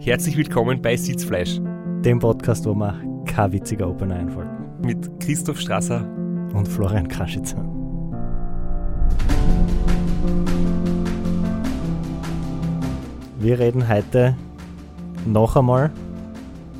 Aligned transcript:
Herzlich 0.00 0.34
willkommen 0.38 0.80
bei 0.80 0.96
Sitzfleisch. 0.96 1.60
Dem 2.00 2.18
Podcast, 2.18 2.64
wo 2.64 2.74
mir 2.74 3.04
kein 3.26 3.52
witziger 3.52 3.86
Opener 3.86 4.14
einfällt. 4.14 4.48
Mit 4.82 5.20
Christoph 5.20 5.60
Strasser 5.60 6.08
und 6.54 6.66
Florian 6.66 7.06
Kraschitzer. 7.06 7.62
Wir 13.38 13.58
reden 13.58 13.86
heute 13.86 14.34
noch 15.26 15.54
einmal, 15.54 15.90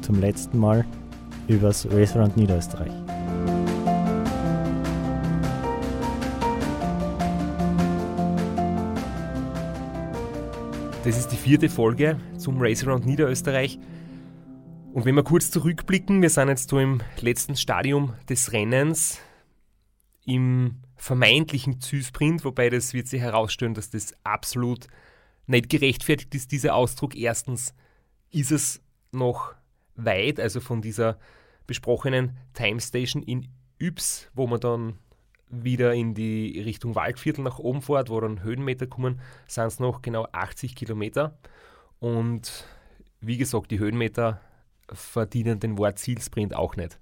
zum 0.01 0.19
letzten 0.19 0.57
Mal, 0.57 0.87
über 1.47 1.69
das 1.69 1.87
Restaurant 1.91 2.35
Niederösterreich. 2.39 3.04
Das 11.05 11.19
ist 11.19 11.29
die 11.29 11.37
vierte 11.37 11.69
Folge 11.69 12.19
zum 12.39 12.57
Race 12.59 12.83
Around 12.83 13.05
Niederösterreich. 13.05 13.79
Und 14.95 15.05
wenn 15.05 15.15
wir 15.15 15.23
kurz 15.23 15.51
zurückblicken, 15.51 16.23
wir 16.23 16.31
sind 16.31 16.49
jetzt 16.49 16.71
so 16.71 16.79
im 16.79 17.03
letzten 17.21 17.57
Stadium 17.57 18.15
des 18.31 18.53
Rennens, 18.53 19.21
im 20.25 20.77
vermeintlichen 20.97 21.79
Zielsprint, 21.83 22.43
wobei 22.47 22.71
das 22.71 22.95
wird 22.95 23.07
sich 23.07 23.21
herausstellen, 23.21 23.75
dass 23.75 23.91
das 23.91 24.15
absolut 24.25 24.87
nicht 25.47 25.69
gerechtfertigt 25.69 26.35
ist, 26.35 26.53
dieser 26.53 26.75
Ausdruck. 26.75 27.15
Erstens 27.15 27.75
ist 28.31 28.51
es 28.51 28.81
noch 29.13 29.55
weit, 29.97 30.41
also 30.41 30.61
von 30.61 30.81
dieser 30.81 31.19
besprochenen 31.67 32.39
Time 32.55 32.81
Station 32.81 33.23
in 33.23 33.49
Yps, 33.79 34.31
wo 34.33 34.47
man 34.47 34.59
dann 34.59 34.99
wieder 35.49 35.95
in 35.95 36.15
die 36.15 36.61
Richtung 36.61 36.95
Waldviertel 36.95 37.45
nach 37.45 37.59
oben 37.59 37.83
fährt, 37.83 38.11
wo 38.11 38.21
dann 38.21 38.43
Höhenmeter 38.43 38.87
kommen, 38.87 39.21
sind 39.47 39.67
es 39.67 39.81
noch 39.81 40.03
genau 40.03 40.27
80 40.33 40.75
Kilometer. 40.75 41.39
Und 42.01 42.67
wie 43.21 43.37
gesagt, 43.37 43.71
die 43.71 43.79
Höhenmeter 43.79 44.41
verdienen 44.93 45.61
den 45.61 45.79
Wort 45.79 45.99
Zielsprint 45.99 46.55
auch 46.55 46.77
nicht. 46.77 46.99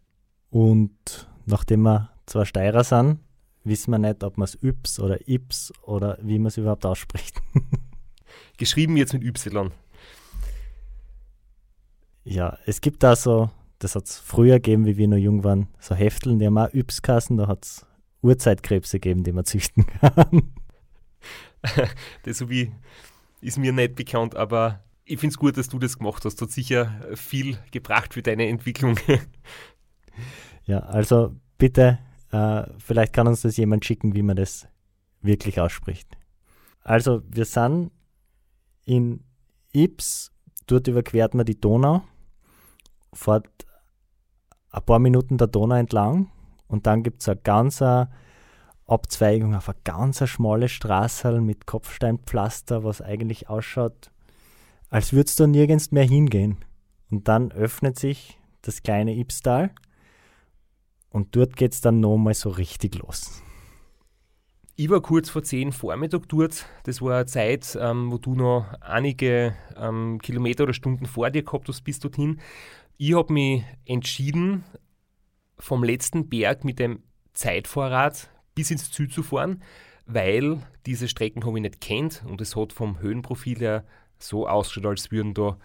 Und 0.51 1.29
nachdem 1.47 1.83
wir 1.83 2.11
zwar 2.27 2.47
Steirer 2.47 2.85
sind, 2.85 3.21
wissen 3.65 3.91
wir 3.91 3.99
nicht, 3.99 4.23
ob 4.23 4.39
man 4.39 4.45
es 4.45 4.59
Yps 4.63 5.01
oder 5.01 5.29
Ips 5.29 5.73
oder 5.83 6.19
wie 6.23 6.39
man 6.39 6.49
es 6.49 6.57
überhaupt 6.57 6.85
ausspricht. 6.87 7.41
Geschrieben 8.59 8.97
jetzt 8.97 9.13
mit 9.13 9.25
Y. 9.25 9.73
Ja, 12.25 12.59
es 12.67 12.81
gibt 12.81 13.03
da 13.03 13.17
so, 13.17 13.51
das 13.79 13.97
hat 13.97 14.05
es 14.05 14.19
früher 14.19 14.57
gegeben, 14.57 14.87
wie 14.87 14.97
wir 14.97 15.09
noch 15.09 15.17
jung 15.17 15.43
waren, 15.43 15.69
so 15.81 15.95
Hefteln, 15.95 16.39
die 16.39 16.47
haben 16.47 16.59
auch 16.59 16.73
Yps 16.73 17.03
kassen, 17.03 17.37
da 17.37 17.49
hat 17.49 17.65
es 17.65 17.87
Urzeitkrebse 18.23 19.01
geben, 19.01 19.25
die 19.25 19.33
man 19.33 19.45
züchten 19.45 19.87
kann. 19.87 20.55
das 22.23 22.39
so 22.39 22.49
wie 22.49 22.73
ist 23.41 23.59
mir 23.59 23.73
nicht 23.73 23.97
bekannt, 23.97 24.37
aber 24.37 24.83
ich 25.05 25.19
finde 25.19 25.33
es 25.33 25.39
gut, 25.39 25.57
dass 25.57 25.69
du 25.69 25.79
das 25.79 25.99
gemacht 25.99 26.25
hast. 26.25 26.37
Das 26.41 26.49
hat 26.49 26.53
sicher 26.53 27.01
viel 27.15 27.59
gebracht 27.73 28.15
für 28.15 28.23
deine 28.23 28.47
Entwicklung. 28.49 28.99
ja, 30.65 30.79
also 30.79 31.35
bitte, 31.59 31.99
äh, 32.31 32.65
vielleicht 32.79 33.13
kann 33.13 33.27
uns 33.27 33.43
das 33.43 33.57
jemand 33.57 33.85
schicken, 33.85 34.15
wie 34.15 34.23
man 34.23 34.37
das 34.37 34.69
wirklich 35.21 35.61
ausspricht. 35.61 36.17
Also 36.83 37.23
wir 37.29 37.45
sind 37.45 37.91
in 38.85 39.25
Ips, 39.73 40.33
dort 40.67 40.87
überquert 40.89 41.35
man 41.35 41.47
die 41.47 41.61
Donau, 41.61 42.03
fährt 43.13 43.49
ein 44.71 44.83
paar 44.85 44.99
Minuten 44.99 45.37
der 45.37 45.49
Donau 45.49 45.77
entlang 45.77 46.31
und 46.73 46.87
dann 46.87 47.03
gibt 47.03 47.21
es 47.21 47.29
eine 47.29 47.41
ganze 47.41 48.09
Abzweigung 48.87 49.55
auf 49.55 49.69
eine 49.69 49.79
ganz 49.85 50.27
schmale 50.27 50.69
Straße 50.69 51.41
mit 51.41 51.67
Kopfsteinpflaster, 51.67 52.83
was 52.83 53.03
eigentlich 53.03 53.49
ausschaut, 53.49 54.11
als 54.89 55.13
würde 55.13 55.29
es 55.29 55.37
da 55.37 55.47
nirgends 55.47 55.93
mehr 55.93 56.05
hingehen. 56.05 56.57
Und 57.11 57.29
dann 57.29 57.53
öffnet 57.53 57.99
sich 57.99 58.39
das 58.63 58.83
kleine 58.83 59.15
Ibstal 59.15 59.71
und 61.11 61.37
dort 61.37 61.57
geht 61.57 61.75
es 61.75 61.83
dann 61.83 62.01
nochmal 62.01 62.35
so 62.35 62.49
richtig 62.49 62.95
los. 62.97 63.43
Ich 64.75 64.89
war 64.89 65.03
kurz 65.03 65.29
vor 65.29 65.43
10 65.43 65.73
Vormittag 65.73 66.27
dort. 66.29 66.65
Das 66.85 67.03
war 67.03 67.17
eine 67.17 67.27
Zeit, 67.27 67.77
ähm, 67.79 68.11
wo 68.11 68.17
du 68.17 68.35
noch 68.35 68.65
einige 68.81 69.55
ähm, 69.77 70.19
Kilometer 70.23 70.65
oder 70.65 70.73
Stunden 70.73 71.05
vor 71.05 71.29
dir 71.29 71.43
gehabt 71.43 71.69
hast 71.69 71.83
bis 71.83 71.99
dorthin. 71.99 72.41
Ich 72.97 73.15
habe 73.15 73.33
mich 73.33 73.65
entschieden, 73.85 74.65
vom 75.63 75.85
letzten 75.85 76.29
Berg 76.29 76.65
mit 76.65 76.81
dem 76.81 77.05
Zeitvorrat 77.35 78.29
bis 78.57 78.73
ins 78.73 78.91
Ziel 78.91 79.09
zu 79.09 79.23
fahren, 79.23 79.63
weil 80.07 80.59
diese 80.87 81.07
Strecken 81.07 81.47
habe 81.47 81.57
ich 81.57 81.63
nicht 81.63 81.81
kennt 81.81 82.25
und 82.27 82.41
es 82.41 82.57
hat 82.57 82.73
vom 82.73 82.99
Höhenprofil 82.99 83.61
her 83.61 83.85
so 84.19 84.49
ausgeschaut, 84.49 84.87
als 84.87 85.13
würden 85.13 85.35
da 85.35 85.57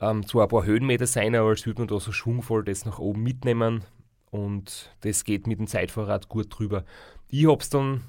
ähm, 0.00 0.26
zwar 0.26 0.42
ein 0.42 0.48
paar 0.50 0.66
Höhenmeter 0.66 1.06
sein, 1.06 1.34
aber 1.34 1.48
als 1.48 1.64
würde 1.64 1.80
man 1.80 1.88
da 1.88 1.98
so 1.98 2.12
schwungvoll 2.12 2.62
das 2.62 2.84
nach 2.84 2.98
oben 2.98 3.22
mitnehmen 3.22 3.84
und 4.30 4.94
das 5.00 5.24
geht 5.24 5.46
mit 5.46 5.58
dem 5.58 5.66
Zeitvorrat 5.66 6.28
gut 6.28 6.48
drüber. 6.50 6.84
Ich 7.28 7.48
habe 7.48 7.62
es 7.62 7.70
dann 7.70 8.02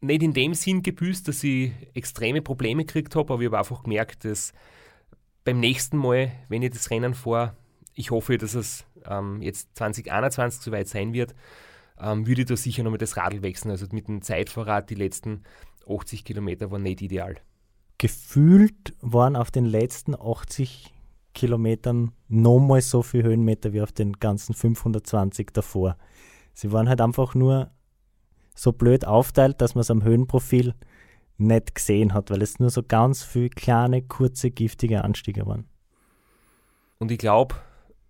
nicht 0.00 0.24
in 0.24 0.32
dem 0.32 0.52
Sinn 0.54 0.82
gebüßt, 0.82 1.28
dass 1.28 1.44
ich 1.44 1.70
extreme 1.94 2.42
Probleme 2.42 2.84
gekriegt 2.84 3.14
habe, 3.14 3.32
aber 3.32 3.42
ich 3.42 3.46
habe 3.46 3.58
einfach 3.58 3.84
gemerkt, 3.84 4.24
dass 4.24 4.52
beim 5.44 5.60
nächsten 5.60 5.96
Mal, 5.96 6.32
wenn 6.48 6.62
ich 6.62 6.72
das 6.72 6.90
Rennen 6.90 7.14
fahre, 7.14 7.54
ich 7.94 8.10
hoffe, 8.10 8.36
dass 8.36 8.54
es 8.54 8.84
ähm, 9.06 9.42
jetzt 9.42 9.76
2021 9.76 10.60
soweit 10.62 10.88
sein 10.88 11.12
wird, 11.12 11.34
ähm, 12.00 12.26
würde 12.26 12.42
ich 12.42 12.48
da 12.48 12.56
sicher 12.56 12.82
nochmal 12.82 12.98
das 12.98 13.16
Radl 13.16 13.42
wechseln. 13.42 13.70
Also 13.70 13.86
mit 13.92 14.08
dem 14.08 14.22
Zeitvorrat, 14.22 14.90
die 14.90 14.94
letzten 14.94 15.42
80 15.88 16.24
Kilometer 16.24 16.70
waren 16.70 16.82
nicht 16.82 17.02
ideal. 17.02 17.36
Gefühlt 17.98 18.94
waren 19.00 19.36
auf 19.36 19.50
den 19.50 19.66
letzten 19.66 20.14
80 20.14 20.92
Kilometern 21.34 22.12
nochmal 22.28 22.80
so 22.80 23.02
viele 23.02 23.24
Höhenmeter 23.24 23.72
wie 23.72 23.82
auf 23.82 23.92
den 23.92 24.14
ganzen 24.14 24.54
520 24.54 25.50
davor. 25.52 25.96
Sie 26.54 26.72
waren 26.72 26.88
halt 26.88 27.00
einfach 27.00 27.34
nur 27.34 27.70
so 28.54 28.72
blöd 28.72 29.06
aufteilt, 29.06 29.60
dass 29.60 29.74
man 29.74 29.82
es 29.82 29.90
am 29.90 30.02
Höhenprofil 30.02 30.74
nicht 31.38 31.74
gesehen 31.74 32.12
hat, 32.12 32.30
weil 32.30 32.42
es 32.42 32.58
nur 32.58 32.70
so 32.70 32.82
ganz 32.82 33.22
viele 33.22 33.50
kleine, 33.50 34.02
kurze, 34.02 34.50
giftige 34.50 35.02
Anstiege 35.04 35.46
waren. 35.46 35.66
Und 36.98 37.10
ich 37.10 37.18
glaube, 37.18 37.54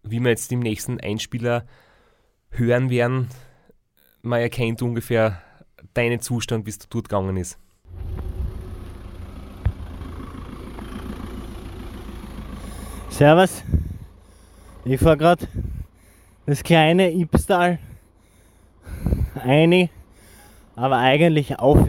wie 0.02 0.20
wir 0.20 0.30
jetzt 0.30 0.50
im 0.52 0.60
nächsten 0.60 1.00
Einspieler 1.00 1.66
hören 2.50 2.90
werden, 2.90 3.28
man 4.22 4.40
erkennt 4.40 4.82
ungefähr 4.82 5.40
deinen 5.94 6.20
Zustand, 6.20 6.64
bis 6.64 6.78
du 6.78 6.86
dort 6.90 7.08
gegangen 7.08 7.36
ist. 7.36 7.58
Servus, 13.08 13.62
ich 14.84 15.00
fahre 15.00 15.16
gerade 15.16 15.46
das 16.46 16.62
kleine 16.62 17.12
Ibstal 17.12 17.78
eine, 19.34 19.90
aber 20.76 20.98
eigentlich 20.98 21.58
auf. 21.58 21.86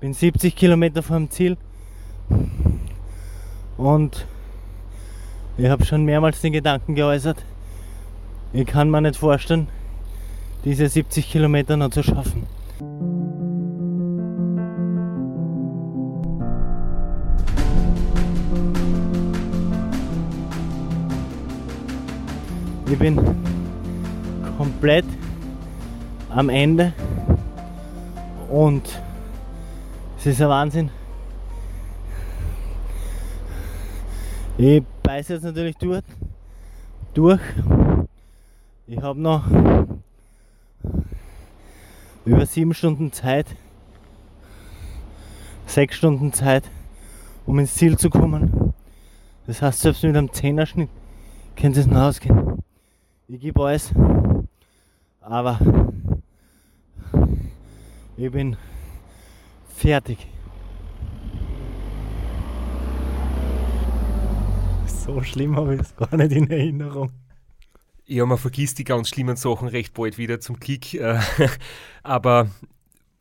Bin 0.00 0.12
70 0.12 0.56
Kilometer 0.56 1.02
vom 1.02 1.30
Ziel 1.30 1.56
und 3.76 4.26
ich 5.56 5.68
habe 5.68 5.84
schon 5.84 6.04
mehrmals 6.04 6.40
den 6.40 6.52
Gedanken 6.52 6.94
geäußert, 6.94 7.38
ich 8.52 8.66
kann 8.66 8.90
mir 8.90 9.00
nicht 9.00 9.16
vorstellen, 9.16 9.68
diese 10.64 10.88
70 10.88 11.30
Kilometer 11.30 11.76
noch 11.76 11.90
zu 11.90 12.02
schaffen. 12.02 12.46
Ich 22.90 22.98
bin 22.98 23.18
komplett 24.56 25.04
am 26.30 26.48
Ende 26.48 26.92
und 28.50 28.82
es 30.18 30.26
ist 30.26 30.40
ein 30.40 30.48
Wahnsinn. 30.48 30.90
Ich 34.56 34.82
beiße 35.04 35.34
jetzt 35.34 35.44
natürlich 35.44 35.76
durch. 35.76 36.02
durch. 37.12 37.40
Ich 38.86 39.00
habe 39.00 39.20
noch 39.20 39.44
über 42.24 42.46
sieben 42.46 42.74
Stunden 42.74 43.12
Zeit, 43.12 43.46
sechs 45.66 45.96
Stunden 45.96 46.32
Zeit, 46.32 46.64
um 47.46 47.58
ins 47.58 47.74
Ziel 47.74 47.96
zu 47.96 48.10
kommen. 48.10 48.72
Das 49.46 49.62
heißt, 49.62 49.80
selbst 49.80 50.02
mit 50.02 50.16
einem 50.16 50.32
Zehnerschnitt 50.32 50.88
könnte 51.54 51.80
es 51.80 51.86
noch 51.86 52.00
ausgehen. 52.00 52.62
Ich 53.28 53.40
gebe 53.40 53.62
alles, 53.62 53.92
aber 55.20 55.60
ich 58.16 58.30
bin 58.32 58.56
fertig. 59.68 60.33
So 65.02 65.22
schlimm 65.22 65.56
habe 65.56 65.74
ich 65.74 65.80
es 65.80 65.96
gar 65.96 66.16
nicht 66.16 66.32
in 66.32 66.50
Erinnerung. 66.50 67.10
Ja, 68.06 68.26
man 68.26 68.38
vergisst 68.38 68.78
die 68.78 68.84
ganz 68.84 69.08
schlimmen 69.08 69.36
Sachen 69.36 69.68
recht 69.68 69.94
bald 69.94 70.18
wieder 70.18 70.40
zum 70.40 70.60
Klick. 70.60 70.94
Äh, 70.94 71.18
aber 72.02 72.48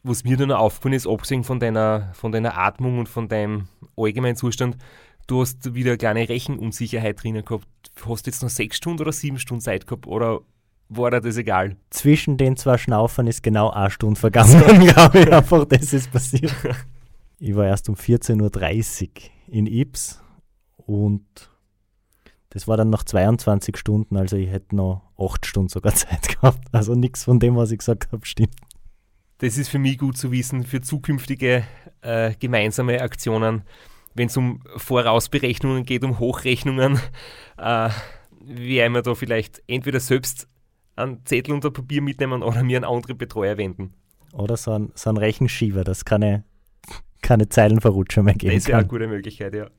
was 0.03 0.23
mir 0.23 0.37
dann 0.37 0.51
aufgefallen 0.51 0.93
ist, 0.93 1.07
abgesehen 1.07 1.43
von 1.43 1.59
deiner, 1.59 2.11
von 2.13 2.31
deiner 2.31 2.57
Atmung 2.57 2.99
und 2.99 3.09
von 3.09 3.29
deinem 3.29 3.67
allgemeinen 3.97 4.35
Zustand, 4.35 4.77
du 5.27 5.41
hast 5.41 5.73
wieder 5.73 5.91
eine 5.91 5.97
kleine 5.97 6.29
Rechenunsicherheit 6.29 7.23
drinnen 7.23 7.45
gehabt. 7.45 7.67
Hast 8.05 8.25
du 8.25 8.29
jetzt 8.29 8.43
noch 8.43 8.49
sechs 8.49 8.77
Stunden 8.77 9.01
oder 9.01 9.11
sieben 9.11 9.39
Stunden 9.39 9.61
Zeit 9.61 9.87
gehabt 9.87 10.07
oder 10.07 10.41
war 10.89 11.11
dir 11.11 11.21
das 11.21 11.37
egal? 11.37 11.77
Zwischen 11.89 12.37
den 12.37 12.57
zwei 12.57 12.77
Schnaufern 12.77 13.27
ist 13.27 13.43
genau 13.43 13.69
eine 13.69 13.89
Stunde 13.89 14.19
vergangen, 14.19 14.79
glaube 14.87 15.19
ich. 15.19 15.31
Einfach 15.33 15.65
das 15.65 15.93
ist 15.93 16.11
passiert. 16.11 16.53
Ich 17.39 17.53
war 17.57 17.65
erst 17.65 17.89
um 17.89 17.95
14.30 17.95 19.01
Uhr 19.03 19.09
in 19.47 19.67
Ips 19.67 20.23
und 20.77 21.49
das 22.53 22.67
war 22.67 22.77
dann 22.77 22.91
nach 22.91 23.03
22 23.03 23.77
Stunden, 23.77 24.15
also 24.15 24.37
ich 24.37 24.47
hätte 24.47 24.75
noch 24.75 25.01
8 25.17 25.43
Stunden 25.43 25.69
sogar 25.69 25.95
Zeit 25.95 26.27
gehabt. 26.29 26.59
Also 26.71 26.93
nichts 26.93 27.23
von 27.23 27.39
dem, 27.39 27.55
was 27.55 27.71
ich 27.71 27.79
gesagt 27.79 28.11
habe, 28.11 28.25
stimmt. 28.27 28.55
Das 29.39 29.57
ist 29.57 29.69
für 29.69 29.79
mich 29.79 29.97
gut 29.97 30.17
zu 30.17 30.31
wissen 30.31 30.63
für 30.63 30.79
zukünftige 30.79 31.63
äh, 32.01 32.35
gemeinsame 32.39 33.01
Aktionen, 33.01 33.63
wenn 34.13 34.27
es 34.27 34.37
um 34.37 34.61
Vorausberechnungen 34.77 35.83
geht, 35.83 36.03
um 36.03 36.19
Hochrechnungen. 36.19 36.99
Äh, 37.57 37.89
werden 38.45 38.93
wir 38.93 39.01
da 39.01 39.15
vielleicht 39.15 39.63
entweder 39.67 39.99
selbst 39.99 40.47
einen 40.95 41.25
Zettel 41.25 41.53
und 41.53 41.65
ein 41.65 41.73
Papier 41.73 42.01
mitnehmen 42.01 42.43
oder 42.43 42.63
mir 42.63 42.77
einen 42.77 42.85
anderen 42.85 43.17
Betreuer 43.17 43.57
wenden. 43.57 43.95
Oder 44.31 44.57
so 44.57 44.71
ein, 44.71 44.91
so 44.93 45.09
ein 45.09 45.17
Rechenschieber, 45.17 45.83
das 45.83 46.05
keine, 46.05 46.43
keine 47.21 47.49
Zeilenverrutscher 47.49 48.21
mehr 48.21 48.35
geben 48.35 48.53
Das 48.55 48.67
wäre 48.67 48.79
eine 48.79 48.87
gute 48.87 49.07
Möglichkeit, 49.07 49.55
ja. 49.55 49.69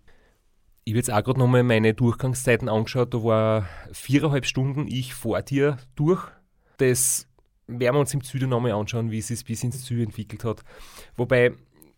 Ich 0.84 0.92
habe 0.92 0.98
jetzt 0.98 1.12
auch 1.12 1.24
gerade 1.24 1.38
nochmal 1.38 1.62
meine 1.62 1.94
Durchgangszeiten 1.94 2.68
angeschaut. 2.68 3.14
Da 3.14 3.24
war 3.24 3.68
viereinhalb 3.92 4.44
Stunden 4.44 4.86
ich 4.86 5.14
vor 5.14 5.40
dir 5.40 5.78
durch. 5.94 6.22
Das 6.76 7.26
werden 7.66 7.96
wir 7.96 8.00
uns 8.00 8.12
im 8.12 8.20
Süden 8.20 8.50
nochmal 8.50 8.72
anschauen, 8.72 9.10
wie 9.10 9.18
es 9.18 9.28
sich 9.28 9.44
bis 9.44 9.64
ins 9.64 9.82
Ziel 9.84 10.02
entwickelt 10.02 10.44
hat. 10.44 10.62
Wobei, 11.16 11.52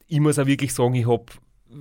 ich 0.07 0.21
muss 0.21 0.39
auch 0.39 0.47
wirklich 0.47 0.73
sagen, 0.73 0.95
ich 0.95 1.09
habe 1.09 1.27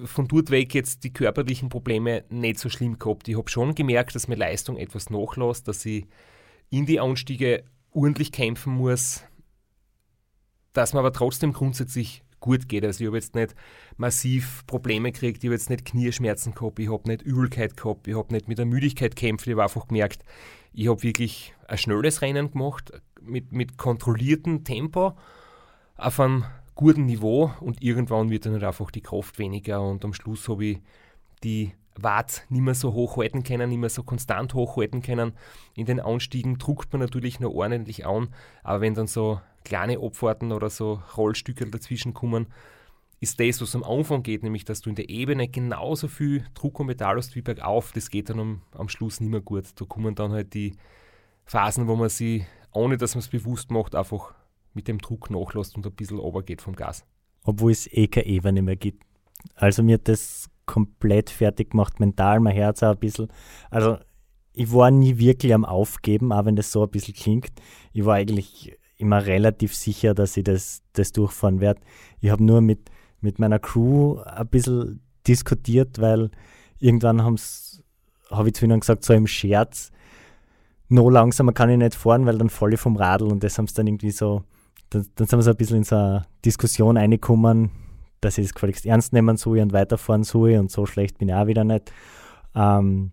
von 0.05 0.27
dort 0.27 0.49
weg 0.49 0.73
jetzt 0.73 1.03
die 1.03 1.13
körperlichen 1.13 1.69
Probleme 1.69 2.23
nicht 2.29 2.57
so 2.57 2.69
schlimm 2.69 2.97
gehabt. 2.97 3.27
Ich 3.27 3.37
habe 3.37 3.49
schon 3.49 3.75
gemerkt, 3.75 4.15
dass 4.15 4.27
meine 4.27 4.39
Leistung 4.39 4.77
etwas 4.77 5.11
nachlässt, 5.11 5.67
dass 5.67 5.85
ich 5.85 6.07
in 6.71 6.87
die 6.87 6.99
Anstiege 6.99 7.63
ordentlich 7.91 8.31
kämpfen 8.31 8.73
muss, 8.73 9.23
dass 10.73 10.93
man 10.93 11.01
aber 11.01 11.13
trotzdem 11.13 11.53
grundsätzlich 11.53 12.23
gut 12.45 12.69
geht. 12.69 12.85
Also 12.85 13.03
ich 13.03 13.07
habe 13.07 13.17
jetzt 13.17 13.33
nicht 13.33 13.55
massiv 13.97 14.63
Probleme 14.67 15.11
gekriegt, 15.11 15.43
ich 15.43 15.47
habe 15.47 15.55
jetzt 15.55 15.69
nicht 15.69 15.83
Knieschmerzen 15.83 16.53
gehabt, 16.53 16.79
ich 16.79 16.91
habe 16.91 17.09
nicht 17.09 17.23
Übelkeit 17.23 17.75
gehabt, 17.75 18.07
ich 18.07 18.15
habe 18.15 18.31
nicht 18.33 18.47
mit 18.47 18.59
der 18.59 18.65
Müdigkeit 18.65 19.15
gekämpft, 19.15 19.47
ich 19.47 19.53
habe 19.53 19.63
einfach 19.63 19.87
gemerkt, 19.87 20.23
ich 20.71 20.87
habe 20.87 21.01
wirklich 21.01 21.53
ein 21.67 21.77
schnelles 21.77 22.21
Rennen 22.21 22.51
gemacht, 22.51 22.93
mit, 23.19 23.51
mit 23.51 23.77
kontrolliertem 23.77 24.63
Tempo, 24.63 25.17
auf 25.97 26.19
einem 26.19 26.45
guten 26.75 27.05
Niveau 27.05 27.51
und 27.61 27.81
irgendwann 27.81 28.29
wird 28.29 28.45
dann 28.45 28.53
halt 28.53 28.63
einfach 28.63 28.91
die 28.91 29.01
Kraft 29.01 29.39
weniger 29.39 29.81
und 29.81 30.05
am 30.05 30.13
Schluss 30.13 30.47
habe 30.47 30.65
ich 30.65 30.77
die 31.43 31.73
Watt 31.97 32.45
nicht 32.49 32.61
mehr 32.61 32.75
so 32.75 32.93
hoch 32.93 33.17
halten 33.17 33.43
können, 33.43 33.69
nicht 33.69 33.79
mehr 33.79 33.89
so 33.89 34.03
konstant 34.03 34.53
hochhalten 34.53 35.01
können. 35.01 35.33
In 35.75 35.85
den 35.85 35.99
Anstiegen 35.99 36.57
druckt 36.57 36.91
man 36.91 36.99
natürlich 36.99 37.39
noch 37.39 37.51
ordentlich 37.51 38.05
an, 38.05 38.29
aber 38.63 38.81
wenn 38.81 38.93
dann 38.93 39.07
so 39.07 39.39
kleine 39.63 39.99
Abfahrten 39.99 40.51
oder 40.51 40.69
so 40.69 41.01
Rollstücke 41.17 41.65
dazwischen 41.65 42.13
kommen, 42.13 42.47
ist 43.19 43.39
das, 43.39 43.61
was 43.61 43.75
am 43.75 43.83
Anfang 43.83 44.23
geht, 44.23 44.43
nämlich 44.43 44.65
dass 44.65 44.81
du 44.81 44.89
in 44.89 44.95
der 44.95 45.09
Ebene 45.09 45.47
genauso 45.47 46.07
viel 46.07 46.45
Druck 46.53 46.79
und 46.79 46.87
Metall 46.87 47.15
hast 47.15 47.35
wie 47.35 47.41
bergauf, 47.41 47.91
das 47.91 48.09
geht 48.09 48.29
dann 48.29 48.39
am, 48.39 48.61
am 48.73 48.89
Schluss 48.89 49.19
nicht 49.19 49.31
mehr 49.31 49.41
gut. 49.41 49.65
Da 49.75 49.85
kommen 49.85 50.15
dann 50.15 50.31
halt 50.31 50.53
die 50.53 50.75
Phasen, 51.45 51.87
wo 51.87 51.95
man 51.95 52.09
sie, 52.09 52.45
ohne 52.71 52.97
dass 52.97 53.15
man 53.15 53.21
es 53.21 53.29
bewusst 53.29 53.71
macht, 53.71 53.95
einfach 53.95 54.33
mit 54.73 54.87
dem 54.87 54.99
Druck 54.99 55.29
nachlässt 55.29 55.75
und 55.75 55.85
ein 55.87 55.93
bisschen 55.93 56.19
geht 56.45 56.61
vom 56.61 56.75
Gas. 56.75 57.05
Obwohl 57.43 57.71
es 57.71 57.87
eh 57.91 58.07
keine 58.07 58.27
Ebene 58.27 58.61
mehr 58.61 58.75
gibt. 58.75 59.03
Also 59.55 59.81
mir 59.81 59.95
hat 59.95 60.07
das 60.07 60.49
komplett 60.65 61.29
fertig 61.29 61.71
gemacht, 61.71 61.99
mental, 61.99 62.39
mein 62.39 62.55
Herz 62.55 62.83
auch 62.83 62.91
ein 62.91 62.99
bisschen. 62.99 63.27
Also 63.69 63.97
ich 64.53 64.71
war 64.71 64.89
nie 64.91 65.17
wirklich 65.17 65.53
am 65.53 65.65
Aufgeben, 65.65 66.31
auch 66.31 66.45
wenn 66.45 66.55
das 66.55 66.71
so 66.71 66.83
ein 66.83 66.89
bisschen 66.89 67.13
klingt. 67.13 67.51
Ich 67.93 68.05
war 68.05 68.15
eigentlich 68.15 68.77
immer 68.97 69.25
relativ 69.25 69.75
sicher, 69.75 70.13
dass 70.13 70.37
ich 70.37 70.43
das, 70.43 70.81
das 70.93 71.11
durchfahren 71.11 71.59
werde. 71.59 71.81
Ich 72.21 72.29
habe 72.29 72.43
nur 72.43 72.61
mit, 72.61 72.89
mit 73.19 73.39
meiner 73.39 73.59
Crew 73.59 74.19
ein 74.19 74.47
bisschen 74.47 75.01
diskutiert, 75.27 75.99
weil 75.99 76.31
irgendwann 76.79 77.23
habe 77.23 77.35
ich 78.47 78.53
zu 78.53 78.65
ihnen 78.65 78.79
gesagt, 78.79 79.03
so 79.03 79.13
im 79.13 79.27
Scherz, 79.27 79.91
noch 80.87 81.09
langsamer 81.09 81.51
kann 81.51 81.69
ich 81.69 81.77
nicht 81.77 81.95
fahren, 81.95 82.25
weil 82.25 82.37
dann 82.37 82.49
falle 82.49 82.75
ich 82.75 82.79
vom 82.79 82.95
Radl 82.95 83.27
und 83.31 83.43
das 83.43 83.57
haben 83.57 83.67
sie 83.67 83.73
dann 83.73 83.87
irgendwie 83.87 84.11
so, 84.11 84.43
dann, 84.89 85.05
dann 85.15 85.27
sind 85.27 85.39
wir 85.39 85.43
so 85.43 85.51
ein 85.51 85.57
bisschen 85.57 85.77
in 85.77 85.83
so 85.83 85.95
eine 85.95 86.25
Diskussion 86.45 86.97
reingekommen, 86.97 87.71
dass 88.25 88.37
ich 88.37 88.45
das 88.45 88.53
gefälligst 88.53 88.85
ernst 88.85 89.13
nehmen 89.13 89.37
soll 89.37 89.59
und 89.59 89.73
weiterfahren 89.73 90.23
soll 90.23 90.57
und 90.57 90.71
so 90.71 90.85
schlecht 90.85 91.17
bin 91.17 91.29
ich 91.29 91.35
auch 91.35 91.47
wieder 91.47 91.63
nicht. 91.63 91.91
Ähm, 92.55 93.11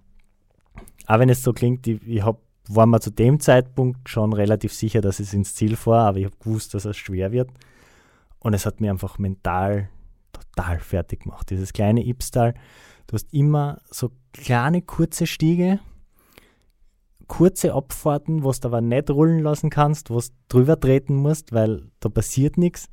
auch 1.06 1.18
wenn 1.18 1.28
es 1.28 1.42
so 1.42 1.52
klingt, 1.52 1.86
ich, 1.86 2.06
ich 2.06 2.24
hab, 2.24 2.40
war 2.68 2.86
mir 2.86 3.00
zu 3.00 3.10
dem 3.10 3.40
Zeitpunkt 3.40 4.08
schon 4.08 4.32
relativ 4.32 4.72
sicher, 4.72 5.00
dass 5.00 5.20
ich 5.20 5.32
ins 5.34 5.54
Ziel 5.54 5.76
fahre, 5.76 6.08
aber 6.08 6.18
ich 6.18 6.24
habe 6.24 6.36
gewusst, 6.38 6.74
dass 6.74 6.84
es 6.84 6.96
schwer 6.96 7.32
wird. 7.32 7.50
Und 8.38 8.54
es 8.54 8.66
hat 8.66 8.80
mir 8.80 8.90
einfach 8.90 9.18
mental 9.18 9.88
total 10.32 10.78
fertig 10.80 11.24
gemacht. 11.24 11.50
Dieses 11.50 11.72
kleine 11.72 12.04
Ipstal, 12.04 12.54
du 13.06 13.14
hast 13.14 13.32
immer 13.32 13.80
so 13.90 14.10
kleine, 14.32 14.82
kurze 14.82 15.26
Stiege, 15.26 15.80
kurze 17.26 17.74
Abfahrten, 17.74 18.44
wo 18.44 18.52
du 18.52 18.68
aber 18.68 18.80
nicht 18.80 19.10
rollen 19.10 19.40
lassen 19.40 19.70
kannst, 19.70 20.10
wo 20.10 20.18
du 20.18 20.26
drüber 20.48 20.78
treten 20.78 21.16
musst, 21.16 21.52
weil 21.52 21.90
da 22.00 22.08
passiert 22.08 22.58
nichts 22.58 22.88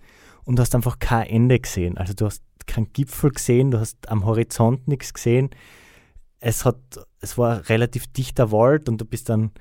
und 0.50 0.56
du 0.56 0.64
hast 0.64 0.74
einfach 0.74 0.98
kein 0.98 1.28
Ende 1.28 1.60
gesehen. 1.60 1.96
Also 2.00 2.14
du 2.16 2.26
hast 2.26 2.42
keinen 2.66 2.92
Gipfel 2.92 3.30
gesehen, 3.30 3.70
du 3.70 3.80
hast 3.80 4.10
am 4.10 4.26
Horizont 4.26 4.88
nichts 4.88 5.14
gesehen. 5.14 5.52
Es, 6.40 6.66
hat, 6.66 6.80
es 7.22 7.38
war 7.38 7.70
relativ 7.70 8.08
dichter 8.08 8.52
Wald 8.52 8.90
und 8.90 9.00
du 9.00 9.06
bist 9.06 9.30
dann 9.30 9.52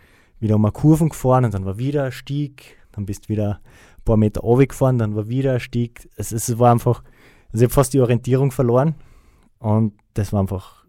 wieder 0.40 0.54
um 0.54 0.64
eine 0.64 0.72
Kurven 0.72 1.10
gefahren 1.10 1.44
und 1.44 1.52
dann 1.52 1.66
war 1.66 1.76
wieder 1.76 2.04
ein 2.04 2.12
Stieg, 2.12 2.78
dann 2.92 3.04
bist 3.04 3.28
wieder 3.28 3.60
ein 3.98 4.04
paar 4.06 4.16
Meter 4.16 4.40
gefahren, 4.40 4.96
dann 4.96 5.14
war 5.14 5.28
wieder 5.28 5.52
ein 5.52 5.60
Stieg. 5.60 6.08
Es, 6.16 6.32
es 6.32 6.58
war 6.58 6.72
einfach, 6.72 7.02
also 7.52 7.64
ich 7.64 7.64
habe 7.64 7.74
fast 7.74 7.92
die 7.92 8.00
Orientierung 8.00 8.50
verloren 8.50 8.94
und 9.58 9.92
das 10.14 10.32
war 10.32 10.40
einfach 10.40 10.86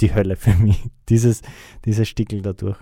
die 0.00 0.14
Hölle 0.14 0.36
für 0.36 0.54
mich, 0.54 0.88
dieses, 1.10 1.42
dieses 1.84 2.08
Stickel 2.08 2.40
dadurch. 2.40 2.78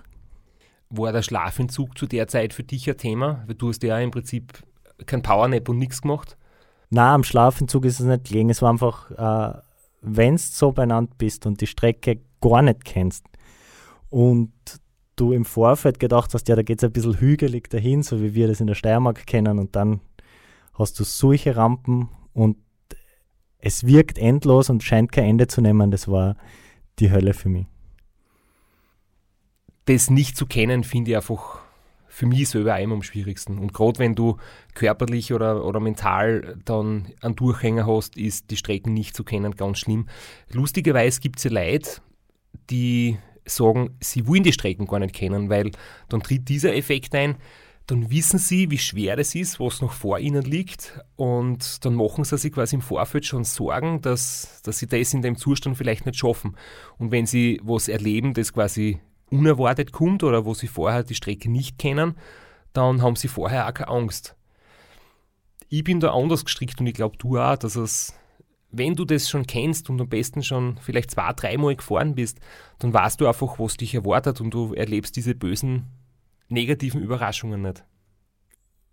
War 0.89 1.11
der 1.11 1.23
Schlafentzug 1.23 1.97
zu 1.97 2.07
der 2.07 2.29
Zeit 2.29 2.53
für 2.53 2.63
dich 2.63 2.89
ein 2.89 2.95
Thema? 2.95 3.43
Weil 3.47 3.55
du 3.55 3.67
hast 3.67 3.83
ja 3.83 3.99
im 3.99 4.11
Prinzip 4.11 4.63
kein 5.05 5.21
Powernap 5.21 5.67
und 5.67 5.77
nichts 5.77 6.01
gemacht. 6.01 6.37
Na, 6.95 7.15
am 7.15 7.23
Schlafentzug 7.23 7.85
ist 7.85 7.99
es 7.99 8.05
nicht 8.05 8.25
gelegen. 8.25 8.51
Es 8.51 8.61
war 8.61 8.69
einfach, 8.69 9.09
äh, 9.09 9.59
wenn 10.01 10.35
du 10.35 10.41
so 10.43 10.73
benannt 10.73 11.17
bist 11.17 11.47
und 11.47 11.59
die 11.59 11.65
Strecke 11.65 12.21
gar 12.39 12.61
nicht 12.61 12.85
kennst 12.85 13.25
und 14.11 14.53
du 15.15 15.31
im 15.31 15.43
Vorfeld 15.43 15.99
gedacht 15.99 16.35
hast, 16.35 16.47
ja, 16.49 16.55
da 16.55 16.61
geht 16.61 16.77
es 16.77 16.83
ein 16.83 16.91
bisschen 16.91 17.19
hügelig 17.19 17.71
dahin, 17.71 18.03
so 18.03 18.21
wie 18.21 18.35
wir 18.35 18.47
das 18.47 18.61
in 18.61 18.67
der 18.67 18.75
Steiermark 18.75 19.25
kennen, 19.25 19.57
und 19.57 19.75
dann 19.75 20.01
hast 20.75 20.99
du 20.99 21.03
solche 21.03 21.55
Rampen 21.55 22.09
und 22.31 22.57
es 23.57 23.87
wirkt 23.87 24.19
endlos 24.19 24.69
und 24.69 24.83
scheint 24.83 25.11
kein 25.11 25.25
Ende 25.25 25.47
zu 25.47 25.61
nehmen. 25.61 25.89
Das 25.89 26.07
war 26.07 26.37
die 26.99 27.09
Hölle 27.09 27.33
für 27.33 27.49
mich. 27.49 27.65
Das 29.85 30.11
nicht 30.11 30.37
zu 30.37 30.45
kennen, 30.45 30.83
finde 30.83 31.09
ich 31.09 31.17
einfach 31.17 31.62
für 32.13 32.27
mich 32.27 32.47
selber 32.47 32.79
immer 32.79 32.93
am 32.93 33.01
schwierigsten. 33.01 33.57
Und 33.57 33.73
gerade 33.73 33.97
wenn 33.97 34.13
du 34.13 34.37
körperlich 34.75 35.33
oder, 35.33 35.65
oder 35.65 35.79
mental 35.79 36.59
dann 36.63 37.07
einen 37.21 37.35
Durchhänger 37.35 37.87
hast, 37.87 38.17
ist 38.17 38.51
die 38.51 38.55
Strecken 38.55 38.93
nicht 38.93 39.15
zu 39.15 39.23
kennen 39.23 39.55
ganz 39.55 39.79
schlimm. 39.79 40.05
Lustigerweise 40.51 41.21
gibt 41.21 41.39
es 41.39 41.45
ja 41.45 41.51
Leute, 41.51 42.01
die 42.69 43.17
sagen, 43.45 43.97
sie 43.99 44.27
wollen 44.27 44.43
die 44.43 44.53
Strecken 44.53 44.85
gar 44.85 44.99
nicht 44.99 45.15
kennen, 45.15 45.49
weil 45.49 45.71
dann 46.07 46.21
tritt 46.21 46.47
dieser 46.49 46.75
Effekt 46.75 47.15
ein, 47.15 47.35
dann 47.87 48.11
wissen 48.11 48.37
sie, 48.37 48.69
wie 48.69 48.77
schwer 48.77 49.17
es 49.17 49.33
ist, 49.33 49.59
was 49.59 49.81
noch 49.81 49.91
vor 49.91 50.19
ihnen 50.19 50.43
liegt 50.43 50.99
und 51.15 51.83
dann 51.83 51.95
machen 51.95 52.25
sie 52.25 52.37
sich 52.37 52.53
quasi 52.53 52.75
im 52.75 52.81
Vorfeld 52.83 53.25
schon 53.25 53.43
Sorgen, 53.43 54.01
dass, 54.01 54.61
dass 54.61 54.77
sie 54.77 54.87
das 54.87 55.15
in 55.15 55.23
dem 55.23 55.35
Zustand 55.35 55.77
vielleicht 55.77 56.05
nicht 56.05 56.19
schaffen. 56.19 56.57
Und 56.99 57.11
wenn 57.11 57.25
sie 57.25 57.59
was 57.63 57.87
erleben, 57.87 58.35
das 58.35 58.53
quasi 58.53 58.99
unerwartet 59.33 59.91
kommt 59.91 60.23
oder 60.23 60.45
wo 60.45 60.53
sie 60.53 60.67
vorher 60.67 61.03
die 61.03 61.15
Strecke 61.15 61.49
nicht 61.49 61.77
kennen, 61.77 62.15
dann 62.71 63.01
haben 63.01 63.15
sie 63.15 63.27
vorher 63.27 63.67
auch 63.67 63.73
keine 63.73 63.89
Angst. 63.89 64.35
Ich 65.69 65.83
bin 65.83 65.99
da 65.99 66.13
anders 66.13 66.45
gestrickt 66.45 66.79
und 66.79 66.87
ich 66.87 66.93
glaube 66.93 67.17
du 67.17 67.39
auch, 67.39 67.57
dass 67.57 67.75
es, 67.75 68.13
wenn 68.71 68.95
du 68.95 69.05
das 69.05 69.29
schon 69.29 69.47
kennst 69.47 69.89
und 69.89 69.99
am 69.99 70.07
besten 70.07 70.43
schon 70.43 70.77
vielleicht 70.77 71.11
zwei, 71.11 71.33
dreimal 71.33 71.75
gefahren 71.75 72.15
bist, 72.15 72.39
dann 72.79 72.93
weißt 72.93 73.19
du 73.19 73.27
einfach, 73.27 73.59
was 73.59 73.77
dich 73.77 73.95
erwartet 73.95 74.39
und 74.39 74.53
du 74.53 74.73
erlebst 74.73 75.15
diese 75.15 75.35
bösen 75.35 75.87
negativen 76.49 77.01
Überraschungen 77.01 77.61
nicht. 77.61 77.83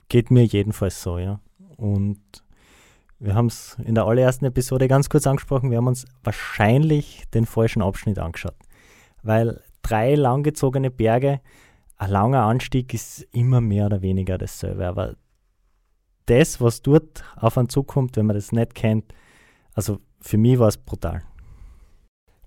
Geht 0.08 0.30
mir 0.30 0.44
jedenfalls 0.44 1.02
so, 1.02 1.18
ja. 1.18 1.40
Und 1.76 2.20
wir 3.18 3.34
haben 3.34 3.46
es 3.46 3.76
in 3.84 3.94
der 3.94 4.06
allerersten 4.06 4.46
Episode 4.46 4.88
ganz 4.88 5.10
kurz 5.10 5.26
angesprochen, 5.26 5.70
wir 5.70 5.76
haben 5.76 5.86
uns 5.86 6.06
wahrscheinlich 6.24 7.24
den 7.34 7.44
falschen 7.44 7.82
Abschnitt 7.82 8.18
angeschaut. 8.18 8.56
Weil 9.22 9.62
drei 9.82 10.14
langgezogene 10.14 10.90
Berge, 10.90 11.40
ein 11.96 12.10
langer 12.10 12.42
Anstieg 12.42 12.94
ist 12.94 13.26
immer 13.32 13.60
mehr 13.60 13.86
oder 13.86 14.02
weniger 14.02 14.38
dasselbe. 14.38 14.86
Aber 14.86 15.16
das, 16.26 16.60
was 16.60 16.82
dort 16.82 17.24
auf 17.36 17.58
einen 17.58 17.68
zukommt, 17.68 18.16
wenn 18.16 18.26
man 18.26 18.36
das 18.36 18.52
nicht 18.52 18.74
kennt, 18.74 19.12
also 19.74 20.00
für 20.20 20.38
mich 20.38 20.58
war 20.58 20.68
es 20.68 20.76
brutal. 20.78 21.22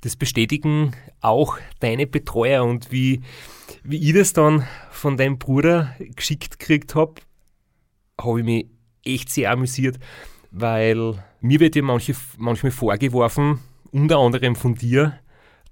das 0.04 0.16
bestätigen 0.18 0.94
auch 1.22 1.58
deine 1.80 2.06
Betreuer 2.08 2.64
und 2.66 2.92
wie, 2.92 3.22
wie 3.84 4.10
ich 4.10 4.14
das 4.14 4.34
dann 4.34 4.68
von 4.92 5.16
deinem 5.16 5.40
Bruder 5.40 5.96
geschickt 6.16 6.60
gekriegt 6.60 6.94
habe, 6.96 7.16
habe 8.20 8.40
ich 8.40 8.46
mich 8.46 8.68
echt 9.06 9.30
sehr 9.30 9.52
amüsiert, 9.52 10.00
weil 10.52 11.24
mir 11.40 11.60
wird 11.62 11.76
ja 11.76 11.82
manche, 11.82 12.16
manchmal 12.38 12.72
vorgeworfen, 12.72 13.60
unter 13.92 14.18
anderem 14.18 14.56
von 14.56 14.76
dir, 14.76 15.20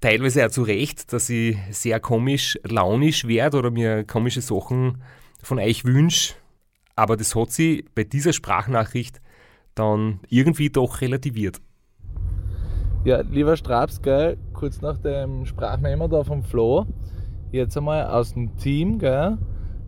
teilweise 0.02 0.44
auch 0.44 0.50
zu 0.50 0.62
Recht, 0.62 1.12
dass 1.12 1.30
ich 1.30 1.56
sehr 1.70 2.00
komisch, 2.00 2.58
launisch 2.64 3.26
werde 3.26 3.56
oder 3.56 3.70
mir 3.70 4.04
komische 4.04 4.42
Sachen 4.42 5.00
von 5.42 5.58
euch 5.58 5.84
wünsche. 5.86 6.34
Aber 6.94 7.16
das 7.16 7.34
hat 7.34 7.50
sie 7.50 7.86
bei 7.94 8.04
dieser 8.04 8.34
Sprachnachricht 8.34 9.22
dann 9.74 10.20
irgendwie 10.28 10.68
doch 10.68 11.00
relativiert. 11.00 11.60
Ja, 13.04 13.22
lieber 13.22 13.56
Straps, 13.56 14.02
gell, 14.02 14.36
kurz 14.52 14.80
nach 14.82 14.98
dem 14.98 15.46
Sprachmemo 15.46 16.06
da 16.06 16.22
vom 16.22 16.44
Flo, 16.44 16.86
jetzt 17.50 17.76
einmal 17.76 18.06
aus 18.06 18.34
dem 18.34 18.56
Team, 18.58 18.98
gell, 18.98 19.38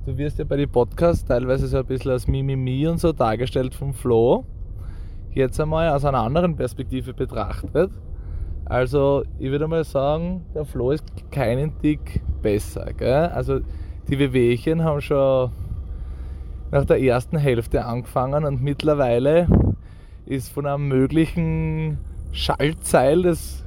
du 0.06 0.16
wirst 0.16 0.38
ja 0.38 0.44
bei 0.44 0.56
den 0.56 0.71
Podcasts 0.71 1.25
teilweise 1.25 1.66
so 1.66 1.78
ein 1.78 1.87
bisschen 1.87 2.11
als 2.11 2.26
Mimimi 2.26 2.88
und 2.88 2.99
so 2.99 3.12
dargestellt 3.12 3.75
vom 3.75 3.92
Flo. 3.94 4.44
Jetzt 5.30 5.61
einmal 5.61 5.90
aus 5.90 6.04
einer 6.04 6.21
anderen 6.21 6.56
Perspektive 6.56 7.12
betrachtet. 7.12 7.90
Also, 8.66 9.25
ich 9.38 9.50
würde 9.50 9.68
mal 9.68 9.85
sagen, 9.85 10.47
der 10.54 10.64
Flo 10.64 10.90
ist 10.90 11.04
keinen 11.30 11.78
Tick 11.80 12.23
besser. 12.42 12.92
Gell? 12.97 13.26
Also, 13.26 13.61
die 14.09 14.18
Wehwehchen 14.18 14.83
haben 14.85 15.00
schon 15.00 15.50
nach 16.71 16.85
der 16.85 17.00
ersten 17.00 17.37
Hälfte 17.37 17.85
angefangen 17.85 18.44
und 18.44 18.62
mittlerweile 18.62 19.47
ist 20.26 20.52
von 20.52 20.66
einem 20.66 20.88
möglichen 20.88 21.99
Schaltseil, 22.33 23.23
das 23.23 23.64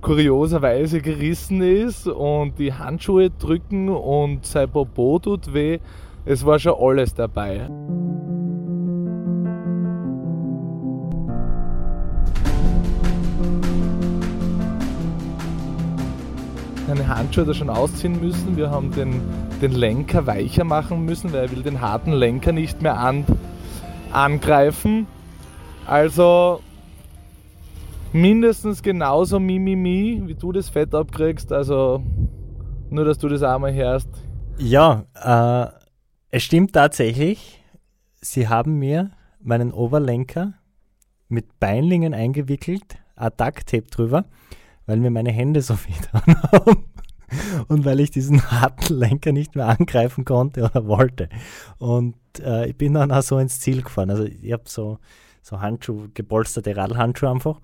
kurioserweise 0.00 1.00
gerissen 1.00 1.62
ist 1.62 2.06
und 2.06 2.58
die 2.58 2.72
Handschuhe 2.72 3.30
drücken 3.30 3.88
und 3.88 4.44
sein 4.46 4.70
Popo 4.70 5.18
tut 5.18 5.52
weh. 5.54 5.78
Es 6.24 6.44
war 6.44 6.58
schon 6.58 6.74
alles 6.78 7.14
dabei. 7.14 7.68
Seine 16.90 17.06
Handschuhe 17.06 17.44
da 17.44 17.54
schon 17.54 17.70
ausziehen 17.70 18.20
müssen. 18.20 18.56
Wir 18.56 18.68
haben 18.68 18.90
den, 18.90 19.22
den 19.62 19.70
Lenker 19.70 20.26
weicher 20.26 20.64
machen 20.64 21.04
müssen, 21.04 21.32
weil 21.32 21.42
er 21.42 21.50
will 21.52 21.62
den 21.62 21.80
harten 21.80 22.10
Lenker 22.10 22.50
nicht 22.50 22.82
mehr 22.82 22.98
an, 22.98 23.24
angreifen. 24.10 25.06
Also 25.86 26.60
mindestens 28.12 28.82
genauso 28.82 29.38
Mimimi, 29.38 30.20
wie 30.26 30.34
du 30.34 30.50
das 30.50 30.68
Fett 30.68 30.92
abkriegst. 30.92 31.52
Also 31.52 32.02
nur, 32.88 33.04
dass 33.04 33.18
du 33.18 33.28
das 33.28 33.44
einmal 33.44 33.72
hörst. 33.72 34.08
Ja, 34.58 35.04
äh, 35.14 35.70
es 36.30 36.42
stimmt 36.42 36.72
tatsächlich. 36.72 37.62
Sie 38.20 38.48
haben 38.48 38.80
mir 38.80 39.12
meinen 39.40 39.72
Oberlenker 39.72 40.54
mit 41.28 41.60
Beinlingen 41.60 42.14
eingewickelt, 42.14 42.96
ein 43.14 43.30
Ducktape 43.36 43.86
drüber, 43.92 44.24
weil 44.86 44.98
mir 44.98 45.10
meine 45.10 45.32
Hände 45.32 45.62
so 45.62 45.74
weh 45.86 45.94
haben 46.12 46.84
und 47.68 47.84
weil 47.84 48.00
ich 48.00 48.10
diesen 48.10 48.50
harten 48.50 48.94
Lenker 48.94 49.32
nicht 49.32 49.54
mehr 49.54 49.66
angreifen 49.66 50.24
konnte 50.24 50.62
oder 50.64 50.86
wollte. 50.86 51.28
Und 51.78 52.16
äh, 52.40 52.68
ich 52.68 52.76
bin 52.76 52.94
dann 52.94 53.12
auch 53.12 53.22
so 53.22 53.38
ins 53.38 53.60
Ziel 53.60 53.82
gefahren. 53.82 54.10
Also 54.10 54.24
ich 54.24 54.52
habe 54.52 54.64
so, 54.66 54.98
so 55.42 55.60
Handschuhe, 55.60 56.08
gepolsterte 56.12 56.76
Radlhandschuhe 56.76 57.30
einfach 57.30 57.60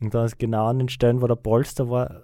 und 0.00 0.14
da 0.14 0.24
ist 0.24 0.38
genau 0.38 0.66
an 0.66 0.78
den 0.78 0.88
Stellen, 0.88 1.20
wo 1.20 1.26
der 1.26 1.36
Polster 1.36 1.90
war, 1.90 2.22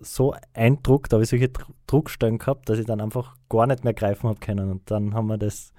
so 0.00 0.34
eindruckt, 0.54 1.12
da 1.12 1.16
habe 1.16 1.24
ich 1.24 1.30
solche 1.30 1.50
Druckstellen 1.86 2.38
gehabt, 2.38 2.68
dass 2.68 2.78
ich 2.78 2.86
dann 2.86 3.00
einfach 3.00 3.36
gar 3.48 3.66
nicht 3.66 3.84
mehr 3.84 3.94
greifen 3.94 4.28
habe 4.28 4.40
können. 4.40 4.70
Und 4.70 4.90
dann 4.90 5.14
haben 5.14 5.28
wir 5.28 5.38
das 5.38 5.72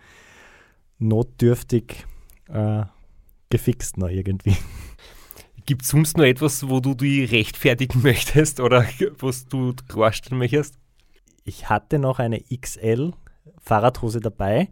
notdürftig 1.00 2.06
äh, 2.48 2.84
gefixt 3.50 3.98
noch 3.98 4.10
irgendwie. 4.10 4.56
Gibt 5.66 5.84
es 5.84 5.90
sonst 5.90 6.18
noch 6.18 6.26
etwas, 6.26 6.68
wo 6.68 6.80
du 6.80 6.94
die 6.94 7.24
rechtfertigen 7.24 8.02
möchtest 8.04 8.60
oder 8.60 8.86
was 9.20 9.48
du 9.48 9.74
klarstellen 9.88 10.38
möchtest? 10.38 10.76
Ich 11.46 11.70
hatte 11.70 12.00
noch 12.00 12.20
eine 12.20 12.42
XL 12.42 13.14
Fahrradhose 13.62 14.20
dabei 14.20 14.70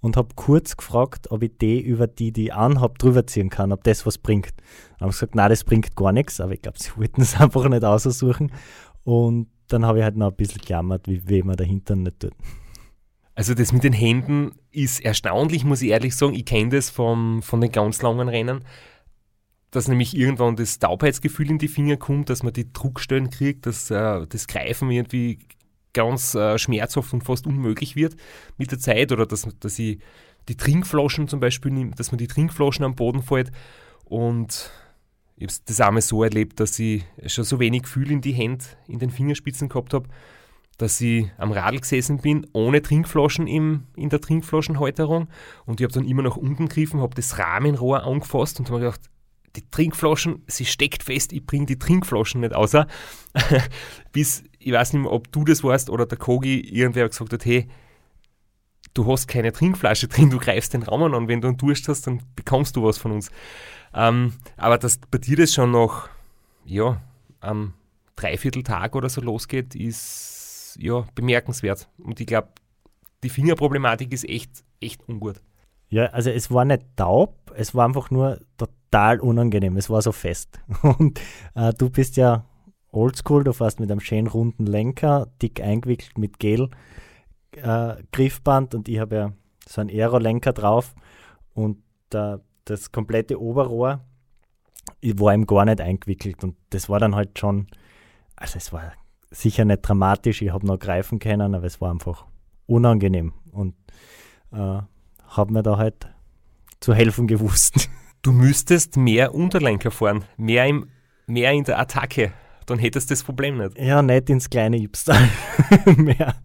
und 0.00 0.16
habe 0.16 0.34
kurz 0.34 0.76
gefragt, 0.76 1.30
ob 1.30 1.42
ich 1.42 1.52
die 1.60 1.80
über 1.80 2.06
die, 2.06 2.32
die 2.32 2.46
ich 2.46 2.54
anhabe, 2.54 2.94
drüber 2.98 3.26
ziehen 3.26 3.50
kann, 3.50 3.72
ob 3.72 3.84
das 3.84 4.04
was 4.06 4.18
bringt. 4.18 4.52
Dann 4.98 5.00
habe 5.00 5.10
ich 5.10 5.16
gesagt, 5.16 5.34
nein, 5.34 5.50
das 5.50 5.64
bringt 5.64 5.94
gar 5.96 6.12
nichts, 6.12 6.40
aber 6.40 6.52
ich 6.52 6.62
glaube, 6.62 6.78
sie 6.78 6.90
wollten 6.96 7.20
es 7.20 7.40
einfach 7.40 7.68
nicht 7.68 7.84
aussuchen. 7.84 8.52
Und 9.04 9.48
dann 9.68 9.86
habe 9.86 9.98
ich 9.98 10.04
halt 10.04 10.16
noch 10.16 10.30
ein 10.30 10.36
bisschen 10.36 10.60
gejammert, 10.60 11.08
wie 11.08 11.28
weh 11.28 11.42
man 11.42 11.56
dahinter 11.56 11.94
nicht 11.96 12.20
tut. 12.20 12.32
Also 13.34 13.54
das 13.54 13.72
mit 13.72 13.84
den 13.84 13.94
Händen 13.94 14.52
ist 14.70 15.00
erstaunlich, 15.00 15.64
muss 15.64 15.80
ich 15.80 15.90
ehrlich 15.90 16.14
sagen. 16.14 16.34
Ich 16.34 16.44
kenne 16.44 16.70
das 16.70 16.90
vom, 16.90 17.42
von 17.42 17.60
den 17.60 17.72
ganz 17.72 18.02
langen 18.02 18.28
Rennen, 18.28 18.64
dass 19.72 19.88
nämlich 19.88 20.16
irgendwann 20.16 20.54
das 20.54 20.78
Taubheitsgefühl 20.78 21.50
in 21.50 21.58
die 21.58 21.66
Finger 21.66 21.96
kommt, 21.96 22.30
dass 22.30 22.42
man 22.42 22.52
die 22.52 22.72
Druckstellen 22.72 23.30
kriegt, 23.30 23.66
dass 23.66 23.90
äh, 23.90 24.26
das 24.28 24.46
Greifen 24.46 24.90
irgendwie 24.90 25.40
ganz 25.94 26.34
äh, 26.34 26.58
schmerzhaft 26.58 27.12
und 27.12 27.24
fast 27.24 27.46
unmöglich 27.46 27.96
wird 27.96 28.14
mit 28.58 28.70
der 28.70 28.78
Zeit 28.78 29.12
oder 29.12 29.26
dass, 29.26 29.48
dass 29.60 29.78
ich 29.78 29.98
die 30.48 30.56
Trinkflaschen 30.56 31.26
zum 31.26 31.40
Beispiel, 31.40 31.90
dass 31.96 32.12
man 32.12 32.18
die 32.18 32.26
Trinkflaschen 32.26 32.84
am 32.84 32.94
Boden 32.94 33.22
fällt. 33.22 33.50
Und 34.04 34.70
ich 35.36 35.44
habe 35.44 35.54
das 35.64 35.80
einmal 35.80 36.02
so 36.02 36.22
erlebt, 36.22 36.60
dass 36.60 36.78
ich 36.78 37.04
schon 37.26 37.44
so 37.44 37.58
wenig 37.58 37.82
Gefühl 37.82 38.10
in 38.10 38.20
die 38.20 38.32
Hände, 38.32 38.64
in 38.88 38.98
den 38.98 39.10
Fingerspitzen 39.10 39.70
gehabt 39.70 39.94
habe, 39.94 40.08
dass 40.76 41.00
ich 41.00 41.30
am 41.38 41.52
Radl 41.52 41.80
gesessen 41.80 42.18
bin, 42.18 42.46
ohne 42.52 42.82
Trinkflaschen 42.82 43.46
im, 43.46 43.84
in 43.96 44.10
der 44.10 44.20
Trinkflaschenhalterung. 44.20 45.28
Und 45.64 45.80
ich 45.80 45.84
habe 45.84 45.94
dann 45.94 46.06
immer 46.06 46.22
nach 46.22 46.36
unten 46.36 46.68
gegriffen, 46.68 47.00
habe 47.00 47.14
das 47.14 47.38
Rahmenrohr 47.38 48.02
angefasst 48.02 48.58
und 48.58 48.68
habe 48.68 48.80
gedacht, 48.80 49.00
die 49.56 49.68
Trinkflaschen, 49.70 50.42
sie 50.46 50.64
steckt 50.64 51.02
fest, 51.02 51.32
ich 51.32 51.44
bringe 51.44 51.66
die 51.66 51.78
Trinkflaschen 51.78 52.40
nicht 52.40 52.54
außer. 52.54 52.86
Bis, 54.12 54.44
ich 54.58 54.72
weiß 54.72 54.92
nicht 54.92 55.02
mehr, 55.02 55.12
ob 55.12 55.30
du 55.32 55.44
das 55.44 55.62
warst 55.62 55.90
oder 55.90 56.06
der 56.06 56.18
Kogi, 56.18 56.60
irgendwer 56.60 57.08
gesagt 57.08 57.32
hat, 57.32 57.44
hey, 57.44 57.68
du 58.94 59.10
hast 59.10 59.26
keine 59.26 59.52
Trinkflasche 59.52 60.08
drin, 60.08 60.30
du 60.30 60.38
greifst 60.38 60.74
den 60.74 60.82
Raum 60.82 61.02
an, 61.02 61.28
wenn 61.28 61.40
du 61.40 61.48
einen 61.48 61.56
Durst 61.56 61.88
hast, 61.88 62.06
dann 62.06 62.22
bekommst 62.36 62.76
du 62.76 62.82
was 62.82 62.98
von 62.98 63.12
uns. 63.12 63.30
Ähm, 63.94 64.34
aber 64.56 64.78
dass 64.78 64.98
bei 64.98 65.18
dir 65.18 65.36
das 65.36 65.52
schon 65.52 65.70
noch, 65.70 66.08
ja, 66.64 67.00
am 67.40 67.74
Dreivierteltag 68.16 68.94
oder 68.94 69.08
so 69.08 69.20
losgeht, 69.20 69.74
ist 69.74 70.78
ja 70.80 71.04
bemerkenswert. 71.14 71.88
Und 71.98 72.20
ich 72.20 72.26
glaube, 72.26 72.48
die 73.22 73.28
Fingerproblematik 73.28 74.12
ist 74.12 74.28
echt, 74.28 74.64
echt 74.80 75.06
ungut. 75.08 75.40
Ja, 75.92 76.06
also 76.06 76.30
es 76.30 76.50
war 76.50 76.64
nicht 76.64 76.84
taub, 76.96 77.52
es 77.54 77.74
war 77.74 77.84
einfach 77.84 78.10
nur 78.10 78.40
total 78.56 79.20
unangenehm. 79.20 79.76
Es 79.76 79.90
war 79.90 80.00
so 80.00 80.10
fest. 80.10 80.58
Und 80.82 81.20
äh, 81.54 81.74
du 81.74 81.90
bist 81.90 82.16
ja 82.16 82.46
oldschool, 82.92 83.44
du 83.44 83.52
fährst 83.52 83.78
mit 83.78 83.90
einem 83.90 84.00
schönen 84.00 84.26
runden 84.26 84.64
Lenker, 84.64 85.28
dick 85.42 85.60
eingewickelt 85.60 86.16
mit 86.16 86.38
Gel. 86.38 86.70
Äh, 87.56 87.96
und 88.74 88.88
ich 88.88 88.98
habe 89.00 89.14
ja 89.14 89.32
so 89.68 89.82
einen 89.82 89.90
Aero-Lenker 89.90 90.54
drauf 90.54 90.94
und 91.52 91.82
äh, 92.14 92.38
das 92.64 92.90
komplette 92.90 93.38
Oberrohr 93.38 94.00
war 95.02 95.34
ihm 95.34 95.46
gar 95.46 95.66
nicht 95.66 95.82
eingewickelt 95.82 96.42
und 96.42 96.56
das 96.70 96.88
war 96.88 97.00
dann 97.00 97.14
halt 97.14 97.38
schon, 97.38 97.66
also 98.36 98.56
es 98.56 98.72
war 98.72 98.94
sicher 99.30 99.66
nicht 99.66 99.82
dramatisch, 99.82 100.40
ich 100.40 100.54
habe 100.54 100.66
noch 100.66 100.78
greifen 100.78 101.18
können, 101.18 101.54
aber 101.54 101.66
es 101.66 101.82
war 101.82 101.90
einfach 101.90 102.24
unangenehm 102.66 103.34
und 103.50 103.74
äh, 104.52 104.80
habe 105.36 105.52
mir 105.52 105.62
da 105.62 105.76
halt 105.76 106.08
zu 106.80 106.94
helfen 106.94 107.26
gewusst. 107.26 107.88
Du 108.24 108.30
müsstest 108.30 108.96
mehr 108.96 109.34
Unterlenker 109.34 109.90
fahren, 109.90 110.24
mehr, 110.36 110.64
im, 110.68 110.86
mehr 111.26 111.50
in 111.50 111.64
der 111.64 111.80
Attacke. 111.80 112.32
Dann 112.66 112.78
hättest 112.78 113.10
du 113.10 113.14
das 113.14 113.24
Problem 113.24 113.58
nicht. 113.58 113.76
Ja, 113.76 114.00
nicht 114.00 114.30
ins 114.30 114.48
kleine 114.48 114.80
Ypstal 114.80 115.28
mehr. 115.96 116.36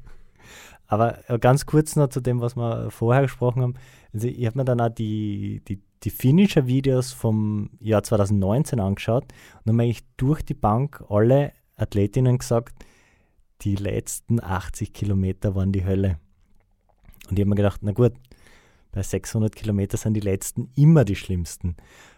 Aber 0.88 1.20
ganz 1.40 1.68
kurz 1.68 1.96
noch 1.96 2.08
zu 2.08 2.20
dem, 2.20 2.42
was 2.42 2.56
wir 2.56 2.90
vorher 2.90 3.22
gesprochen 3.22 3.62
haben. 3.62 3.74
Also 4.12 4.28
ich 4.28 4.44
habe 4.48 4.58
mir 4.58 4.66
dann 4.66 4.82
auch 4.82 4.90
die, 4.90 5.62
die, 5.68 5.80
die 6.02 6.10
Finisher-Videos 6.10 7.12
vom 7.12 7.70
Jahr 7.80 8.02
2019 8.02 8.80
angeschaut 8.80 9.26
und 9.64 9.74
habe 9.74 9.84
eigentlich 9.84 10.04
durch 10.18 10.42
die 10.42 10.56
Bank 10.56 11.04
alle 11.10 11.52
Athletinnen 11.76 12.40
gesagt, 12.40 12.74
die 13.62 13.76
letzten 13.76 14.44
80 14.44 14.94
Kilometer 14.94 15.54
waren 15.54 15.72
die 15.72 15.86
Hölle. 15.86 16.18
Und 17.30 17.38
ich 17.38 17.44
habe 17.44 17.50
mir 17.50 17.56
gedacht, 17.56 17.82
na 17.84 17.92
gut, 17.92 18.14
bei 18.98 19.04
600 19.04 19.56
Kilometern 19.56 20.00
sind 20.00 20.16
die 20.16 20.22
letzten 20.22 20.72
immer 20.76 21.06
die 21.06 21.16
schlimmsten, 21.16 21.78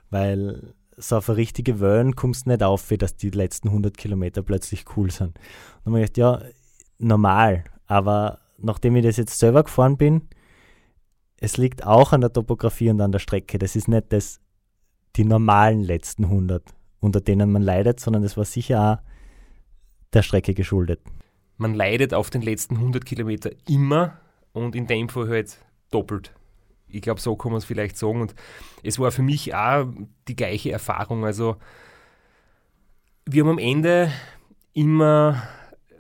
weil 0.10 0.74
so 0.96 1.18
auf 1.18 1.30
eine 1.30 1.38
richtige 1.38 1.82
Wellen 1.82 2.16
kommst 2.16 2.46
du 2.46 2.52
nicht 2.52 2.64
auf, 2.64 2.90
wie 2.90 2.98
dass 2.98 3.18
die 3.18 3.32
letzten 3.32 3.68
100 3.68 3.98
Kilometer 3.98 4.44
plötzlich 4.44 4.86
cool 4.96 5.12
sind. 5.12 5.38
Und 5.84 5.86
dann 5.86 5.94
habe 5.96 6.06
ich 6.06 6.14
gedacht, 6.14 6.44
ja, 6.44 6.50
normal, 6.98 7.66
aber 7.86 8.40
nachdem 8.58 8.96
ich 8.96 9.04
das 9.04 9.18
jetzt 9.18 9.38
selber 9.38 9.64
gefahren 9.64 9.98
bin, 9.98 10.30
es 11.42 11.58
liegt 11.58 11.86
auch 11.86 12.14
an 12.14 12.22
der 12.22 12.32
Topografie 12.32 12.90
und 12.90 13.02
an 13.02 13.12
der 13.12 13.20
Strecke. 13.20 13.60
Das 13.60 13.76
ist 13.76 13.90
nicht 13.90 14.14
das, 14.14 14.40
die 15.18 15.26
normalen 15.26 15.84
letzten 15.84 16.26
100, 16.26 16.64
unter 17.02 17.20
denen 17.20 17.52
man 17.52 17.62
leidet, 17.62 18.00
sondern 18.00 18.24
das 18.24 18.38
war 18.38 18.46
sicher 18.46 18.82
auch 18.82 20.14
der 20.14 20.22
Strecke 20.22 20.54
geschuldet. 20.54 21.02
Man 21.58 21.74
leidet 21.74 22.14
auf 22.14 22.30
den 22.30 22.42
letzten 22.42 22.76
100 22.76 23.06
Kilometer 23.06 23.52
immer 23.68 24.18
und 24.54 24.76
in 24.76 24.88
dem 24.88 25.10
Fall 25.10 25.28
halt 25.28 25.58
doppelt. 25.92 26.34
Ich 26.92 27.02
glaube, 27.02 27.22
so 27.22 27.36
kann 27.36 27.52
man 27.52 27.60
es 27.60 27.66
vielleicht 27.66 27.98
sagen. 27.98 28.22
Und 28.22 28.36
es 28.84 29.00
war 29.00 29.12
für 29.12 29.22
mich 29.22 29.54
auch 29.56 29.88
die 30.28 30.36
gleiche 30.36 30.72
Erfahrung. 30.72 31.26
Also, 31.26 31.58
wir 33.26 33.44
haben 33.44 33.52
am 33.52 33.60
Ende 33.60 34.12
immer 34.74 35.44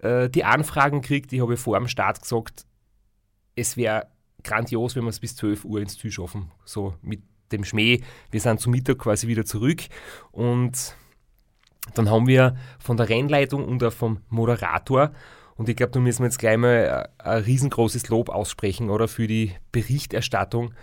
äh, 0.01 0.29
die 0.29 0.43
Anfragen 0.43 1.01
gekriegt. 1.01 1.33
Ich 1.33 1.41
habe 1.41 1.57
vor 1.57 1.77
dem 1.77 1.87
Start 1.87 2.21
gesagt, 2.21 2.65
es 3.55 3.77
wäre 3.77 4.07
grandios, 4.43 4.95
wenn 4.95 5.03
wir 5.03 5.09
es 5.09 5.19
bis 5.19 5.35
12 5.35 5.65
Uhr 5.65 5.81
ins 5.81 5.97
Ziel 5.97 6.11
schaffen. 6.11 6.51
So 6.65 6.95
mit 7.01 7.21
dem 7.51 7.63
Schmäh. 7.63 8.01
Wir 8.31 8.39
sind 8.39 8.59
zum 8.59 8.71
Mittag 8.71 8.99
quasi 8.99 9.27
wieder 9.27 9.45
zurück 9.45 9.83
und 10.31 10.95
dann 11.95 12.09
haben 12.09 12.27
wir 12.27 12.55
von 12.79 12.97
der 12.97 13.09
Rennleitung 13.09 13.65
und 13.65 13.83
auch 13.83 13.93
vom 13.93 14.19
Moderator 14.29 15.11
und 15.59 15.67
ich 15.67 15.75
glaube, 15.75 15.91
da 15.91 15.99
müssen 15.99 16.19
wir 16.19 16.27
jetzt 16.27 16.39
gleich 16.39 16.55
mal 16.55 17.09
ein 17.17 17.43
riesengroßes 17.43 18.07
Lob 18.07 18.29
aussprechen, 18.29 18.89
oder, 18.89 19.09
für 19.09 19.27
die 19.27 19.51
Berichterstattung, 19.73 20.73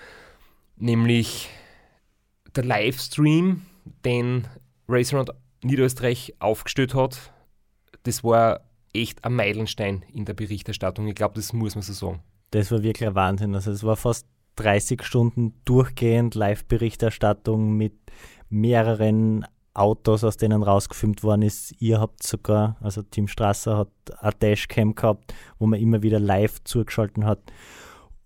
nämlich 0.77 1.49
der 2.55 2.65
Livestream, 2.65 3.63
den 4.05 4.47
Raceround 4.87 5.31
Niederösterreich 5.65 6.35
aufgestellt 6.41 6.95
hat, 6.95 7.33
das 8.03 8.23
war 8.23 8.61
echt 8.93 9.25
ein 9.25 9.33
Meilenstein 9.33 10.05
in 10.13 10.27
der 10.27 10.35
Berichterstattung. 10.35 11.09
Ich 11.09 11.15
glaube, 11.15 11.37
das 11.37 11.55
muss 11.55 11.75
man 11.75 11.81
so 11.81 11.95
sagen. 11.95 12.23
Das 12.51 12.71
war 12.71 12.83
wirklich 12.83 13.09
ein 13.09 13.15
Wahnsinn. 13.15 13.55
Also 13.55 13.71
es 13.71 13.83
war 13.83 13.97
fast 13.97 14.27
30 14.57 15.03
Stunden 15.05 15.55
durchgehend 15.65 16.35
Live-Berichterstattung 16.35 17.79
mit 17.79 17.95
mehreren 18.51 19.47
Autos, 19.77 20.25
aus 20.25 20.37
denen 20.37 20.63
rausgefilmt 20.63 21.23
worden 21.23 21.43
ist. 21.43 21.75
Ihr 21.81 22.01
habt 22.01 22.23
sogar, 22.23 22.77
also 22.81 23.03
Team 23.03 23.29
Strasser 23.29 23.77
hat 23.77 23.89
eine 24.21 24.33
Dashcam 24.33 24.95
gehabt, 24.95 25.35
wo 25.59 25.67
man 25.67 25.81
immer 25.81 26.03
wieder 26.03 26.19
live 26.19 26.63
zugeschaltet 26.65 27.25
hat. 27.25 27.41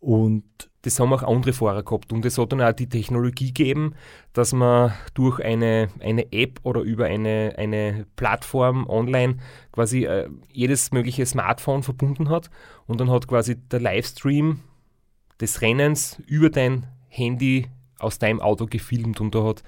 Und 0.01 0.71
das 0.83 0.99
haben 0.99 1.13
auch 1.13 1.23
andere 1.23 1.53
Fahrer 1.53 1.83
gehabt 1.83 2.13
und 2.13 2.25
es 2.25 2.39
hat 2.39 2.53
dann 2.53 2.63
auch 2.63 2.73
die 2.73 2.89
Technologie 2.89 3.53
gegeben, 3.53 3.95
dass 4.33 4.53
man 4.53 4.93
durch 5.13 5.39
eine, 5.41 5.91
eine 6.01 6.33
App 6.33 6.61
oder 6.63 6.81
über 6.81 7.05
eine, 7.05 7.55
eine 7.59 8.07
Plattform 8.17 8.89
online 8.89 9.37
quasi 9.73 10.05
äh, 10.05 10.31
jedes 10.51 10.91
mögliche 10.93 11.27
Smartphone 11.27 11.83
verbunden 11.83 12.31
hat 12.31 12.51
und 12.87 12.99
dann 12.99 13.11
hat 13.11 13.29
quasi 13.29 13.57
der 13.57 13.81
Livestream 13.81 14.61
des 15.39 15.61
Rennens 15.61 16.19
über 16.27 16.49
dein 16.49 16.87
Handy 17.09 17.67
aus 18.01 18.19
deinem 18.19 18.41
Auto 18.41 18.67
gefilmt 18.67 19.21
und 19.21 19.35
da 19.35 19.45
hat 19.45 19.63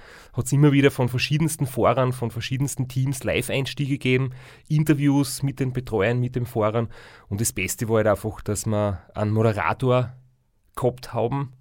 es 0.45 0.53
immer 0.53 0.73
wieder 0.73 0.91
von 0.91 1.09
verschiedensten 1.09 1.67
Fahrern, 1.67 2.13
von 2.13 2.31
verschiedensten 2.31 2.89
Teams 2.89 3.25
Live-Einstiege 3.25 3.93
gegeben, 3.93 4.31
Interviews 4.69 5.43
mit 5.43 5.61
den 5.61 5.73
Betreuern, 5.73 6.21
mit 6.21 6.37
den 6.37 6.47
Fahrern 6.47 6.89
und 7.29 7.41
das 7.41 7.53
Beste 7.53 7.89
war 7.89 7.99
halt 7.99 8.07
einfach, 8.07 8.41
dass 8.41 8.67
wir 8.67 9.03
einen 9.15 9.33
Moderator 9.33 10.13
gehabt 10.75 11.13
haben, 11.13 11.53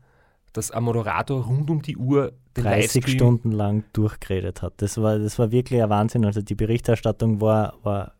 dass 0.53 0.71
ein 0.71 0.83
Moderator 0.83 1.45
rund 1.45 1.69
um 1.69 1.81
die 1.81 1.97
Uhr 1.97 2.33
den 2.57 2.65
30 2.65 2.95
Livestream 2.95 3.15
Stunden 3.15 3.51
lang 3.51 3.83
durchgeredet 3.93 4.61
hat. 4.61 4.73
Das 4.77 5.01
war, 5.01 5.17
das 5.19 5.39
war 5.39 5.51
wirklich 5.51 5.81
ein 5.81 5.89
Wahnsinn. 5.89 6.25
Also 6.25 6.41
die 6.41 6.55
Berichterstattung 6.55 7.39
war, 7.39 7.75
war 7.83 8.13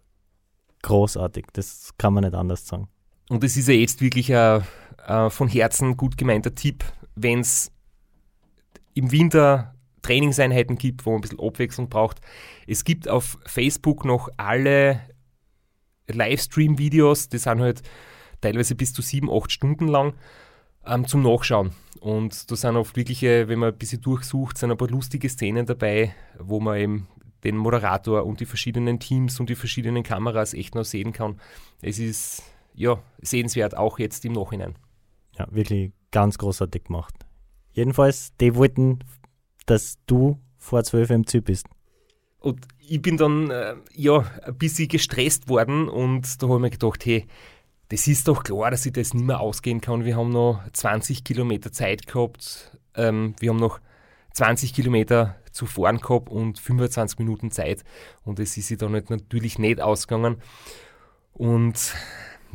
großartig. 0.83 1.47
Das 1.53 1.91
kann 1.97 2.13
man 2.13 2.23
nicht 2.23 2.35
anders 2.35 2.65
sagen. 2.65 2.87
Und 3.29 3.43
es 3.43 3.57
ist 3.57 3.67
ja 3.67 3.73
jetzt 3.73 4.01
wirklich 4.01 4.33
ein, 4.35 4.63
ein 5.05 5.29
von 5.29 5.47
Herzen 5.47 5.97
gut 5.97 6.17
gemeinter 6.17 6.55
Tipp, 6.55 6.83
wenn 7.15 7.39
es 7.39 7.71
im 8.93 9.11
Winter 9.11 9.75
Trainingseinheiten 10.01 10.77
gibt, 10.77 11.05
wo 11.05 11.11
man 11.11 11.19
ein 11.19 11.21
bisschen 11.21 11.39
Abwechslung 11.39 11.89
braucht. 11.89 12.21
Es 12.67 12.83
gibt 12.83 13.07
auf 13.07 13.37
Facebook 13.45 14.05
noch 14.05 14.29
alle 14.37 15.01
Livestream-Videos, 16.07 17.29
die 17.29 17.37
sind 17.37 17.61
halt 17.61 17.83
teilweise 18.41 18.75
bis 18.75 18.93
zu 18.93 19.01
sieben, 19.01 19.29
acht 19.29 19.51
Stunden 19.51 19.87
lang 19.87 20.13
ähm, 20.85 21.07
zum 21.07 21.21
Nachschauen. 21.21 21.71
Und 21.99 22.49
da 22.49 22.55
sind 22.55 22.75
oft 22.75 22.95
wirkliche, 22.95 23.47
wenn 23.47 23.59
man 23.59 23.73
ein 23.73 23.77
bisschen 23.77 24.01
durchsucht, 24.01 24.57
sind 24.57 24.71
ein 24.71 24.77
paar 24.77 24.89
lustige 24.89 25.29
Szenen 25.29 25.65
dabei, 25.65 26.15
wo 26.39 26.59
man 26.59 26.77
eben 26.77 27.07
den 27.43 27.57
Moderator 27.57 28.25
und 28.25 28.39
die 28.39 28.45
verschiedenen 28.45 28.99
Teams 28.99 29.39
und 29.39 29.49
die 29.49 29.55
verschiedenen 29.55 30.03
Kameras 30.03 30.53
echt 30.53 30.75
noch 30.75 30.85
sehen 30.85 31.13
kann. 31.13 31.39
Es 31.81 31.99
ist 31.99 32.43
ja 32.73 33.01
sehenswert, 33.21 33.77
auch 33.77 33.99
jetzt 33.99 34.25
im 34.25 34.33
Nachhinein. 34.33 34.75
Ja, 35.37 35.47
wirklich 35.51 35.91
ganz 36.11 36.37
großartig 36.37 36.85
gemacht. 36.85 37.13
Jedenfalls, 37.73 38.35
die 38.39 38.55
wollten, 38.55 38.99
dass 39.65 39.97
du 40.05 40.39
vor 40.57 40.83
12 40.83 41.09
im 41.11 41.27
Ziel 41.27 41.41
bist. 41.41 41.67
Und 42.39 42.67
ich 42.79 43.01
bin 43.01 43.17
dann 43.17 43.49
äh, 43.51 43.75
ja 43.93 44.25
ein 44.43 44.57
bisschen 44.57 44.87
gestresst 44.87 45.47
worden 45.47 45.87
und 45.87 46.41
da 46.41 46.47
habe 46.47 46.57
ich 46.57 46.61
mir 46.61 46.69
gedacht, 46.71 47.05
hey, 47.05 47.27
das 47.89 48.07
ist 48.07 48.27
doch 48.27 48.43
klar, 48.43 48.71
dass 48.71 48.85
ich 48.85 48.93
das 48.93 49.13
nicht 49.13 49.25
mehr 49.25 49.39
ausgehen 49.39 49.81
kann. 49.81 50.05
Wir 50.05 50.15
haben 50.15 50.29
noch 50.29 50.61
20 50.71 51.23
Kilometer 51.23 51.71
Zeit 51.71 52.07
gehabt. 52.07 52.77
Ähm, 52.95 53.35
wir 53.39 53.49
haben 53.49 53.57
noch 53.57 53.79
20 54.33 54.73
Kilometer 54.73 55.35
zu 55.51 55.65
fahren 55.65 55.99
gehabt 55.99 56.29
und 56.29 56.57
25 56.57 57.19
Minuten 57.19 57.51
Zeit. 57.51 57.83
Und 58.23 58.39
es 58.39 58.55
ist 58.57 58.67
sich 58.67 58.77
dann 58.77 58.93
halt 58.93 59.09
natürlich 59.09 59.59
nicht 59.59 59.81
ausgegangen. 59.81 60.37
Und 61.33 61.93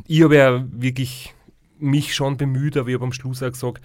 ich 0.05 0.23
habe 0.23 0.35
ja 0.35 0.65
wirklich 0.71 1.33
mich 1.77 2.15
schon 2.15 2.37
bemüht, 2.37 2.75
aber 2.75 2.89
ich 2.89 2.95
habe 2.95 3.05
am 3.05 3.11
Schluss 3.11 3.43
auch 3.43 3.51
gesagt, 3.51 3.83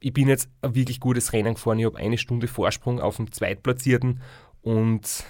ich 0.00 0.12
bin 0.12 0.28
jetzt 0.28 0.48
ein 0.62 0.74
wirklich 0.74 1.00
gutes 1.00 1.32
Rennen 1.32 1.54
gefahren. 1.54 1.78
Ich 1.78 1.86
habe 1.86 1.98
eine 1.98 2.18
Stunde 2.18 2.48
Vorsprung 2.48 3.00
auf 3.00 3.16
dem 3.16 3.32
Zweitplatzierten 3.32 4.20
und 4.62 5.24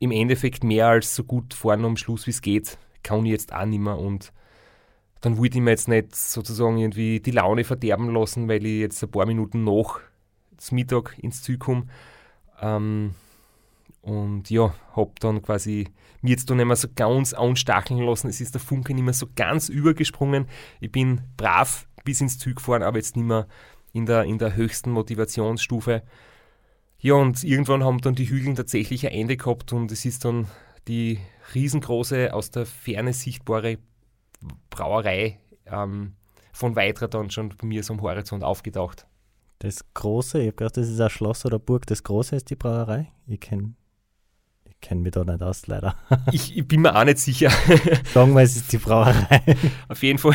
im 0.00 0.10
Endeffekt 0.10 0.64
mehr 0.64 0.88
als 0.88 1.14
so 1.14 1.24
gut 1.24 1.54
fahren 1.54 1.84
am 1.84 1.96
Schluss, 1.96 2.26
wie 2.26 2.30
es 2.30 2.42
geht, 2.42 2.78
kann 3.02 3.24
ich 3.24 3.32
jetzt 3.32 3.52
auch 3.52 3.64
nicht 3.64 3.80
mehr. 3.80 3.98
Und 3.98 4.32
dann 5.20 5.38
wollte 5.38 5.58
ich 5.58 5.64
mir 5.64 5.70
jetzt 5.70 5.88
nicht 5.88 6.14
sozusagen 6.14 6.78
irgendwie 6.78 7.20
die 7.20 7.32
Laune 7.32 7.64
verderben 7.64 8.12
lassen, 8.12 8.48
weil 8.48 8.64
ich 8.64 8.80
jetzt 8.80 9.02
ein 9.02 9.10
paar 9.10 9.26
Minuten 9.26 9.64
nach 9.64 10.00
zum 10.56 10.76
Mittag 10.76 11.16
ins 11.18 11.42
Ziel 11.42 11.58
komme. 11.58 11.86
Ähm, 12.60 13.14
und 14.02 14.48
ja, 14.50 14.74
habe 14.94 15.12
dann 15.20 15.42
quasi 15.42 15.88
mir 16.22 16.30
jetzt 16.30 16.48
da 16.48 16.54
nicht 16.54 16.66
mehr 16.66 16.76
so 16.76 16.88
ganz 16.94 17.32
anstacheln 17.32 18.00
lassen. 18.00 18.28
Es 18.28 18.40
ist 18.40 18.54
der 18.54 18.60
Funke 18.60 18.94
nicht 18.94 19.04
mehr 19.04 19.12
so 19.12 19.26
ganz 19.34 19.68
übergesprungen. 19.68 20.46
Ich 20.80 20.90
bin 20.90 21.22
brav 21.36 21.86
bis 22.04 22.20
ins 22.20 22.38
Ziel 22.38 22.54
gefahren, 22.54 22.82
aber 22.82 22.98
jetzt 22.98 23.16
nicht 23.16 23.26
mehr 23.26 23.46
in 23.92 24.06
der, 24.06 24.24
in 24.24 24.38
der 24.38 24.56
höchsten 24.56 24.90
Motivationsstufe. 24.90 26.02
Ja, 27.00 27.14
und 27.14 27.44
irgendwann 27.44 27.84
haben 27.84 28.00
dann 28.00 28.14
die 28.14 28.28
Hügel 28.28 28.54
tatsächlich 28.54 29.06
ein 29.06 29.12
Ende 29.12 29.36
gehabt 29.36 29.72
und 29.72 29.92
es 29.92 30.04
ist 30.04 30.24
dann 30.24 30.48
die 30.88 31.20
riesengroße, 31.54 32.34
aus 32.34 32.50
der 32.50 32.66
Ferne 32.66 33.12
sichtbare 33.12 33.78
Brauerei 34.70 35.38
ähm, 35.66 36.14
von 36.52 36.76
Weitra 36.76 37.06
dann 37.06 37.30
schon 37.30 37.50
bei 37.50 37.66
mir 37.66 37.82
so 37.82 37.94
am 37.94 38.02
Horizont 38.02 38.42
aufgetaucht. 38.42 39.06
Das 39.60 39.84
Große, 39.94 40.38
ich 40.40 40.46
habe 40.46 40.56
gedacht, 40.56 40.76
das 40.76 40.88
ist 40.88 41.00
ein 41.00 41.10
Schloss 41.10 41.44
oder 41.44 41.58
Burg. 41.58 41.86
Das 41.86 42.02
Große 42.02 42.36
ist 42.36 42.50
die 42.50 42.56
Brauerei. 42.56 43.12
Ich 43.26 43.40
kenne 43.40 43.74
kenne 44.80 45.00
mich 45.00 45.12
da 45.12 45.24
nicht 45.24 45.42
aus, 45.42 45.66
leider. 45.66 45.94
Ich, 46.32 46.56
ich, 46.56 46.66
bin 46.66 46.82
mir 46.82 46.94
auch 46.94 47.04
nicht 47.04 47.18
sicher. 47.18 47.50
Sagen 48.14 48.34
wir, 48.34 48.42
es 48.42 48.56
ist 48.56 48.72
die 48.72 48.78
Brauerei. 48.78 49.42
Auf 49.88 50.02
jeden 50.02 50.18
Fall, 50.18 50.34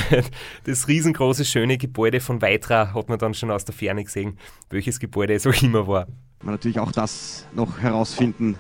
das 0.65 0.87
riesengroße, 0.87 1.45
schöne 1.45 1.77
Gebäude 1.77 2.19
von 2.19 2.41
Weitra 2.41 2.93
hat 2.93 3.09
man 3.09 3.19
dann 3.19 3.33
schon 3.33 3.51
aus 3.51 3.65
der 3.65 3.75
Ferne 3.75 4.03
gesehen, 4.03 4.37
welches 4.69 4.99
Gebäude 4.99 5.33
es 5.33 5.47
auch 5.47 5.61
immer 5.61 5.87
war. 5.87 6.07
Man 6.43 6.55
natürlich 6.55 6.79
auch 6.79 6.91
das 6.91 7.45
noch 7.53 7.79
herausfinden, 7.79 8.57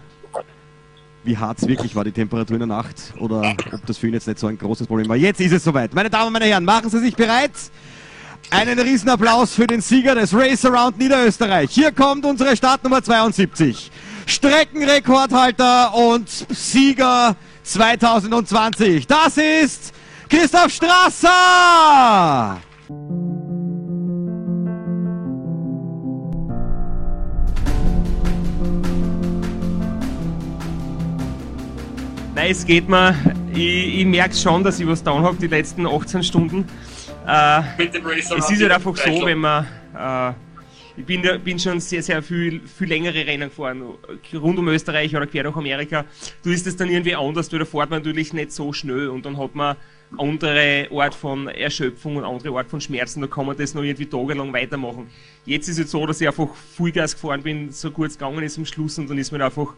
wie 1.23 1.37
hart 1.37 1.59
es 1.59 1.67
wirklich 1.67 1.95
war, 1.95 2.03
die 2.03 2.11
Temperatur 2.11 2.55
in 2.55 2.67
der 2.67 2.67
Nacht, 2.67 3.13
oder 3.19 3.55
ob 3.71 3.85
das 3.85 3.97
für 3.97 4.07
ihn 4.07 4.13
jetzt 4.13 4.27
nicht 4.27 4.39
so 4.39 4.47
ein 4.47 4.57
großes 4.57 4.87
Problem 4.87 5.07
war. 5.09 5.15
Jetzt 5.15 5.41
ist 5.41 5.51
es 5.51 5.63
soweit. 5.63 5.93
Meine 5.93 6.09
Damen 6.09 6.27
und 6.27 6.33
meine 6.33 6.45
Herren, 6.45 6.65
machen 6.65 6.89
Sie 6.89 6.99
sich 6.99 7.15
bereit. 7.15 7.51
Einen 8.49 8.77
riesen 8.77 9.09
Applaus 9.09 9.53
für 9.55 9.65
den 9.65 9.81
Sieger 9.81 10.15
des 10.15 10.33
Race 10.33 10.65
Around 10.65 10.97
Niederösterreich. 10.99 11.71
Hier 11.71 11.91
kommt 11.91 12.25
unsere 12.25 12.55
Startnummer 12.55 13.01
72. 13.01 13.89
Streckenrekordhalter 14.25 15.93
und 15.93 16.29
Sieger 16.29 17.35
2020. 17.63 19.07
Das 19.07 19.37
ist 19.37 19.93
Christoph 20.29 20.71
Strasser! 20.71 22.59
Nein, 32.35 32.51
es 32.51 32.65
geht 32.65 32.89
mir. 32.89 33.15
Ich, 33.53 33.99
ich 33.99 34.05
merke 34.05 34.35
schon, 34.35 34.63
dass 34.63 34.79
ich 34.79 34.87
was 34.87 35.03
down 35.03 35.23
habe 35.23 35.37
die 35.37 35.47
letzten 35.47 35.85
18 35.85 36.23
Stunden. 36.23 36.67
Äh, 37.27 37.61
es 38.17 38.29
ist 38.29 38.61
halt 38.61 38.71
einfach 38.71 38.97
so, 38.97 39.25
wenn 39.25 39.37
man 39.37 39.67
äh, 39.95 40.33
ich 40.95 41.05
bin, 41.05 41.23
bin 41.43 41.57
schon 41.57 41.79
sehr, 41.79 42.03
sehr 42.03 42.21
viel, 42.21 42.61
viel 42.61 42.87
längere 42.87 43.25
Rennen 43.25 43.49
gefahren, 43.49 43.83
rund 44.33 44.59
um 44.59 44.67
Österreich 44.67 45.15
oder 45.15 45.25
quer 45.25 45.43
durch 45.43 45.55
Amerika. 45.55 46.05
Du 46.43 46.51
ist 46.51 46.67
es 46.67 46.75
dann 46.75 46.89
irgendwie 46.89 47.15
anders, 47.15 47.51
weil 47.51 47.59
da 47.59 47.65
fährt 47.65 47.89
man 47.89 47.99
natürlich 47.99 48.33
nicht 48.33 48.51
so 48.51 48.73
schnell 48.73 49.07
und 49.07 49.25
dann 49.25 49.37
hat 49.37 49.55
man 49.55 49.75
andere 50.17 50.87
Art 50.91 51.15
von 51.15 51.47
Erschöpfung 51.47 52.17
und 52.17 52.23
andere 52.23 52.55
Art 52.57 52.69
von 52.69 52.79
Schmerzen, 52.79 53.21
da 53.21 53.27
kann 53.27 53.47
man 53.47 53.57
das 53.57 53.73
noch 53.73 53.81
irgendwie 53.81 54.05
tagelang 54.05 54.53
weitermachen. 54.53 55.07
Jetzt 55.45 55.67
ist 55.67 55.79
es 55.79 55.89
so, 55.89 56.05
dass 56.05 56.21
ich 56.21 56.27
einfach 56.27 56.53
Vollgas 56.53 57.13
gefahren 57.13 57.41
bin, 57.41 57.71
so 57.71 57.89
kurz 57.89 58.17
gegangen 58.17 58.43
ist 58.43 58.57
am 58.59 58.65
Schluss 58.65 58.99
und 58.99 59.09
dann 59.09 59.17
ist 59.17 59.31
mir 59.31 59.43
einfach 59.43 59.73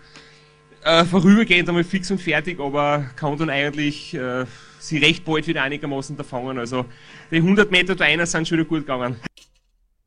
äh, 0.83 1.05
vorübergehend 1.05 1.69
einmal 1.69 1.85
fix 1.85 2.11
und 2.11 2.19
fertig, 2.19 2.59
aber 2.59 3.05
kann 3.15 3.37
dann 3.37 3.49
eigentlich 3.49 4.13
äh, 4.13 4.45
sie 4.79 4.97
recht 4.97 5.23
bald 5.23 5.47
wieder 5.47 5.63
einigermaßen 5.63 6.17
erfangen. 6.17 6.59
Also 6.59 6.85
die 7.31 7.37
100 7.37 7.71
Meter 7.71 7.95
da 7.95 8.05
einer 8.05 8.25
sind 8.25 8.47
schon 8.47 8.57
wieder 8.57 8.67
gut 8.67 8.81
gegangen. 8.81 9.15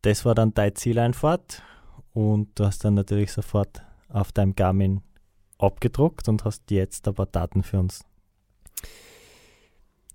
Das 0.03 0.25
war 0.25 0.35
dann 0.35 0.55
deine 0.55 0.75
Zieleinfahrt 0.75 1.63
und 2.13 2.59
du 2.59 2.65
hast 2.65 2.85
dann 2.85 2.95
natürlich 2.95 3.33
sofort 3.33 3.83
auf 4.09 4.33
deinem 4.33 4.55
Garmin 4.55 5.03
abgedruckt 5.59 6.29
und 6.29 6.45
hast 6.45 6.71
jetzt 6.71 7.09
ein 7.09 7.15
paar 7.15 7.27
Daten 7.27 7.63
für 7.63 7.81
uns. 7.81 8.05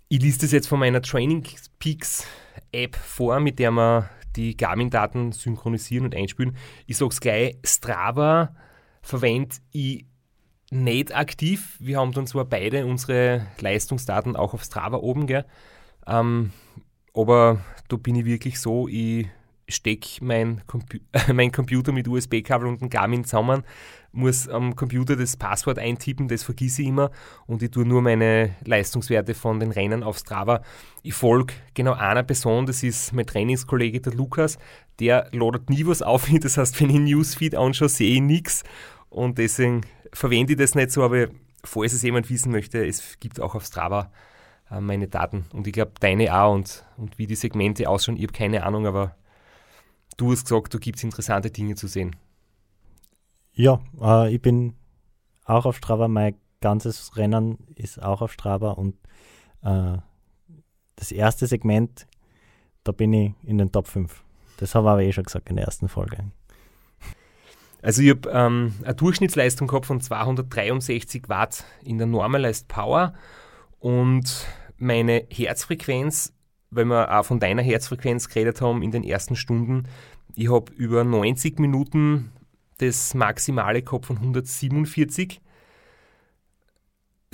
Ich 0.08 0.22
lese 0.22 0.42
das 0.42 0.52
jetzt 0.52 0.68
von 0.68 0.80
meiner 0.80 1.02
Training 1.02 1.46
Peaks 1.80 2.26
App 2.72 2.96
vor, 2.96 3.40
mit 3.40 3.60
der 3.60 3.72
wir 3.72 4.10
die 4.36 4.56
Garmin-Daten 4.56 5.32
synchronisieren 5.32 6.06
und 6.06 6.16
einspielen. 6.16 6.56
Ich 6.86 6.98
sage 6.98 7.12
es 7.12 7.20
gleich, 7.20 7.58
Strava 7.64 8.56
verwende 9.02 9.58
ich 9.72 10.06
nicht 10.72 11.16
aktiv. 11.16 11.78
Wir 11.80 12.00
haben 12.00 12.14
dann 12.14 12.26
zwar 12.26 12.46
beide 12.46 12.86
unsere 12.86 13.46
Leistungsdaten 13.60 14.36
auch 14.36 14.54
auf 14.54 14.64
Strava 14.64 14.98
oben, 14.98 15.28
gell? 15.28 15.46
Ähm, 16.08 16.52
aber 17.14 17.62
da 17.90 17.98
bin 17.98 18.16
ich 18.16 18.26
wirklich 18.26 18.60
so, 18.60 18.88
ich 18.88 19.28
stecke 19.74 20.24
mein, 20.24 20.62
Compu 20.68 20.98
mein 21.34 21.52
Computer 21.52 21.92
mit 21.92 22.08
USB-Kabel 22.08 22.68
und 22.68 22.82
einem 22.82 22.90
Garmin 22.90 23.24
zusammen, 23.24 23.64
muss 24.12 24.48
am 24.48 24.76
Computer 24.76 25.16
das 25.16 25.38
Passwort 25.38 25.80
eintippen, 25.80 26.28
das 26.28 26.44
vergesse 26.44 26.84
ich 26.84 26.90
immer 26.90 27.12
und 27.48 27.64
ich 27.64 27.72
tue 27.72 27.86
nur 27.86 28.02
meine 28.02 28.56
Leistungswerte 28.64 29.34
von 29.34 29.60
den 29.60 29.72
Rennen 29.72 30.04
auf 30.04 30.18
Strava. 30.18 30.62
Ich 31.02 31.16
folge 31.16 31.54
genau 31.74 31.94
einer 31.94 32.24
Person, 32.24 32.66
das 32.66 32.84
ist 32.84 33.14
mein 33.14 33.26
Trainingskollege, 33.26 34.02
der 34.02 34.14
Lukas, 34.14 34.58
der 35.00 35.30
ladet 35.32 35.70
nie 35.70 35.86
was 35.86 36.02
auf, 36.02 36.30
das 36.42 36.58
heißt, 36.58 36.80
wenn 36.80 36.90
ich 36.90 37.00
Newsfeed 37.00 37.56
anschaue, 37.56 37.90
sehe 37.90 38.16
ich 38.16 38.22
nichts 38.22 38.64
und 39.10 39.38
deswegen 39.38 39.82
verwende 40.12 40.54
ich 40.54 40.60
das 40.60 40.76
nicht 40.76 40.92
so, 40.92 41.04
aber 41.04 41.28
falls 41.64 41.94
es 41.94 42.04
jemand 42.04 42.30
wissen 42.30 42.52
möchte, 42.52 42.86
es 42.86 43.20
gibt 43.20 43.40
auch 43.40 43.56
auf 43.56 43.66
Strava 43.66 44.12
äh, 44.70 44.82
meine 44.82 45.08
Daten. 45.08 45.46
Und 45.54 45.68
ich 45.68 45.74
glaube 45.74 45.94
deine 46.00 46.38
auch. 46.38 46.54
Und, 46.54 46.86
und 46.98 47.18
wie 47.18 47.28
die 47.28 47.36
Segmente 47.36 47.90
ausschauen, 47.90 48.18
ich 48.18 48.24
habe 48.24 48.34
keine 48.34 48.64
Ahnung, 48.64 48.88
aber 48.88 49.16
du 50.18 50.32
hast 50.32 50.46
gesagt, 50.46 50.74
da 50.74 50.78
gibt 50.78 50.98
es 50.98 51.04
interessante 51.04 51.52
Dinge 51.52 51.76
zu 51.76 51.88
sehen. 51.88 52.16
Ja, 53.54 53.80
äh, 54.02 54.34
ich 54.34 54.42
bin 54.42 54.76
auch 55.46 55.66
auf 55.66 55.78
Strava, 55.78 56.08
mein 56.08 56.36
ganzes 56.62 57.18
Rennen 57.18 57.58
ist 57.76 58.02
auch 58.02 58.22
auf 58.22 58.32
Strava 58.32 58.72
und 58.72 58.96
äh, 59.64 59.98
das 60.96 61.12
erste 61.12 61.48
Segment, 61.48 62.08
da 62.84 62.92
bin 62.92 63.14
ich 63.14 63.34
in 63.44 63.58
den 63.58 63.72
Top 63.72 63.88
5. 63.88 64.24
Das 64.58 64.76
habe 64.76 64.88
ich 64.88 64.92
aber 64.92 65.04
eh 65.04 65.12
schon 65.12 65.24
gesagt 65.26 65.50
in 65.50 65.58
der 65.58 65.66
ersten 65.66 65.90
Folge. 65.90 66.32
Also 67.82 68.02
ich 68.02 68.12
habe 68.12 68.30
ähm, 68.30 68.74
eine 68.84 68.96
Durchschnittsleistung 68.96 69.68
gehabt 69.68 69.86
von 69.86 70.00
263 70.00 71.28
Watt 71.28 71.66
in 71.84 71.98
der 71.98 72.08
Normalized 72.08 72.70
Power 72.70 73.14
und 73.80 74.48
meine 74.78 75.28
Herzfrequenz, 75.30 76.33
weil 76.76 76.86
wir 76.86 77.18
auch 77.18 77.26
von 77.26 77.40
deiner 77.40 77.62
Herzfrequenz 77.62 78.28
geredet 78.30 78.62
haben 78.62 78.82
in 78.82 78.92
den 78.92 79.04
ersten 79.04 79.36
Stunden, 79.36 79.88
ich 80.36 80.52
habe 80.52 80.72
über 80.74 81.04
90 81.04 81.60
Minuten 81.60 82.32
das 82.78 83.14
Maximale 83.14 83.82
gehabt 83.82 84.06
von 84.06 84.18
147. 84.18 85.42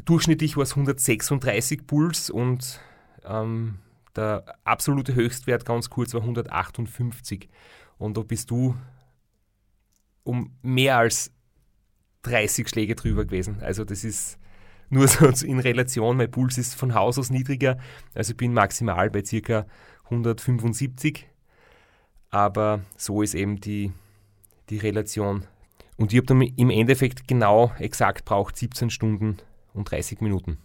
Durchschnittlich 0.06 0.58
war 0.58 0.64
es 0.64 0.72
136 0.72 1.88
Puls 1.88 2.30
und 2.30 2.82
ähm, 3.26 3.80
der 4.16 4.44
absolute 4.64 5.16
Höchstwert 5.16 5.66
ganz 5.66 5.90
kurz 5.90 6.14
war 6.14 6.22
158. 6.22 7.50
Und 7.98 8.18
da 8.18 8.22
bist 8.22 8.52
du 8.52 8.76
um 10.24 10.52
mehr 10.62 10.98
als 10.98 11.32
30 12.24 12.68
Schläge 12.68 12.96
drüber 12.96 13.26
gewesen. 13.26 13.62
Also 13.62 13.86
das 13.86 14.04
ist 14.04 14.38
nur 14.90 15.08
so 15.08 15.28
in 15.46 15.60
Relation, 15.60 16.18
mein 16.18 16.32
Puls 16.32 16.58
ist 16.58 16.76
von 16.76 16.94
Haus 16.94 17.18
aus 17.18 17.30
niedriger, 17.30 17.78
also 18.14 18.32
ich 18.32 18.38
bin 18.38 18.54
maximal 18.54 19.10
bei 19.10 19.22
ca. 19.22 19.66
175, 20.06 21.28
aber 22.32 22.82
so 22.98 23.22
ist 23.22 23.36
eben 23.36 23.60
die, 23.60 23.92
die 24.70 24.78
Relation. 24.78 25.46
Und 25.98 26.14
ich 26.14 26.18
habe 26.18 26.28
dann 26.28 26.42
im 26.42 26.70
Endeffekt 26.70 27.28
genau 27.28 27.72
exakt 27.78 28.26
braucht 28.26 28.56
17 28.56 28.90
Stunden 28.90 29.38
und 29.74 29.92
30 29.92 30.22
Minuten. 30.22 30.58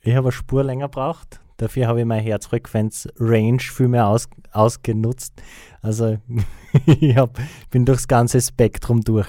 Ich 0.00 0.14
habe 0.14 0.26
eine 0.26 0.32
Spur 0.32 0.64
länger 0.64 0.88
braucht. 0.88 1.40
Dafür 1.56 1.86
habe 1.86 2.00
ich 2.00 2.06
meine 2.06 2.22
Herzfrequenz-Range 2.22 3.60
viel 3.60 3.88
mehr 3.88 4.08
aus, 4.08 4.28
ausgenutzt. 4.50 5.40
Also 5.80 6.18
ich 6.86 7.16
hab, 7.16 7.38
bin 7.70 7.84
durchs 7.84 8.08
ganze 8.08 8.40
Spektrum 8.40 9.02
durch 9.02 9.28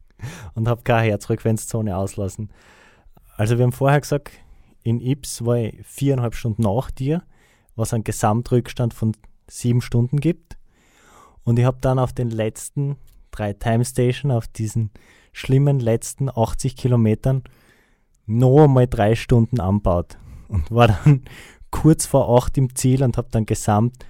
und 0.54 0.68
habe 0.68 0.82
keine 0.82 1.08
Herzfrequenzzone 1.08 1.96
auslassen. 1.96 2.50
Also 3.36 3.58
wir 3.58 3.64
haben 3.64 3.72
vorher 3.72 4.00
gesagt, 4.00 4.30
in 4.82 5.00
Ips 5.00 5.44
war 5.44 5.56
ich 5.58 5.74
viereinhalb 5.84 6.34
Stunden 6.34 6.62
nach 6.62 6.90
dir, 6.90 7.22
was 7.76 7.94
einen 7.94 8.04
Gesamtrückstand 8.04 8.94
von 8.94 9.12
sieben 9.48 9.80
Stunden 9.80 10.20
gibt. 10.20 10.56
Und 11.44 11.58
ich 11.58 11.64
habe 11.64 11.78
dann 11.80 11.98
auf 11.98 12.12
den 12.12 12.30
letzten 12.30 12.96
drei 13.30 13.52
Time 13.52 13.84
Station, 13.84 14.30
auf 14.30 14.46
diesen 14.46 14.90
schlimmen 15.32 15.80
letzten 15.80 16.28
80 16.28 16.76
Kilometern, 16.76 17.42
noch 18.26 18.64
einmal 18.64 18.86
drei 18.86 19.14
Stunden 19.14 19.60
anbaut 19.60 20.18
und 20.48 20.70
war 20.70 20.88
dann 20.88 21.22
kurz 21.70 22.06
vor 22.06 22.36
acht 22.36 22.56
im 22.58 22.74
Ziel 22.74 23.02
und 23.02 23.16
habe 23.16 23.28
dann 23.30 23.46
gesamt 23.46 24.04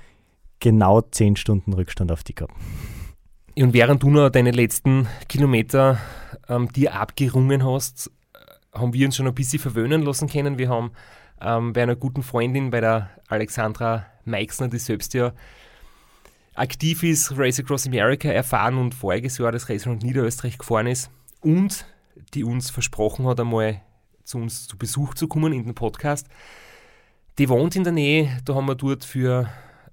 genau 0.58 1.00
zehn 1.00 1.36
Stunden 1.36 1.72
Rückstand 1.72 2.12
auf 2.12 2.24
die 2.24 2.34
gehabt. 2.34 2.54
Und 3.56 3.74
während 3.74 4.02
du 4.02 4.10
noch 4.10 4.30
deine 4.30 4.50
letzten 4.50 5.06
Kilometer 5.28 5.98
ähm, 6.48 6.72
dir 6.72 6.94
abgerungen 6.94 7.64
hast, 7.64 8.10
haben 8.72 8.92
wir 8.94 9.06
uns 9.06 9.16
schon 9.16 9.26
ein 9.26 9.34
bisschen 9.34 9.58
verwöhnen 9.58 10.02
lassen 10.02 10.28
können. 10.28 10.58
Wir 10.58 10.68
haben 10.68 10.92
ähm, 11.40 11.72
bei 11.72 11.82
einer 11.82 11.96
guten 11.96 12.22
Freundin, 12.22 12.70
bei 12.70 12.80
der 12.80 13.10
Alexandra 13.28 14.06
Meixner, 14.24 14.68
die 14.68 14.78
selbst 14.78 15.14
ja 15.14 15.32
aktiv 16.54 17.02
ist, 17.02 17.36
Race 17.36 17.60
Across 17.60 17.86
America 17.86 18.28
erfahren 18.28 18.76
und 18.76 18.94
voriges 18.94 19.38
Jahr 19.38 19.52
das 19.52 19.68
Race 19.68 19.86
Around 19.86 20.02
Niederösterreich 20.02 20.58
gefahren 20.58 20.86
ist 20.86 21.10
und 21.40 21.86
die 22.34 22.44
uns 22.44 22.70
versprochen 22.70 23.26
hat, 23.26 23.40
einmal 23.40 23.80
zu 24.24 24.38
uns 24.38 24.66
zu 24.66 24.76
Besuch 24.76 25.14
zu 25.14 25.28
kommen 25.28 25.52
in 25.52 25.64
den 25.64 25.74
Podcast. 25.74 26.28
Die 27.38 27.48
wohnt 27.48 27.76
in 27.76 27.84
der 27.84 27.92
Nähe, 27.92 28.38
da 28.44 28.54
haben 28.54 28.66
wir 28.66 28.74
dort 28.74 29.04
für 29.04 29.48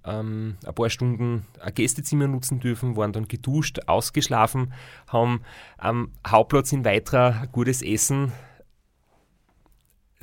ähm, 0.06 0.58
ein 0.66 0.76
paar 0.76 0.90
Stunden 0.90 1.46
ein 1.60 1.74
Gästezimmer 1.74 2.28
nutzen 2.28 2.60
dürfen, 2.60 2.98
waren 2.98 3.14
dann 3.14 3.28
geduscht, 3.28 3.80
ausgeschlafen, 3.88 4.74
haben 5.08 5.42
am 5.78 6.12
Hauptplatz 6.28 6.72
in 6.74 6.84
Weitra 6.84 7.46
gutes 7.52 7.82
Essen 7.82 8.32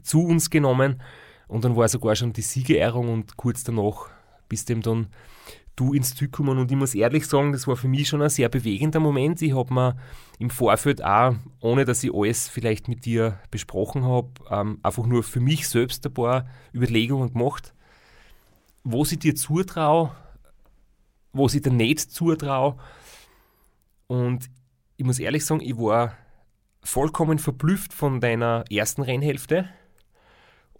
zu 0.02 0.24
uns 0.24 0.50
genommen 0.50 1.02
und 1.48 1.64
dann 1.64 1.76
war 1.76 1.88
sogar 1.88 2.16
schon 2.16 2.32
die 2.32 2.42
Siegerehrung 2.42 3.12
und 3.12 3.36
kurz 3.36 3.64
danach 3.64 4.08
bist 4.48 4.68
dem 4.68 4.82
dann 4.82 5.08
du 5.76 5.92
ins 5.92 6.14
Ziel 6.14 6.28
gekommen 6.28 6.58
und 6.58 6.70
ich 6.70 6.76
muss 6.76 6.94
ehrlich 6.94 7.26
sagen, 7.26 7.52
das 7.52 7.66
war 7.66 7.76
für 7.76 7.88
mich 7.88 8.08
schon 8.08 8.22
ein 8.22 8.30
sehr 8.30 8.48
bewegender 8.48 8.98
Moment. 8.98 9.42
Ich 9.42 9.54
habe 9.54 9.72
mir 9.72 9.96
im 10.38 10.48
Vorfeld 10.48 11.04
auch, 11.04 11.34
ohne 11.60 11.84
dass 11.84 12.02
ich 12.02 12.12
alles 12.12 12.48
vielleicht 12.48 12.88
mit 12.88 13.04
dir 13.04 13.38
besprochen 13.50 14.04
habe, 14.04 14.30
ähm, 14.50 14.78
einfach 14.82 15.06
nur 15.06 15.22
für 15.22 15.40
mich 15.40 15.68
selbst 15.68 16.04
ein 16.06 16.14
paar 16.14 16.46
Überlegungen 16.74 17.32
gemacht, 17.32 17.74
wo 18.84 19.04
ich 19.04 19.18
dir 19.18 19.34
zutraue, 19.34 20.12
wo 21.32 21.46
ich 21.46 21.60
dir 21.60 21.70
nicht 21.70 22.00
zutraue. 22.00 22.76
Und 24.06 24.48
ich 24.96 25.04
muss 25.04 25.18
ehrlich 25.18 25.44
sagen, 25.44 25.60
ich 25.60 25.76
war 25.76 26.16
vollkommen 26.82 27.38
verblüfft 27.38 27.92
von 27.92 28.20
deiner 28.20 28.64
ersten 28.70 29.02
Rennhälfte. 29.02 29.68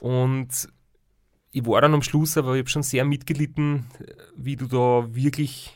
Und 0.01 0.69
ich 1.53 1.67
war 1.67 1.81
dann 1.81 1.95
am 1.95 2.03
Schluss, 2.03 2.37
aber 2.37 2.55
ich 2.55 2.61
habe 2.61 2.69
schon 2.69 2.83
sehr 2.83 3.05
mitgelitten, 3.05 3.87
wie 4.37 4.57
du 4.57 4.67
da 4.67 5.15
wirklich 5.15 5.75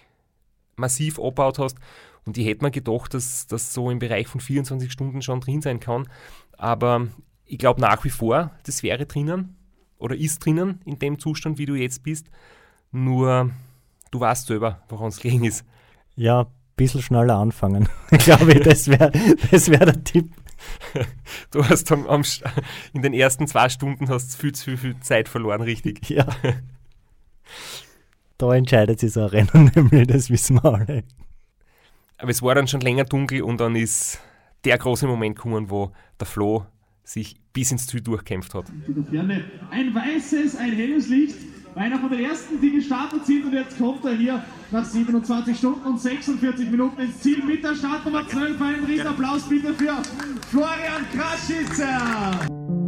massiv 0.76 1.18
abgebaut 1.18 1.58
hast. 1.58 1.78
Und 2.26 2.36
ich 2.36 2.46
hätte 2.46 2.64
mir 2.64 2.70
gedacht, 2.70 3.14
dass 3.14 3.46
das 3.46 3.72
so 3.72 3.90
im 3.90 3.98
Bereich 3.98 4.28
von 4.28 4.40
24 4.40 4.92
Stunden 4.92 5.22
schon 5.22 5.40
drin 5.40 5.62
sein 5.62 5.80
kann. 5.80 6.08
Aber 6.56 7.08
ich 7.46 7.58
glaube 7.58 7.80
nach 7.80 8.04
wie 8.04 8.10
vor, 8.10 8.50
das 8.64 8.82
wäre 8.82 9.06
drinnen 9.06 9.56
oder 9.98 10.16
ist 10.16 10.44
drinnen 10.44 10.80
in 10.84 10.98
dem 10.98 11.18
Zustand, 11.18 11.58
wie 11.58 11.66
du 11.66 11.74
jetzt 11.74 12.02
bist. 12.02 12.30
Nur 12.92 13.50
du 14.10 14.20
weißt 14.20 14.46
selber, 14.46 14.82
woran 14.88 15.08
es 15.08 15.20
gelegen 15.20 15.44
ist. 15.44 15.64
Ja, 16.14 16.42
ein 16.42 16.46
bisschen 16.76 17.02
schneller 17.02 17.36
anfangen. 17.36 17.88
ich 18.10 18.18
glaube, 18.18 18.60
das 18.60 18.88
wäre 18.88 19.12
das 19.50 19.70
wär 19.70 19.86
der 19.86 20.04
Tipp. 20.04 20.30
Du 21.50 21.64
hast 21.64 21.90
am, 21.92 22.06
am, 22.06 22.22
in 22.92 23.02
den 23.02 23.12
ersten 23.12 23.46
zwei 23.46 23.68
Stunden 23.68 24.08
hast 24.08 24.36
viel 24.36 24.52
zu 24.52 24.76
viel 24.76 24.98
Zeit 25.00 25.28
verloren, 25.28 25.62
richtig? 25.62 26.00
Ja. 26.10 26.26
Da 28.38 28.54
entscheidet 28.54 29.00
sich 29.00 29.12
so 29.12 29.22
ein 29.22 29.26
Rennen 29.26 29.70
nämlich, 29.74 30.06
das 30.06 30.30
wissen 30.30 30.62
wir 30.62 30.64
alle. 30.64 31.04
Aber 32.18 32.30
es 32.30 32.42
war 32.42 32.54
dann 32.54 32.68
schon 32.68 32.80
länger 32.80 33.04
dunkel 33.04 33.42
und 33.42 33.60
dann 33.60 33.76
ist 33.76 34.20
der 34.64 34.78
große 34.78 35.06
Moment 35.06 35.36
gekommen, 35.36 35.70
wo 35.70 35.92
der 36.18 36.26
Flo 36.26 36.66
sich 37.02 37.36
bis 37.52 37.72
ins 37.72 37.86
Ziel 37.86 38.00
durchkämpft 38.00 38.54
hat. 38.54 38.66
In 38.86 38.94
der 38.94 39.04
Ferne 39.04 39.44
ein 39.70 39.94
weißes, 39.94 40.56
ein 40.56 40.72
helles 40.72 41.08
Licht 41.08 41.36
Einer 41.74 41.98
von 41.98 42.10
den 42.10 42.20
ersten, 42.20 42.60
die 42.60 42.72
gestartet 42.72 43.24
sind 43.26 43.44
und 43.44 43.52
jetzt 43.52 43.78
kommt 43.78 44.04
er 44.04 44.14
hier 44.14 44.42
nach 44.70 44.84
27 44.84 45.56
Stunden 45.56 45.86
und 45.86 46.00
46 46.00 46.70
Minuten 46.70 47.00
ins 47.00 47.20
Ziel 47.20 47.42
mit 47.44 47.62
der 47.62 47.74
Startnummer 47.74 48.26
12. 48.26 48.60
Einen 48.60 48.84
riesen 48.84 49.06
Applaus 49.06 49.42
bitte 49.48 49.72
für 49.74 49.96
Florian 50.50 51.06
Kraschitzer. 51.14 52.79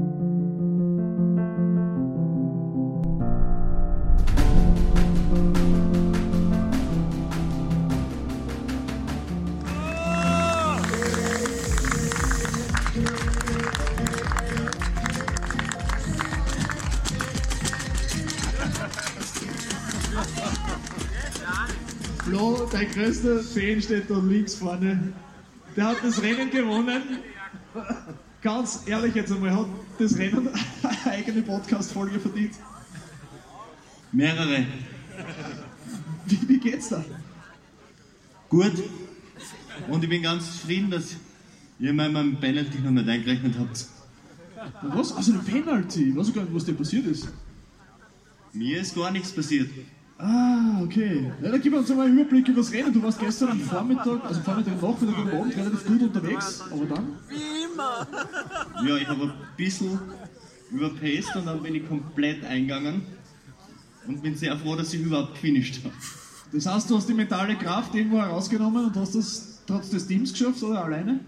Größter 22.92 23.40
Fan 23.42 23.80
steht 23.80 24.10
da 24.10 24.18
links 24.18 24.54
vorne. 24.54 25.12
Der 25.76 25.86
hat 25.86 25.96
das 26.02 26.20
Rennen 26.22 26.50
gewonnen. 26.50 27.02
Ganz 28.42 28.82
ehrlich 28.86 29.14
jetzt 29.14 29.32
einmal, 29.32 29.56
hat 29.56 29.66
das 29.98 30.18
Rennen 30.18 30.48
eine 30.82 31.12
eigene 31.12 31.42
Podcast-Folge 31.42 32.20
verdient. 32.20 32.54
Mehrere. 34.12 34.66
Wie, 36.26 36.48
wie 36.48 36.58
geht's 36.58 36.90
da? 36.90 37.02
Gut. 38.50 38.72
Und 39.88 40.04
ich 40.04 40.10
bin 40.10 40.22
ganz 40.22 40.52
zufrieden, 40.52 40.90
dass 40.90 41.16
ihr 41.78 41.94
mal 41.94 42.10
meinem 42.10 42.38
Penalty 42.38 42.78
noch 42.80 42.90
nicht 42.90 43.08
eingerechnet 43.08 43.54
habt. 43.58 43.86
Was? 44.82 45.12
Also 45.12 45.32
eine 45.32 45.42
Penalty? 45.42 46.10
Ich 46.10 46.16
weiß 46.16 46.34
gar 46.34 46.42
nicht, 46.42 46.54
was 46.54 46.64
dir 46.66 46.74
passiert 46.74 47.06
ist. 47.06 47.28
Mir 48.52 48.80
ist 48.80 48.94
gar 48.94 49.10
nichts 49.10 49.32
passiert. 49.32 49.70
Ah, 50.24 50.80
okay. 50.84 51.32
Ja, 51.42 51.50
dann 51.50 51.60
gib 51.60 51.74
uns 51.74 51.90
einmal 51.90 52.06
einen 52.06 52.16
Überblick 52.16 52.46
über 52.46 52.60
das 52.60 52.72
Rennen. 52.72 52.92
Du 52.92 53.02
warst 53.02 53.18
gestern 53.18 53.50
am 53.50 53.60
Vormittag, 53.60 54.24
also 54.24 54.40
Vormittag, 54.40 54.80
Nachmittag 54.80 55.18
und 55.18 55.32
Abend 55.32 55.56
relativ 55.56 55.84
gut 55.84 56.02
unterwegs, 56.02 56.62
aber 56.70 56.86
dann? 56.86 57.16
Ja, 58.86 58.96
ich 58.96 59.08
habe 59.08 59.24
ein 59.24 59.32
bisschen 59.56 59.98
überpaced 60.70 61.34
und 61.34 61.46
dann 61.46 61.60
bin 61.60 61.74
ich 61.74 61.88
komplett 61.88 62.44
eingegangen. 62.44 63.02
Und 64.06 64.22
bin 64.22 64.36
sehr 64.36 64.56
froh, 64.56 64.76
dass 64.76 64.94
ich 64.94 65.00
überhaupt 65.00 65.38
finished 65.38 65.82
habe. 65.84 65.94
Das 66.52 66.66
heißt, 66.66 66.90
du 66.90 66.96
hast 66.96 67.08
die 67.08 67.14
mentale 67.14 67.56
Kraft 67.56 67.94
irgendwo 67.94 68.18
herausgenommen 68.18 68.86
und 68.86 68.96
hast 68.96 69.16
das 69.16 69.62
trotz 69.66 69.90
des 69.90 70.06
Teams 70.06 70.32
geschafft 70.32 70.62
oder 70.62 70.84
alleine? 70.84 71.18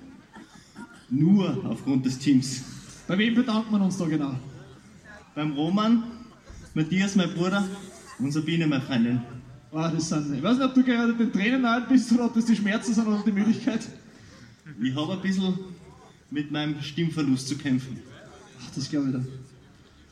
Nur 1.10 1.64
aufgrund 1.68 2.06
des 2.06 2.18
Teams. 2.18 2.62
Bei 3.08 3.18
wem 3.18 3.34
bedankt 3.34 3.72
man 3.72 3.82
uns 3.82 3.96
da 3.98 4.06
genau? 4.06 4.34
Beim 5.34 5.52
Roman, 5.52 6.04
Matthias, 6.74 7.16
mein 7.16 7.32
Bruder 7.34 7.64
und 8.18 8.32
Sabine, 8.32 8.66
meine 8.66 8.82
Freundin. 8.82 9.20
Ah, 9.72 9.90
das 9.90 10.08
sind, 10.08 10.34
ich 10.34 10.42
weiß 10.42 10.58
nicht, 10.58 10.66
ob 10.66 10.74
du 10.74 10.84
gerade 10.84 11.14
den 11.14 11.32
Tränen 11.32 11.62
nahe 11.62 11.84
bist 11.88 12.12
oder 12.12 12.26
ob 12.26 12.34
das 12.34 12.44
die 12.44 12.54
Schmerzen 12.54 12.94
sind 12.94 13.06
oder 13.06 13.22
die 13.26 13.32
Müdigkeit. 13.32 13.80
Ich 14.80 14.94
habe 14.94 15.12
ein 15.14 15.20
bisschen 15.20 15.58
mit 16.30 16.50
meinem 16.50 16.80
Stimmverlust 16.80 17.48
zu 17.48 17.56
kämpfen. 17.56 18.00
Ach, 18.60 18.70
das 18.74 18.88
glaube 18.88 19.06
ich 19.06 19.12
dann. 19.12 19.26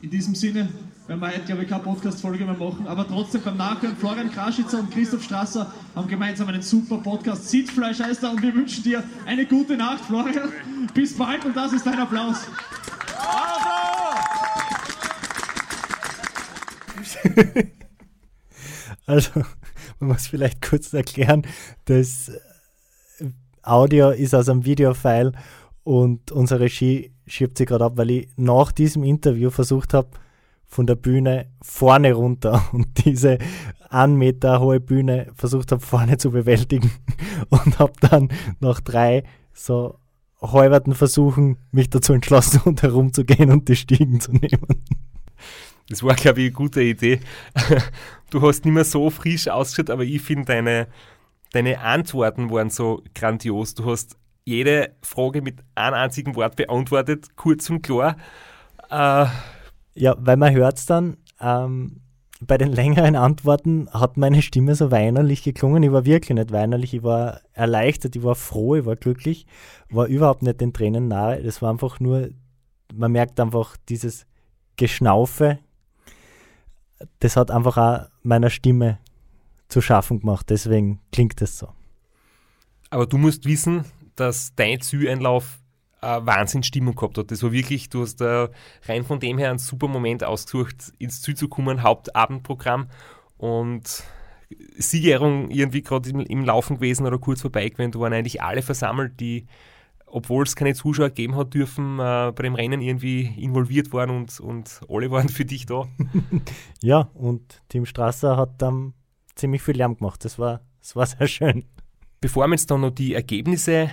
In 0.03 0.11
diesem 0.11 0.35
Sinne 0.35 0.69
werden 1.07 1.21
wir 1.21 1.29
heute, 1.29 1.43
glaube 1.43 1.63
ich, 1.63 1.69
keine 1.69 1.83
Podcast-Folge 1.85 2.45
mehr 2.45 2.57
machen, 2.57 2.89
aber 2.89 3.07
trotzdem 3.07 3.43
beim 3.43 3.57
Nachhören, 3.57 3.97
Florian 3.97 4.33
Kraschitzer 4.33 4.81
und 4.81 4.91
Christoph 4.91 5.23
Strasser 5.23 5.73
haben 5.95 6.09
gemeinsam 6.09 6.49
einen 6.49 6.63
super 6.63 6.99
Podcast. 6.99 7.49
Sitzfleisch 7.49 8.01
heißt 8.01 8.25
er 8.25 8.33
und 8.33 8.43
wir 8.43 8.53
wünschen 8.53 8.83
dir 8.83 9.05
eine 9.27 9.47
gute 9.47 9.77
Nacht, 9.77 10.05
Florian. 10.05 10.51
Bis 10.93 11.17
bald 11.17 11.45
und 11.45 11.57
das 11.57 11.73
ist 11.73 11.87
dein 11.87 12.01
Applaus. 12.01 12.49
Also, 16.97 17.63
man 19.07 20.09
muss 20.09 20.29
vielleicht 20.29 20.63
kurz 20.63 20.93
erklären, 20.93 21.43
das 21.87 22.31
Audio 23.63 24.11
ist 24.11 24.35
aus 24.35 24.49
einem 24.49 24.65
Videofile 24.65 25.33
und 25.85 26.33
unsere 26.33 26.61
Regie 26.61 27.13
schiebt 27.27 27.59
sie 27.59 27.65
gerade 27.65 27.85
ab, 27.85 27.93
weil 27.97 28.11
ich 28.11 28.29
nach 28.37 28.73
diesem 28.73 29.05
Interview 29.05 29.51
versucht 29.51 29.95
habe, 29.95 30.11
von 30.67 30.87
der 30.87 30.95
Bühne 30.95 31.47
vorne 31.61 32.15
runter 32.15 32.65
und 32.73 33.05
diese 33.05 33.39
ein 33.91 34.17
Meter 34.17 34.61
hohe 34.61 34.81
Bühne 34.81 35.29
versucht 35.35 35.71
habe, 35.71 35.83
vorne 35.83 36.17
zu 36.17 36.31
bewältigen 36.31 36.91
und 37.51 37.79
habe 37.79 37.93
dann 38.01 38.29
nach 38.61 38.81
drei 38.81 39.25
so 39.53 39.99
halberten 40.41 40.95
Versuchen 40.95 41.59
mich 41.71 41.91
dazu 41.91 42.15
entschlossen, 42.15 42.61
rundherum 42.65 43.13
zu 43.13 43.25
gehen 43.25 43.51
und 43.51 43.69
die 43.69 43.77
Stiegen 43.77 44.19
zu 44.19 44.33
nehmen. 44.33 44.83
Das 45.93 46.03
war, 46.03 46.15
glaube 46.15 46.41
ich, 46.41 46.47
eine 46.47 46.53
gute 46.55 46.83
Idee. 46.83 47.21
Du 48.31 48.41
hast 48.41 48.65
nicht 48.65 48.73
mehr 48.73 48.85
so 48.85 49.11
frisch 49.11 49.47
ausgeschaut, 49.47 49.91
aber 49.91 50.05
ich 50.05 50.23
finde, 50.23 50.47
deine, 50.47 50.87
deine 51.53 51.81
Antworten 51.81 52.51
waren 52.51 52.71
so 52.71 53.03
grandios. 53.15 53.75
Du 53.75 53.85
hast 53.85 54.17
jede 54.47 54.97
Frage 55.03 55.43
mit 55.43 55.59
einem 55.75 55.97
einzigen 55.97 56.35
Wort 56.35 56.57
beantwortet, 56.57 57.37
kurz 57.37 57.69
und 57.69 57.83
klar. 57.83 58.17
Äh, 58.89 59.27
Ja, 59.95 60.17
weil 60.19 60.39
man 60.39 60.55
hört 60.55 60.79
es 60.79 60.87
dann, 60.87 61.19
ähm, 61.41 62.01
bei 62.41 62.57
den 62.57 62.73
längeren 62.73 63.17
Antworten 63.17 63.87
hat 63.93 64.17
meine 64.17 64.41
Stimme 64.41 64.75
so 64.77 64.91
weinerlich 64.91 65.43
geklungen. 65.43 65.83
Ich 65.83 65.93
war 65.93 66.07
wirklich 66.07 66.35
nicht 66.35 66.53
weinerlich, 66.53 66.95
ich 66.95 67.03
war 67.03 67.43
erleichtert, 67.53 68.17
ich 68.17 68.23
war 68.23 68.35
froh, 68.35 68.77
ich 68.77 68.87
war 68.87 68.97
glücklich, 68.97 69.47
war 69.91 70.07
überhaupt 70.07 70.43
nicht 70.43 70.59
den 70.63 70.73
Tränen 70.73 71.09
nahe. 71.09 71.43
Das 71.43 71.61
war 71.61 71.71
einfach 71.71 72.01
nur, 72.01 72.31
man 72.95 73.13
merkt 73.13 73.39
einfach 73.39 73.77
dieses 73.91 74.27
Geschnaufe, 74.77 75.59
das 77.21 77.37
hat 77.37 77.51
einfach 77.51 77.77
auch 77.77 78.09
meiner 78.23 78.51
Stimme 78.51 78.99
zu 79.69 79.81
schaffen 79.81 80.21
gemacht. 80.21 80.47
Deswegen 80.51 81.01
klingt 81.13 81.41
es 81.43 81.59
so. 81.59 81.69
aber 82.91 83.07
du 83.07 83.19
musst 83.19 83.47
wissen, 83.47 83.85
dass 84.17 84.55
dein 84.55 84.81
Zieleinlauf 84.81 85.59
eine 86.01 86.27
Wahnsinnsstimmung 86.27 86.95
gehabt 86.95 87.17
hat. 87.17 87.31
Das 87.31 87.43
war 87.43 87.53
wirklich, 87.53 87.89
du 87.89 88.03
hast 88.03 88.17
da 88.17 88.49
rein 88.87 89.05
von 89.05 89.21
dem 89.21 89.39
her 89.39 89.51
einen 89.51 89.59
super 89.59 89.89
Moment 89.89 90.25
ausgesucht, 90.25 90.93
ins 90.99 91.23
Ziel 91.23 91.37
zu 91.37 91.49
kommen, 91.49 91.83
Hauptabendprogramm 91.83 92.89
und 93.39 94.05
Siegerehrung 94.77 95.51
irgendwie 95.51 95.83
gerade 95.83 96.11
im, 96.11 96.21
im 96.21 96.45
Laufen 96.45 96.77
gewesen 96.77 97.07
oder 97.07 97.19
kurz 97.19 97.41
vorbei 97.41 97.69
gewesen. 97.69 97.93
Da 97.93 98.01
waren 98.01 98.13
eigentlich 98.13 98.43
alle 98.43 98.63
versammelt, 98.63 99.21
die, 99.21 99.47
obwohl 100.13 100.45
es 100.45 100.55
keine 100.55 100.75
Zuschauer 100.75 101.09
gegeben 101.09 101.37
hat 101.37 101.55
dürfen, 101.55 101.99
äh, 101.99 102.33
bei 102.35 102.43
dem 102.43 102.55
Rennen 102.55 102.83
irgendwie 102.83 103.23
involviert 103.39 103.93
waren 103.93 104.11
und, 104.11 104.39
und 104.41 104.83
alle 104.89 105.11
waren 105.11 105.29
für 105.29 105.45
dich 105.45 105.67
da. 105.67 105.89
Ja, 106.83 107.11
und 107.15 107.63
Tim 107.69 107.87
Strasser 107.87 108.37
hat 108.37 108.61
dann 108.61 108.93
ziemlich 109.35 109.63
viel 109.63 109.77
Lärm 109.77 109.97
gemacht. 109.97 110.25
Das 110.25 110.39
war, 110.39 110.61
das 110.81 110.97
war 110.97 111.07
sehr 111.07 111.27
schön. 111.27 111.65
Bevor 112.21 112.47
wir 112.47 112.55
jetzt 112.55 112.71
dann 112.71 112.83
noch 112.83 112.91
die 112.91 113.15
Ergebnisse 113.15 113.91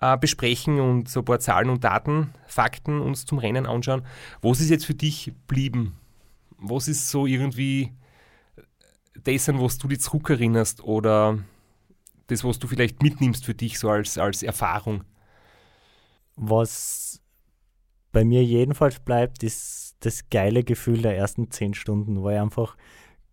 äh, 0.00 0.16
besprechen 0.16 0.80
und 0.80 1.08
so 1.08 1.20
ein 1.20 1.24
paar 1.24 1.40
Zahlen 1.40 1.70
und 1.70 1.82
Daten, 1.82 2.32
Fakten 2.46 3.00
uns 3.00 3.26
zum 3.26 3.38
Rennen 3.38 3.66
anschauen, 3.66 4.02
was 4.42 4.60
ist 4.60 4.70
jetzt 4.70 4.86
für 4.86 4.94
dich 4.94 5.32
blieben? 5.46 5.96
Was 6.58 6.88
ist 6.88 7.10
so 7.10 7.26
irgendwie 7.26 7.92
das, 9.24 9.48
an 9.48 9.60
was 9.60 9.78
du 9.78 9.88
dich 9.88 10.00
zurückerinnerst 10.00 10.84
oder 10.84 11.38
das, 12.28 12.44
was 12.44 12.58
du 12.58 12.68
vielleicht 12.68 13.02
mitnimmst 13.02 13.44
für 13.44 13.54
dich 13.54 13.78
so 13.78 13.90
als, 13.90 14.16
als 14.16 14.42
Erfahrung? 14.42 15.02
Was 16.36 17.20
bei 18.12 18.24
mir 18.24 18.44
jedenfalls 18.44 19.00
bleibt, 19.00 19.42
ist 19.42 19.96
das 20.00 20.28
geile 20.30 20.62
Gefühl 20.62 21.02
der 21.02 21.16
ersten 21.16 21.50
zehn 21.50 21.74
Stunden, 21.74 22.22
wo 22.22 22.30
ich 22.30 22.38
einfach 22.38 22.76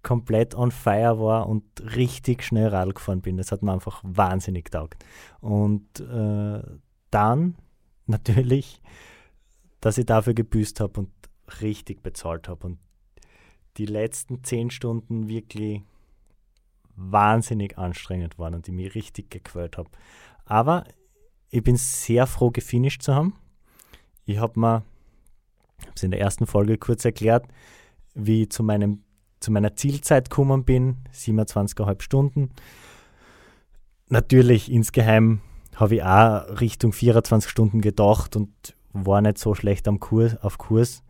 komplett 0.01 0.55
on 0.55 0.71
fire 0.71 1.19
war 1.19 1.47
und 1.47 1.63
richtig 1.95 2.43
schnell 2.43 2.67
Radl 2.67 2.93
gefahren 2.93 3.21
bin. 3.21 3.37
Das 3.37 3.51
hat 3.51 3.63
mir 3.63 3.71
einfach 3.71 4.01
wahnsinnig 4.03 4.69
taugt. 4.69 5.03
Und 5.39 5.99
äh, 6.01 6.61
dann 7.11 7.55
natürlich, 8.05 8.81
dass 9.79 9.97
ich 9.97 10.05
dafür 10.05 10.33
gebüßt 10.33 10.79
habe 10.79 11.01
und 11.01 11.09
richtig 11.61 12.03
bezahlt 12.03 12.47
habe 12.47 12.67
und 12.67 12.79
die 13.77 13.85
letzten 13.85 14.43
zehn 14.43 14.69
Stunden 14.69 15.27
wirklich 15.27 15.81
wahnsinnig 16.95 17.77
anstrengend 17.77 18.37
waren 18.37 18.53
und 18.53 18.67
ich 18.67 18.73
mich 18.73 18.93
richtig 18.95 19.31
gequält 19.31 19.77
habe. 19.77 19.89
Aber 20.45 20.83
ich 21.53 21.63
bin 21.63 21.77
sehr 21.77 22.25
froh, 22.25 22.49
gefinisht 22.49 23.03
zu 23.03 23.13
haben. 23.13 23.35
Ich 24.25 24.39
habe 24.39 24.59
mir, 24.59 24.67
habe 24.67 25.91
es 25.95 26.01
in 26.01 26.09
der 26.09 26.19
ersten 26.19 26.47
Folge 26.47 26.79
kurz 26.79 27.05
erklärt, 27.05 27.45
wie 28.15 28.43
ich 28.43 28.49
zu, 28.49 28.63
meinem, 28.63 29.03
zu 29.39 29.51
meiner 29.51 29.75
Zielzeit 29.75 30.31
gekommen 30.31 30.65
bin, 30.65 31.03
27,5 31.13 32.01
Stunden. 32.01 32.49
Natürlich, 34.09 34.71
insgeheim 34.71 35.41
habe 35.75 35.95
ich 35.95 36.03
auch 36.03 36.59
Richtung 36.59 36.91
24 36.91 37.51
Stunden 37.51 37.81
gedacht 37.81 38.35
und 38.35 38.75
war 38.91 39.21
nicht 39.21 39.37
so 39.37 39.53
schlecht 39.53 39.87
am 39.87 39.99
Kurs, 39.99 40.35
auf 40.37 40.57
Kurs. 40.57 41.03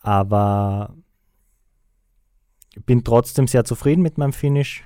Aber 0.00 0.94
bin 2.84 3.04
trotzdem 3.04 3.46
sehr 3.46 3.64
zufrieden 3.64 4.02
mit 4.02 4.18
meinem 4.18 4.34
Finish 4.34 4.84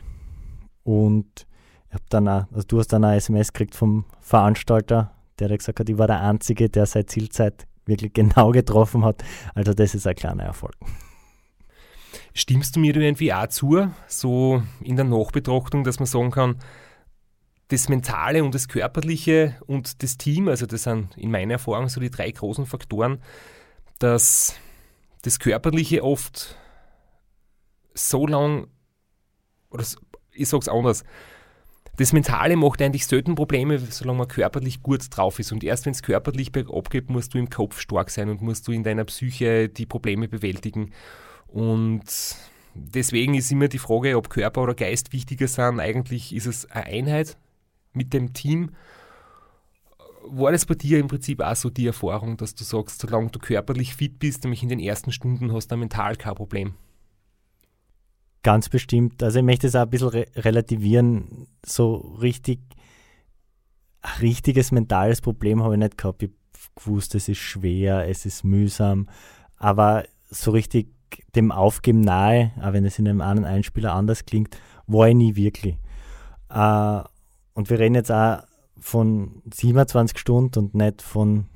und 0.85 1.49
ich 1.91 1.95
habe 1.95 2.05
dann 2.09 2.29
auch, 2.29 2.45
also 2.53 2.67
du 2.69 2.79
hast 2.79 2.89
dann 2.93 3.03
eine 3.03 3.17
SMS 3.17 3.53
gekriegt 3.53 3.75
vom 3.75 4.05
Veranstalter, 4.21 5.11
der 5.41 5.49
hat 5.49 5.59
gesagt 5.59 5.81
hat, 5.81 5.89
ich 5.89 5.99
war 5.99 6.07
der 6.07 6.21
Einzige, 6.21 6.71
der 6.71 6.87
seine 6.87 7.07
Zielzeit 7.07 7.67
wirklich 7.85 8.13
genau 8.13 8.53
getroffen 8.53 9.05
hat. 9.05 9.25
Also 9.55 9.75
das 9.75 9.97
ist 9.97 10.07
ein 10.07 10.15
kleiner 10.15 10.45
Erfolg. 10.45 10.77
Stimmst 12.33 12.77
du 12.77 12.81
mir 12.81 12.95
irgendwie 12.95 13.33
auch 13.33 13.49
zu, 13.49 13.91
so 14.07 14.63
in 14.81 14.95
der 14.95 15.05
Nachbetrachtung, 15.05 15.83
dass 15.83 15.99
man 15.99 16.07
sagen 16.07 16.31
kann, 16.31 16.57
das 17.69 17.89
Mentale 17.89 18.45
und 18.45 18.55
das 18.55 18.69
Körperliche 18.69 19.57
und 19.67 20.05
das 20.05 20.17
Team, 20.17 20.47
also 20.47 20.67
das 20.67 20.85
sind 20.85 21.17
in 21.17 21.33
meiner 21.33 21.55
Erfahrung 21.55 21.89
so 21.89 22.01
die 22.01 22.11
drei 22.11 22.31
großen 22.31 22.67
Faktoren, 22.67 23.21
dass 23.99 24.55
das 25.23 25.41
Körperliche 25.41 26.05
oft 26.05 26.57
so 27.95 28.29
lang, 28.29 28.69
oder 29.71 29.85
ich 30.33 30.49
sage 30.49 30.63
es 30.63 30.69
anders, 30.69 31.05
das 32.01 32.15
Mentale 32.15 32.57
macht 32.57 32.81
eigentlich 32.81 33.07
selten 33.07 33.35
Probleme, 33.35 33.79
solange 33.79 34.21
man 34.21 34.29
körperlich 34.29 34.83
gut 34.83 35.05
drauf 35.15 35.39
ist. 35.39 35.53
Und 35.53 35.63
erst 35.63 35.85
wenn 35.85 35.93
es 35.93 36.03
körperlich 36.03 36.51
bergab 36.51 36.89
geht, 36.89 37.11
musst 37.11 37.35
du 37.35 37.39
im 37.39 37.51
Kopf 37.51 37.79
stark 37.79 38.09
sein 38.09 38.31
und 38.31 38.41
musst 38.41 38.67
du 38.67 38.73
in 38.73 38.83
deiner 38.83 39.05
Psyche 39.05 39.69
die 39.69 39.85
Probleme 39.85 40.27
bewältigen. 40.27 40.93
Und 41.47 42.05
deswegen 42.75 43.35
ist 43.35 43.53
immer 43.53 43.69
die 43.69 43.79
Frage, 43.79 44.17
ob 44.17 44.31
Körper 44.31 44.63
oder 44.63 44.75
Geist 44.75 45.13
wichtiger 45.13 45.47
sind. 45.47 45.79
Eigentlich 45.79 46.35
ist 46.35 46.47
es 46.47 46.71
eine 46.71 46.87
Einheit 46.87 47.37
mit 47.93 48.15
dem 48.15 48.33
Team. 48.33 48.71
War 50.25 50.53
das 50.53 50.65
bei 50.65 50.77
dir 50.77 51.01
im 51.01 51.09
Prinzip 51.09 51.43
auch 51.43 51.57
so 51.57 51.69
die 51.69 51.87
Erfahrung, 51.87 52.39
dass 52.39 52.55
du 52.55 52.65
sagst, 52.65 53.03
solange 53.03 53.29
du 53.29 53.39
körperlich 53.39 53.95
fit 53.95 54.19
bist, 54.19 54.45
nämlich 54.45 54.63
in 54.63 54.71
den 54.71 54.81
ersten 54.81 55.13
Stunden 55.13 55.53
hast 55.53 55.71
du 55.71 55.77
mental 55.77 56.17
kein 56.17 56.35
Problem? 56.35 56.77
Ganz 58.43 58.69
bestimmt. 58.69 59.23
Also 59.23 59.39
ich 59.39 59.45
möchte 59.45 59.67
es 59.67 59.77
auch 59.77 59.83
ein 59.83 59.91
bisschen 59.91 60.09
re 60.09 60.27
relativieren. 60.37 61.47
So 61.65 61.97
richtig, 62.21 62.61
richtiges 64.21 64.73
mentales 64.73 65.21
Problem 65.21 65.63
habe 65.63 65.75
ich 65.75 65.81
nicht 65.81 65.99
gehabt. 65.99 66.23
Ich 66.23 66.31
gewusst, 66.75 67.15
es 67.15 67.29
ist 67.29 67.39
schwer, 67.39 68.09
es 68.09 68.27
ist 68.27 68.45
mühsam, 68.45 69.09
aber 69.57 70.05
so 70.29 70.51
richtig 70.51 70.89
dem 71.35 71.51
Aufgeben 71.51 72.01
nahe, 72.01 72.53
auch 72.61 72.73
wenn 72.73 72.85
es 72.85 72.99
in 72.99 73.09
einem 73.09 73.21
anderen 73.21 73.49
Einspieler 73.49 73.95
anders 73.95 74.27
klingt, 74.27 74.57
war 74.87 75.09
ich 75.09 75.15
nie 75.15 75.37
wirklich. 75.37 75.77
Äh, 76.49 77.03
und 77.55 77.69
wir 77.69 77.79
reden 77.79 77.97
jetzt 77.97 78.13
auch 78.13 78.43
von 78.79 79.43
27 79.53 80.19
Stunden 80.19 80.59
und 80.59 80.75
nicht 80.75 81.03
von 81.03 81.47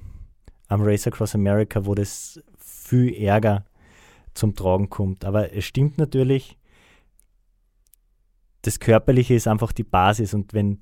am 0.69 0.83
Race 0.83 1.07
Across 1.07 1.35
America, 1.35 1.87
wo 1.87 1.95
das 1.95 2.41
viel 2.59 3.15
Ärger 3.15 3.65
zum 4.35 4.55
Tragen 4.55 4.91
kommt. 4.91 5.25
Aber 5.25 5.53
es 5.53 5.65
stimmt 5.65 5.99
natürlich, 5.99 6.59
das 8.67 8.81
Körperliche 8.81 9.35
ist 9.35 9.47
einfach 9.47 9.73
die 9.73 9.85
Basis 9.85 10.35
und 10.35 10.55
wenn 10.55 10.79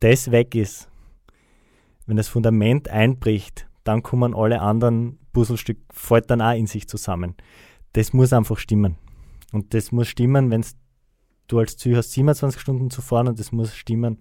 das 0.00 0.30
weg 0.30 0.54
ist, 0.54 0.88
wenn 2.06 2.16
das 2.16 2.28
Fundament 2.28 2.88
einbricht, 2.88 3.66
dann 3.84 4.02
kommen 4.02 4.34
alle 4.34 4.60
anderen 4.60 5.18
Puzzlestücke, 5.32 5.80
fällt 5.90 6.30
dann 6.30 6.40
auch 6.40 6.54
in 6.54 6.66
sich 6.66 6.88
zusammen. 6.88 7.34
Das 7.92 8.12
muss 8.12 8.32
einfach 8.32 8.58
stimmen. 8.58 8.96
Und 9.52 9.74
das 9.74 9.92
muss 9.92 10.08
stimmen, 10.08 10.50
wenn 10.50 10.64
du 11.48 11.58
als 11.58 11.76
Ziel 11.76 11.96
hast, 11.96 12.12
27 12.12 12.60
Stunden 12.60 12.90
zu 12.90 13.02
fahren 13.02 13.28
und 13.28 13.40
das 13.40 13.50
muss 13.50 13.74
stimmen, 13.74 14.18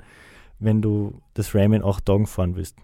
wenn 0.60 0.82
du 0.82 1.22
das 1.34 1.54
Ram 1.54 1.74
in 1.74 1.84
acht 1.84 2.06
Tagen 2.06 2.26
fahren 2.26 2.56
willst. 2.56 2.78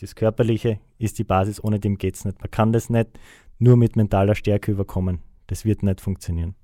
Das 0.00 0.14
Körperliche 0.14 0.78
ist 0.98 1.18
die 1.18 1.24
Basis, 1.24 1.62
ohne 1.62 1.78
dem 1.78 1.98
geht 1.98 2.16
es 2.16 2.24
nicht. 2.24 2.40
Man 2.40 2.50
kann 2.50 2.72
das 2.72 2.88
nicht 2.88 3.10
nur 3.58 3.76
mit 3.76 3.96
mentaler 3.96 4.34
Stärke 4.34 4.72
überkommen. 4.72 5.18
Das 5.48 5.64
wird 5.64 5.82
nicht 5.82 6.00
funktionieren. 6.00 6.54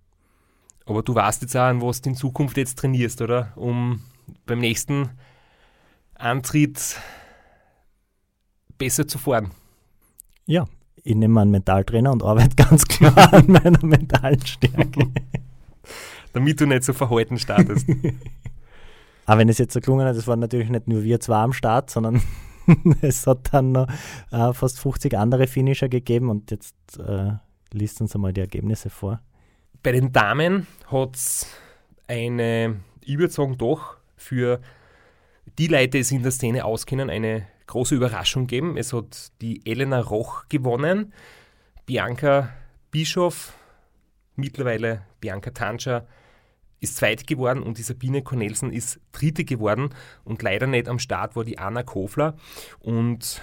Aber 0.87 1.03
du 1.03 1.15
weißt 1.15 1.43
jetzt 1.43 1.57
auch, 1.57 1.63
an 1.63 1.83
was 1.83 2.01
du 2.01 2.11
in 2.11 2.17
Zukunft 2.17 2.57
jetzt 2.57 2.79
trainierst, 2.79 3.21
oder? 3.21 3.53
Um 3.57 4.01
beim 4.47 4.61
nächsten 4.61 5.11
Antritt 6.15 7.01
besser 8.79 9.07
zu 9.07 9.19
fahren. 9.19 9.51
Ja, 10.47 10.67
ich 11.03 11.15
nehme 11.15 11.41
einen 11.41 11.51
Mentaltrainer 11.51 12.13
und 12.13 12.23
arbeite 12.23 12.57
ganz 12.57 12.87
klar 12.87 13.33
an 13.33 13.47
meiner 13.49 13.85
mentalen 13.85 14.45
Stärke. 14.47 15.09
Damit 16.33 16.61
du 16.61 16.67
nicht 16.67 16.85
so 16.85 16.93
verhalten 16.93 17.39
startest. 17.39 17.89
Aber 19.27 19.41
wenn 19.41 19.49
es 19.49 19.59
jetzt 19.59 19.73
so 19.75 19.81
gelungen 19.81 20.07
hat, 20.07 20.15
es 20.15 20.29
waren 20.29 20.39
natürlich 20.39 20.69
nicht 20.69 20.87
nur 20.87 21.03
wir 21.03 21.19
zwei 21.19 21.43
am 21.43 21.53
Start, 21.53 21.91
sondern 21.91 22.23
es 23.01 23.27
hat 23.27 23.53
dann 23.53 23.73
noch 23.73 23.89
äh, 24.31 24.53
fast 24.53 24.79
50 24.79 25.17
andere 25.19 25.49
Finisher 25.49 25.89
gegeben 25.89 26.31
und 26.31 26.51
jetzt 26.53 26.77
äh, 26.99 27.33
liest 27.73 28.01
uns 28.01 28.15
einmal 28.15 28.33
die 28.33 28.41
Ergebnisse 28.41 28.89
vor. 28.91 29.21
Bei 29.83 29.93
den 29.93 30.13
Damen 30.13 30.67
hat 30.91 31.17
es 31.17 31.47
eine, 32.09 32.81
ich 33.03 33.19
würde 33.19 33.33
sagen, 33.33 33.59
doch 33.59 33.97
für 34.17 34.61
die 35.59 35.69
Leute, 35.69 35.99
die 35.99 36.03
sich 36.03 36.17
in 36.17 36.23
der 36.23 36.33
Szene 36.33 36.65
auskennen, 36.65 37.11
eine 37.11 37.47
große 37.67 37.95
Überraschung 37.95 38.47
gegeben. 38.47 38.77
Es 38.77 38.93
hat 38.93 39.33
die 39.41 39.61
Elena 39.65 40.01
Roch 40.01 40.49
gewonnen, 40.49 41.13
Bianca 41.85 42.51
Bischoff, 42.91 43.53
mittlerweile 44.35 45.03
Bianca 45.21 45.51
Tanscher 45.51 46.07
ist 46.81 46.97
zweit 46.97 47.27
geworden 47.27 47.63
und 47.63 47.79
die 47.79 47.83
Sabine 47.83 48.23
Cornelsen 48.23 48.73
ist 48.73 49.01
dritte 49.13 49.45
geworden 49.45 49.91
und 50.25 50.43
leider 50.43 50.67
nicht 50.67 50.89
am 50.89 50.99
Start 50.99 51.35
war 51.35 51.45
die 51.45 51.59
Anna 51.59 51.83
Kofler 51.83 52.37
und 52.81 53.41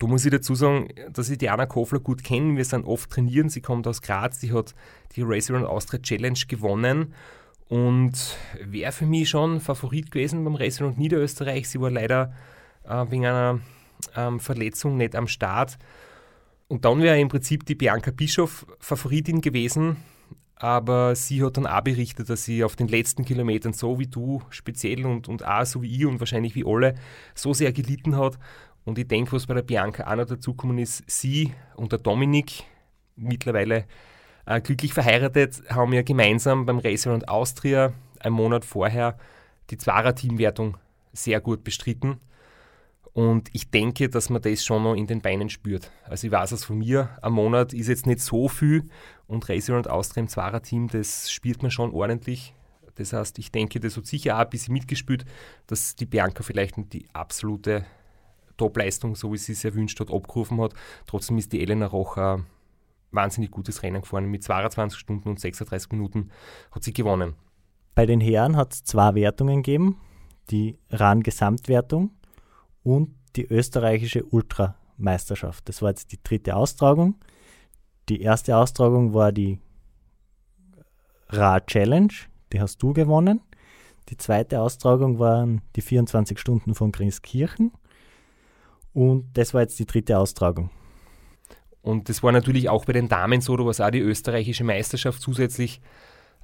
da 0.00 0.06
muss 0.06 0.24
ich 0.24 0.30
dazu 0.30 0.54
sagen, 0.54 0.88
dass 1.12 1.28
ich 1.28 1.36
die 1.36 1.50
Anna 1.50 1.66
Kofler 1.66 2.00
gut 2.00 2.24
kenne. 2.24 2.56
Wir 2.56 2.64
sind 2.64 2.86
oft 2.86 3.10
trainieren. 3.10 3.50
Sie 3.50 3.60
kommt 3.60 3.86
aus 3.86 4.00
Graz. 4.00 4.40
Sie 4.40 4.50
hat 4.50 4.74
die 5.14 5.20
Race 5.22 5.50
Around 5.50 5.66
Austria 5.66 6.00
Challenge 6.00 6.38
gewonnen 6.48 7.12
und 7.68 8.38
wäre 8.64 8.92
für 8.92 9.04
mich 9.04 9.28
schon 9.28 9.60
Favorit 9.60 10.10
gewesen 10.10 10.42
beim 10.42 10.54
Race 10.54 10.80
Around 10.80 10.98
Niederösterreich. 10.98 11.68
Sie 11.68 11.82
war 11.82 11.90
leider 11.90 12.32
äh, 12.88 13.04
wegen 13.10 13.26
einer 13.26 13.60
ähm, 14.16 14.40
Verletzung 14.40 14.96
nicht 14.96 15.14
am 15.14 15.28
Start. 15.28 15.76
Und 16.66 16.86
dann 16.86 17.02
wäre 17.02 17.20
im 17.20 17.28
Prinzip 17.28 17.66
die 17.66 17.74
Bianca 17.74 18.10
Bischof 18.10 18.66
Favoritin 18.78 19.42
gewesen. 19.42 19.98
Aber 20.56 21.14
sie 21.14 21.42
hat 21.42 21.58
dann 21.58 21.66
auch 21.66 21.82
berichtet, 21.82 22.30
dass 22.30 22.44
sie 22.44 22.64
auf 22.64 22.74
den 22.74 22.88
letzten 22.88 23.26
Kilometern 23.26 23.74
so 23.74 23.98
wie 23.98 24.06
du 24.06 24.42
speziell 24.48 25.04
und, 25.04 25.28
und 25.28 25.44
auch 25.46 25.64
so 25.66 25.82
wie 25.82 25.94
ich 25.94 26.06
und 26.06 26.20
wahrscheinlich 26.20 26.54
wie 26.54 26.64
alle 26.66 26.94
so 27.34 27.52
sehr 27.52 27.72
gelitten 27.72 28.16
hat 28.16 28.38
und 28.84 28.98
ich 28.98 29.08
denke, 29.08 29.32
was 29.32 29.46
bei 29.46 29.54
der 29.54 29.62
Bianca 29.62 30.10
auch 30.10 30.16
noch 30.16 30.26
dazukommen 30.26 30.78
ist, 30.78 31.02
sie 31.06 31.52
und 31.76 31.92
der 31.92 31.98
Dominik, 31.98 32.64
mittlerweile 33.16 33.84
äh, 34.46 34.60
glücklich 34.60 34.94
verheiratet, 34.94 35.62
haben 35.68 35.92
ja 35.92 36.02
gemeinsam 36.02 36.66
beim 36.66 36.78
Race 36.78 37.06
Around 37.06 37.28
Austria 37.28 37.92
einen 38.18 38.34
Monat 38.34 38.64
vorher 38.64 39.16
die 39.70 39.78
Zwarer-Teamwertung 39.78 40.76
sehr 41.12 41.40
gut 41.40 41.64
bestritten. 41.64 42.20
Und 43.12 43.48
ich 43.52 43.70
denke, 43.70 44.08
dass 44.08 44.30
man 44.30 44.40
das 44.40 44.64
schon 44.64 44.84
noch 44.84 44.94
in 44.94 45.06
den 45.06 45.20
Beinen 45.20 45.48
spürt. 45.48 45.90
Also 46.04 46.28
ich 46.28 46.32
weiß 46.32 46.52
es 46.52 46.64
von 46.64 46.78
mir, 46.78 47.10
ein 47.22 47.32
Monat 47.32 47.72
ist 47.72 47.88
jetzt 47.88 48.06
nicht 48.06 48.20
so 48.20 48.48
viel 48.48 48.88
und 49.26 49.48
Race 49.48 49.68
Around 49.68 49.88
Austria 49.88 50.22
im 50.22 50.28
Zwarer-Team, 50.28 50.88
das 50.88 51.30
spürt 51.30 51.62
man 51.62 51.70
schon 51.70 51.92
ordentlich. 51.92 52.54
Das 52.94 53.12
heißt, 53.12 53.38
ich 53.38 53.50
denke, 53.50 53.80
das 53.80 53.96
hat 53.96 54.06
sicher 54.06 54.36
auch 54.36 54.40
ein 54.40 54.50
bisschen 54.50 54.74
mitgespürt, 54.74 55.24
dass 55.66 55.96
die 55.96 56.06
Bianca 56.06 56.42
vielleicht 56.42 56.76
nicht 56.76 56.92
die 56.92 57.06
absolute 57.12 57.84
Topleistung, 58.60 59.16
so 59.16 59.32
wie 59.32 59.38
sie 59.38 59.52
es 59.52 59.64
erwünscht 59.64 59.98
hat, 60.00 60.10
abgerufen 60.10 60.60
hat. 60.60 60.74
Trotzdem 61.06 61.38
ist 61.38 61.52
die 61.52 61.62
Elena 61.62 61.86
Rocher 61.86 62.44
wahnsinnig 63.10 63.50
gutes 63.50 63.82
Rennen 63.82 64.02
gefahren. 64.02 64.26
Mit 64.26 64.44
22 64.44 64.98
Stunden 64.98 65.30
und 65.30 65.40
36 65.40 65.90
Minuten 65.92 66.30
hat 66.70 66.84
sie 66.84 66.92
gewonnen. 66.92 67.34
Bei 67.94 68.04
den 68.04 68.20
Herren 68.20 68.56
hat 68.56 68.74
es 68.74 68.84
zwei 68.84 69.14
Wertungen 69.14 69.62
gegeben. 69.62 69.98
Die 70.50 70.78
RAN-Gesamtwertung 70.90 72.10
und 72.82 73.14
die 73.36 73.46
österreichische 73.46 74.24
Ultrameisterschaft. 74.24 75.66
Das 75.68 75.80
war 75.80 75.90
jetzt 75.90 76.12
die 76.12 76.22
dritte 76.22 76.54
Austragung. 76.54 77.14
Die 78.10 78.20
erste 78.20 78.56
Austragung 78.56 79.14
war 79.14 79.32
die 79.32 79.58
Ra 81.30 81.60
Challenge, 81.60 82.12
die 82.52 82.60
hast 82.60 82.82
du 82.82 82.92
gewonnen. 82.92 83.40
Die 84.10 84.16
zweite 84.16 84.60
Austragung 84.60 85.18
waren 85.18 85.62
die 85.76 85.82
24 85.82 86.38
Stunden 86.38 86.74
von 86.74 86.92
Grinskirchen 86.92 87.72
und 88.92 89.30
das 89.34 89.54
war 89.54 89.62
jetzt 89.62 89.78
die 89.78 89.86
dritte 89.86 90.18
Austragung. 90.18 90.70
Und 91.82 92.08
das 92.08 92.22
war 92.22 92.32
natürlich 92.32 92.68
auch 92.68 92.84
bei 92.84 92.92
den 92.92 93.08
Damen 93.08 93.40
so, 93.40 93.56
da 93.56 93.64
war 93.64 93.70
es 93.70 93.80
auch 93.80 93.90
die 93.90 94.00
österreichische 94.00 94.64
Meisterschaft 94.64 95.22
zusätzlich. 95.22 95.80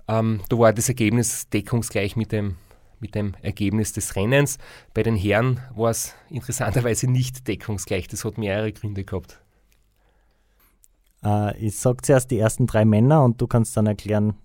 Ähm, 0.09 0.41
da 0.49 0.59
war 0.59 0.73
das 0.73 0.89
Ergebnis 0.89 1.49
deckungsgleich 1.51 2.17
mit 2.17 2.33
dem, 2.33 2.57
mit 3.01 3.15
dem 3.15 3.35
Ergebnis 3.43 3.93
des 3.93 4.17
Rennens. 4.17 4.59
Bei 4.95 5.03
den 5.03 5.17
Herren 5.17 5.61
war 5.75 5.91
es 5.91 6.14
interessanterweise 6.31 7.11
nicht 7.11 7.47
deckungsgleich. 7.49 8.09
Das 8.09 8.25
hat 8.25 8.39
mehrere 8.39 8.73
Gründe 8.73 9.05
gehabt. 9.05 9.41
Äh, 11.23 11.59
ich 11.59 11.79
sage 11.79 12.03
zuerst 12.03 12.31
die 12.31 12.39
ersten 12.39 12.66
drei 12.66 12.85
Männer 12.85 13.23
und 13.25 13.41
du 13.41 13.47
kannst 13.47 13.77
dann 13.77 13.87
erklären, 13.87 14.37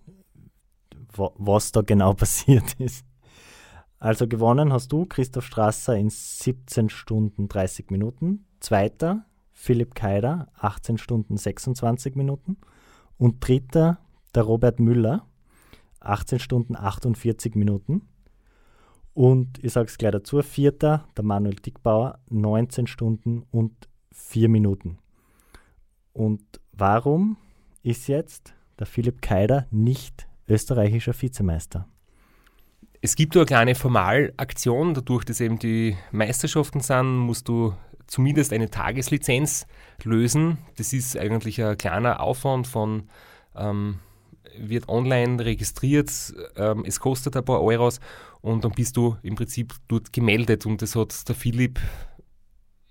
was 1.16 1.72
da 1.72 1.82
genau 1.82 2.14
passiert 2.16 2.74
ist. 2.80 3.06
Also 4.02 4.28
gewonnen 4.28 4.74
hast 4.74 4.92
du, 4.92 5.06
Christoph 5.06 5.46
Strasser, 5.46 5.96
in 5.96 6.10
17 6.10 6.90
Stunden 6.90 7.48
30 7.48 7.92
Minuten. 7.92 8.48
Zweiter, 8.60 9.26
Philipp 9.54 9.94
Keider, 9.94 10.48
18 10.56 10.98
Stunden 10.98 11.38
26 11.38 12.16
Minuten. 12.16 12.58
Und 13.20 13.48
dritter, 13.48 14.00
der 14.34 14.42
Robert 14.42 14.80
Müller, 14.80 15.28
18 16.00 16.40
Stunden 16.40 16.76
48 16.76 17.54
Minuten. 17.54 18.08
Und 19.14 19.64
ich 19.64 19.72
sage 19.72 19.86
es 19.86 20.00
gleich 20.00 20.14
dazu, 20.14 20.42
vierter, 20.42 21.06
der 21.16 21.24
Manuel 21.24 21.58
Dickbauer, 21.58 22.18
19 22.32 22.88
Stunden 22.88 23.44
und 23.52 23.88
4 24.14 24.50
Minuten. 24.50 24.98
Und 26.12 26.42
warum 26.72 27.38
ist 27.84 28.08
jetzt 28.08 28.56
der 28.80 28.88
Philipp 28.88 29.22
Keider 29.22 29.68
nicht 29.70 30.28
österreichischer 30.48 31.14
Vizemeister? 31.14 31.88
Es 33.04 33.16
gibt 33.16 33.36
da 33.36 33.40
eine 33.40 33.48
kleine 33.48 33.76
Formalaktion, 33.76 34.94
dadurch, 34.94 35.26
dass 35.26 35.42
eben 35.42 35.58
die 35.58 35.98
Meisterschaften 36.12 36.82
sind, 36.82 37.18
musst 37.18 37.48
du 37.48 37.74
zumindest 38.06 38.54
eine 38.54 38.70
Tageslizenz 38.70 39.66
lösen. 40.04 40.60
Das 40.78 40.94
ist 40.94 41.18
eigentlich 41.18 41.64
ein 41.64 41.78
kleiner 41.80 42.20
Aufwand 42.20 42.68
von, 42.68 43.10
ähm, 43.56 44.00
wird 44.56 44.88
online 44.88 45.44
registriert, 45.44 46.12
ähm, 46.56 46.84
es 46.86 47.00
kostet 47.00 47.36
ein 47.36 47.44
paar 47.44 47.64
Euros 47.64 48.00
und 48.42 48.64
dann 48.64 48.72
bist 48.72 48.98
du 48.98 49.18
im 49.24 49.34
Prinzip 49.34 49.74
dort 49.88 50.14
gemeldet. 50.14 50.68
Und 50.68 50.84
das 50.84 50.96
hat 50.96 51.28
der 51.28 51.34
Philipp, 51.36 51.80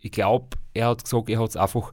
ich 0.00 0.10
glaube, 0.10 0.56
er 0.74 0.88
hat 0.88 1.04
gesagt, 1.04 1.28
er 1.28 1.38
hat 1.38 1.50
es 1.50 1.56
einfach 1.56 1.92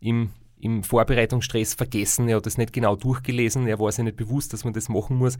im, 0.00 0.30
im 0.58 0.82
Vorbereitungsstress 0.82 1.74
vergessen, 1.74 2.28
er 2.28 2.38
hat 2.38 2.46
es 2.48 2.58
nicht 2.58 2.72
genau 2.72 2.96
durchgelesen, 2.96 3.68
er 3.68 3.78
war 3.78 3.92
sich 3.92 4.02
nicht 4.04 4.16
bewusst, 4.16 4.52
dass 4.52 4.64
man 4.64 4.72
das 4.72 4.88
machen 4.88 5.16
muss. 5.16 5.38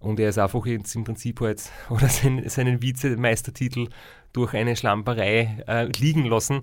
Und 0.00 0.20
er 0.20 0.28
ist 0.28 0.38
einfach 0.38 0.64
jetzt 0.66 0.94
im 0.94 1.04
Prinzip 1.04 1.40
halt, 1.40 1.70
oder 1.90 2.08
seinen, 2.08 2.48
seinen 2.48 2.82
Vizemeistertitel 2.82 3.88
durch 4.32 4.54
eine 4.54 4.76
Schlamperei 4.76 5.64
äh, 5.66 5.84
liegen 5.86 6.24
lassen. 6.24 6.62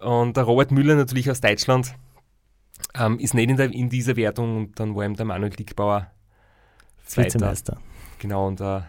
Und 0.00 0.36
der 0.36 0.44
Robert 0.44 0.70
Müller 0.70 0.94
natürlich 0.94 1.30
aus 1.30 1.40
Deutschland 1.40 1.94
ähm, 2.94 3.18
ist 3.18 3.34
nicht 3.34 3.50
in, 3.50 3.56
der, 3.56 3.72
in, 3.72 3.88
dieser 3.88 4.16
Wertung 4.16 4.56
und 4.56 4.80
dann 4.80 4.94
war 4.94 5.04
ihm 5.04 5.14
der 5.14 5.26
Manuel 5.26 5.50
Dickbauer 5.50 6.10
Zweiter. 7.04 7.34
Vizemeister. 7.34 7.78
Genau, 8.18 8.46
und, 8.46 8.60
äh, 8.60 8.80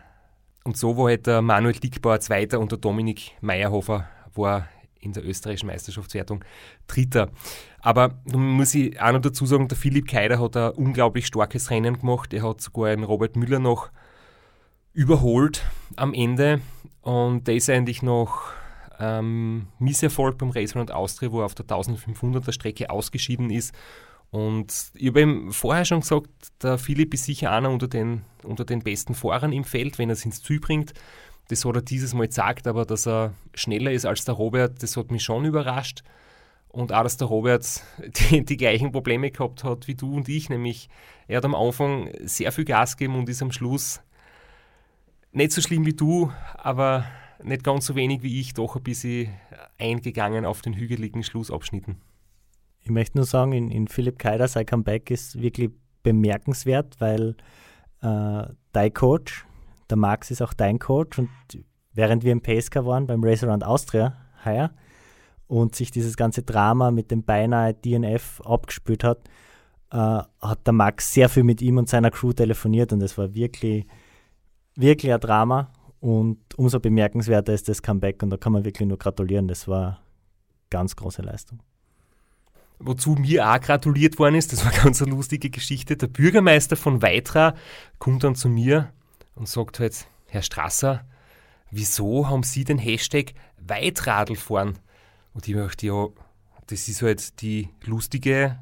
und 0.63 0.77
so 0.77 0.97
war 0.97 1.05
halt 1.05 1.25
der 1.25 1.41
Manuel 1.41 1.73
Dickbauer 1.73 2.19
Zweiter 2.19 2.59
und 2.59 2.71
der 2.71 2.79
Dominik 2.79 3.31
Meyerhofer 3.41 4.07
war 4.35 4.67
in 4.99 5.13
der 5.13 5.25
österreichischen 5.25 5.67
Meisterschaftswertung 5.67 6.43
Dritter. 6.87 7.29
Aber 7.81 8.19
da 8.25 8.37
muss 8.37 8.75
ich 8.75 8.99
auch 9.01 9.11
noch 9.11 9.21
dazu 9.21 9.45
sagen, 9.45 9.67
der 9.67 9.77
Philipp 9.77 10.07
Keider 10.07 10.39
hat 10.39 10.57
ein 10.57 10.71
unglaublich 10.71 11.27
starkes 11.27 11.69
Rennen 11.69 11.99
gemacht. 11.99 12.33
Er 12.33 12.43
hat 12.43 12.61
sogar 12.61 12.89
einen 12.89 13.03
Robert 13.03 13.35
Müller 13.35 13.59
noch 13.59 13.89
überholt 14.93 15.65
am 15.95 16.13
Ende 16.13 16.61
und 17.01 17.47
der 17.47 17.55
ist 17.55 17.69
eigentlich 17.69 18.01
noch 18.01 18.51
ähm, 18.99 19.67
Misserfolg 19.79 20.37
beim 20.37 20.49
Race 20.49 20.75
Round 20.75 20.91
Austria, 20.91 21.31
wo 21.31 21.39
er 21.39 21.45
auf 21.45 21.55
der 21.55 21.65
1500er 21.65 22.51
Strecke 22.51 22.89
ausgeschieden 22.89 23.49
ist. 23.49 23.73
Und 24.31 24.91
ich 24.93 25.07
habe 25.07 25.21
ihm 25.21 25.51
vorher 25.51 25.85
schon 25.85 26.01
gesagt, 26.01 26.29
der 26.61 26.77
Philipp 26.77 27.13
ist 27.13 27.25
sicher 27.25 27.51
einer 27.51 27.69
unter 27.69 27.87
den, 27.87 28.21
unter 28.43 28.63
den 28.63 28.81
besten 28.81 29.15
Fahrern 29.15 29.53
im 29.53 29.63
Feld, 29.63 29.97
wenn 29.97 30.09
er 30.09 30.13
es 30.13 30.25
ins 30.25 30.43
Ziel 30.43 30.59
bringt. 30.59 30.93
Das 31.49 31.65
hat 31.65 31.75
er 31.75 31.81
dieses 31.81 32.13
Mal 32.13 32.27
gesagt, 32.27 32.67
aber 32.67 32.85
dass 32.85 33.07
er 33.07 33.33
schneller 33.53 33.91
ist 33.91 34.05
als 34.05 34.23
der 34.23 34.35
Robert, 34.35 34.81
das 34.81 34.95
hat 34.95 35.11
mich 35.11 35.23
schon 35.23 35.45
überrascht. 35.45 36.03
Und 36.69 36.93
auch, 36.93 37.03
dass 37.03 37.17
der 37.17 37.27
Robert 37.27 37.83
die, 38.31 38.45
die, 38.45 38.57
gleichen 38.57 38.91
Probleme 38.91 39.31
gehabt 39.31 39.63
hat 39.63 39.87
wie 39.87 39.95
du 39.95 40.15
und 40.15 40.29
ich, 40.29 40.49
nämlich 40.49 40.89
er 41.27 41.37
hat 41.37 41.45
am 41.45 41.55
Anfang 41.55 42.11
sehr 42.23 42.51
viel 42.51 42.65
Gas 42.65 42.95
gegeben 42.95 43.17
und 43.17 43.27
ist 43.27 43.41
am 43.41 43.51
Schluss 43.51 44.01
nicht 45.31 45.51
so 45.51 45.61
schlimm 45.61 45.85
wie 45.85 45.93
du, 45.93 46.31
aber 46.55 47.05
nicht 47.43 47.63
ganz 47.63 47.85
so 47.85 47.95
wenig 47.95 48.21
wie 48.21 48.39
ich, 48.39 48.53
doch 48.53 48.75
ein 48.75 48.83
bisschen 48.83 49.33
eingegangen 49.77 50.45
auf 50.45 50.61
den 50.61 50.73
hügeligen 50.73 51.23
Schlussabschnitten. 51.23 51.97
Ich 52.81 52.89
möchte 52.89 53.17
nur 53.17 53.25
sagen, 53.25 53.53
in, 53.53 53.71
in 53.71 53.87
Philipp 53.87 54.19
Keider 54.19 54.47
sein 54.47 54.65
Comeback 54.65 55.11
ist 55.11 55.41
wirklich 55.41 55.71
bemerkenswert, 56.03 56.99
weil 56.99 57.35
äh, 58.01 58.43
dein 58.71 58.93
Coach, 58.93 59.45
der 59.89 59.97
Max 59.97 60.31
ist 60.31 60.41
auch 60.41 60.53
dein 60.53 60.79
Coach 60.79 61.19
und 61.19 61.29
während 61.93 62.23
wir 62.23 62.31
im 62.31 62.41
Pesca 62.41 62.85
waren 62.85 63.07
beim 63.07 63.23
Race 63.23 63.43
Around 63.43 63.63
Austria 63.63 64.15
heuer 64.45 64.71
und 65.47 65.75
sich 65.75 65.91
dieses 65.91 66.15
ganze 66.15 66.43
Drama 66.43 66.91
mit 66.91 67.11
dem 67.11 67.23
beinahe 67.23 67.73
DNF 67.73 68.41
abgespült 68.41 69.03
hat, 69.03 69.19
äh, 69.91 69.95
hat 69.95 70.65
der 70.65 70.73
Max 70.73 71.13
sehr 71.13 71.29
viel 71.29 71.43
mit 71.43 71.61
ihm 71.61 71.77
und 71.77 71.89
seiner 71.89 72.11
Crew 72.11 72.33
telefoniert 72.33 72.93
und 72.93 73.01
es 73.01 73.17
war 73.17 73.33
wirklich, 73.33 73.85
wirklich 74.75 75.11
ein 75.11 75.19
Drama 75.19 75.71
und 75.99 76.37
umso 76.55 76.79
bemerkenswerter 76.79 77.53
ist 77.53 77.67
das 77.67 77.81
Comeback 77.81 78.21
und 78.23 78.29
da 78.29 78.37
kann 78.37 78.53
man 78.53 78.63
wirklich 78.63 78.87
nur 78.87 78.97
gratulieren. 78.97 79.47
Das 79.47 79.67
war 79.67 79.99
ganz 80.69 80.95
große 80.95 81.21
Leistung. 81.21 81.59
Wozu 82.79 83.15
mir 83.15 83.49
auch 83.49 83.59
gratuliert 83.59 84.19
worden 84.19 84.35
ist, 84.35 84.53
das 84.53 84.63
war 84.63 84.71
ganz 84.71 85.01
eine 85.01 85.11
lustige 85.11 85.49
Geschichte. 85.49 85.97
Der 85.97 86.07
Bürgermeister 86.07 86.77
von 86.77 87.01
Weitra 87.01 87.55
kommt 87.97 88.23
dann 88.23 88.35
zu 88.35 88.47
mir 88.47 88.93
und 89.39 89.47
sagt 89.47 89.79
halt, 89.79 90.07
Herr 90.27 90.43
Strasser, 90.43 91.05
wieso 91.71 92.29
haben 92.29 92.43
Sie 92.43 92.63
den 92.65 92.77
Hashtag 92.77 93.33
Weitradl 93.57 94.35
fahren? 94.35 94.77
Und 95.33 95.47
ich 95.47 95.55
dachte, 95.55 95.87
ja, 95.87 96.07
das 96.67 96.87
ist 96.87 97.01
halt 97.01 97.41
die 97.41 97.69
lustige 97.83 98.59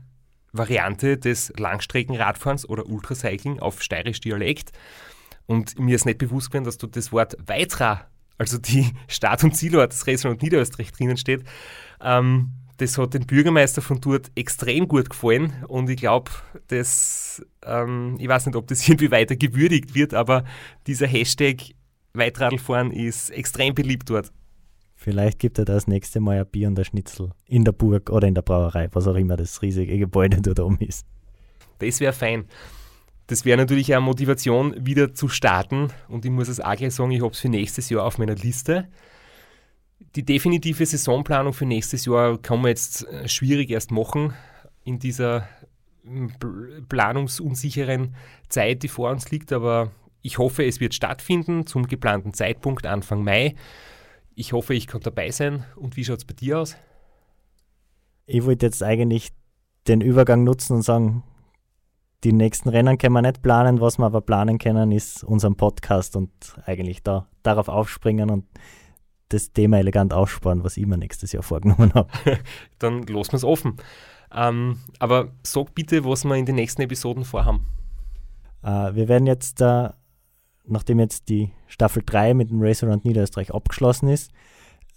Variante 0.53 1.17
des 1.17 1.51
Langstreckenradfahrens 1.57 2.69
oder 2.69 2.87
Ultracycling 2.87 3.59
auf 3.59 3.81
steirisch 3.81 4.21
Dialekt. 4.21 4.71
Und 5.45 5.79
mir 5.79 5.95
ist 5.95 6.05
nicht 6.05 6.19
bewusst 6.19 6.51
gewesen, 6.51 6.65
dass 6.65 6.77
du 6.77 6.87
das 6.87 7.11
Wort 7.11 7.35
Weitra, 7.45 8.07
also 8.37 8.57
die 8.57 8.91
Start- 9.07 9.43
und 9.43 9.55
Zielort 9.55 9.91
des 9.93 10.05
Rheinland 10.07 10.25
und 10.25 10.41
Niederösterreich 10.43 10.91
drinnen 10.91 11.17
steht. 11.17 11.43
Ähm, 12.01 12.53
das 12.77 12.97
hat 12.97 13.13
den 13.13 13.25
Bürgermeister 13.25 13.81
von 13.81 13.99
dort 14.01 14.31
extrem 14.35 14.87
gut 14.87 15.09
gefallen 15.09 15.65
und 15.67 15.89
ich 15.89 15.97
glaube, 15.97 16.31
dass, 16.67 17.43
ähm, 17.65 18.15
ich 18.19 18.27
weiß 18.27 18.45
nicht, 18.45 18.55
ob 18.55 18.67
das 18.67 18.87
irgendwie 18.87 19.11
weiter 19.11 19.35
gewürdigt 19.35 19.95
wird, 19.95 20.13
aber 20.13 20.43
dieser 20.85 21.07
Hashtag 21.07 21.73
Weitradlfahren 22.13 22.91
ist 22.91 23.29
extrem 23.29 23.75
beliebt 23.75 24.09
dort. 24.09 24.31
Vielleicht 24.95 25.37
gibt 25.37 25.59
er 25.59 25.65
das 25.65 25.85
nächste 25.87 26.19
Mal 26.19 26.39
ein 26.39 26.47
Bier 26.47 26.67
und 26.67 26.79
ein 26.79 26.85
Schnitzel 26.85 27.31
in 27.45 27.63
der 27.63 27.71
Burg 27.71 28.09
oder 28.09 28.27
in 28.27 28.33
der 28.33 28.41
Brauerei, 28.41 28.89
was 28.93 29.07
auch 29.07 29.15
immer 29.15 29.37
das 29.37 29.61
riesige 29.61 29.97
Gebäude 29.97 30.41
dort 30.41 30.59
oben 30.59 30.79
ist. 30.79 31.05
Das 31.77 31.99
wäre 31.99 32.13
fein. 32.13 32.45
Das 33.27 33.45
wäre 33.45 33.57
natürlich 33.57 33.93
eine 33.93 34.01
Motivation, 34.01 34.73
wieder 34.85 35.13
zu 35.13 35.27
starten. 35.27 35.89
Und 36.07 36.25
ich 36.25 36.31
muss 36.31 36.47
es 36.47 36.59
auch 36.59 36.75
gleich 36.75 36.95
sagen, 36.95 37.11
ich 37.11 37.21
habe 37.21 37.31
es 37.31 37.39
für 37.39 37.49
nächstes 37.49 37.89
Jahr 37.89 38.05
auf 38.05 38.17
meiner 38.17 38.35
Liste. 38.35 38.87
Die 40.15 40.23
definitive 40.23 40.85
Saisonplanung 40.85 41.53
für 41.53 41.65
nächstes 41.65 42.05
Jahr 42.05 42.37
kann 42.37 42.61
man 42.61 42.69
jetzt 42.69 43.07
äh, 43.07 43.27
schwierig 43.27 43.69
erst 43.69 43.91
machen 43.91 44.33
in 44.83 44.99
dieser 44.99 45.47
planungsunsicheren 46.89 48.15
Zeit, 48.49 48.83
die 48.83 48.87
vor 48.87 49.11
uns 49.11 49.29
liegt. 49.31 49.51
Aber 49.51 49.91
ich 50.21 50.37
hoffe, 50.37 50.65
es 50.65 50.79
wird 50.79 50.93
stattfinden 50.93 51.65
zum 51.65 51.87
geplanten 51.87 52.33
Zeitpunkt 52.33 52.85
Anfang 52.85 53.23
Mai. 53.23 53.55
Ich 54.35 54.53
hoffe, 54.53 54.73
ich 54.73 54.87
kann 54.87 55.01
dabei 55.01 55.31
sein. 55.31 55.65
Und 55.75 55.97
wie 55.97 56.05
schaut 56.05 56.19
es 56.19 56.25
bei 56.25 56.33
dir 56.33 56.59
aus? 56.59 56.75
Ich 58.25 58.45
wollte 58.45 58.65
jetzt 58.65 58.83
eigentlich 58.83 59.29
den 59.87 60.01
Übergang 60.01 60.43
nutzen 60.43 60.75
und 60.75 60.81
sagen, 60.81 61.23
die 62.23 62.33
nächsten 62.33 62.69
Rennen 62.69 62.97
können 62.97 63.13
wir 63.13 63.21
nicht 63.21 63.41
planen, 63.41 63.79
was 63.79 63.99
wir 63.99 64.05
aber 64.05 64.21
planen 64.21 64.57
können, 64.57 64.91
ist 64.91 65.23
unseren 65.23 65.55
Podcast 65.55 66.15
und 66.15 66.31
eigentlich 66.65 67.03
da 67.03 67.27
darauf 67.43 67.69
aufspringen 67.69 68.29
und 68.29 68.45
das 69.29 69.51
Thema 69.51 69.77
elegant 69.79 70.13
aufsparen, 70.13 70.63
was 70.63 70.77
ich 70.77 70.85
mir 70.85 70.97
nächstes 70.97 71.31
Jahr 71.31 71.43
vorgenommen 71.43 71.93
habe. 71.93 72.09
Dann 72.79 73.03
lassen 73.03 73.33
wir 73.33 73.37
es 73.37 73.43
offen. 73.43 73.77
Ähm, 74.33 74.79
aber 74.99 75.31
sag 75.43 75.73
bitte, 75.73 76.05
was 76.05 76.25
wir 76.25 76.35
in 76.35 76.45
den 76.45 76.55
nächsten 76.55 76.81
Episoden 76.81 77.25
vorhaben. 77.25 77.65
Äh, 78.63 78.95
wir 78.95 79.07
werden 79.07 79.27
jetzt, 79.27 79.61
äh, 79.61 79.89
nachdem 80.65 80.99
jetzt 80.99 81.29
die 81.29 81.51
Staffel 81.67 82.03
3 82.05 82.33
mit 82.33 82.49
dem 82.49 82.61
Race 82.61 82.83
Around 82.83 83.05
Niederösterreich 83.05 83.53
abgeschlossen 83.53 84.09
ist, 84.09 84.31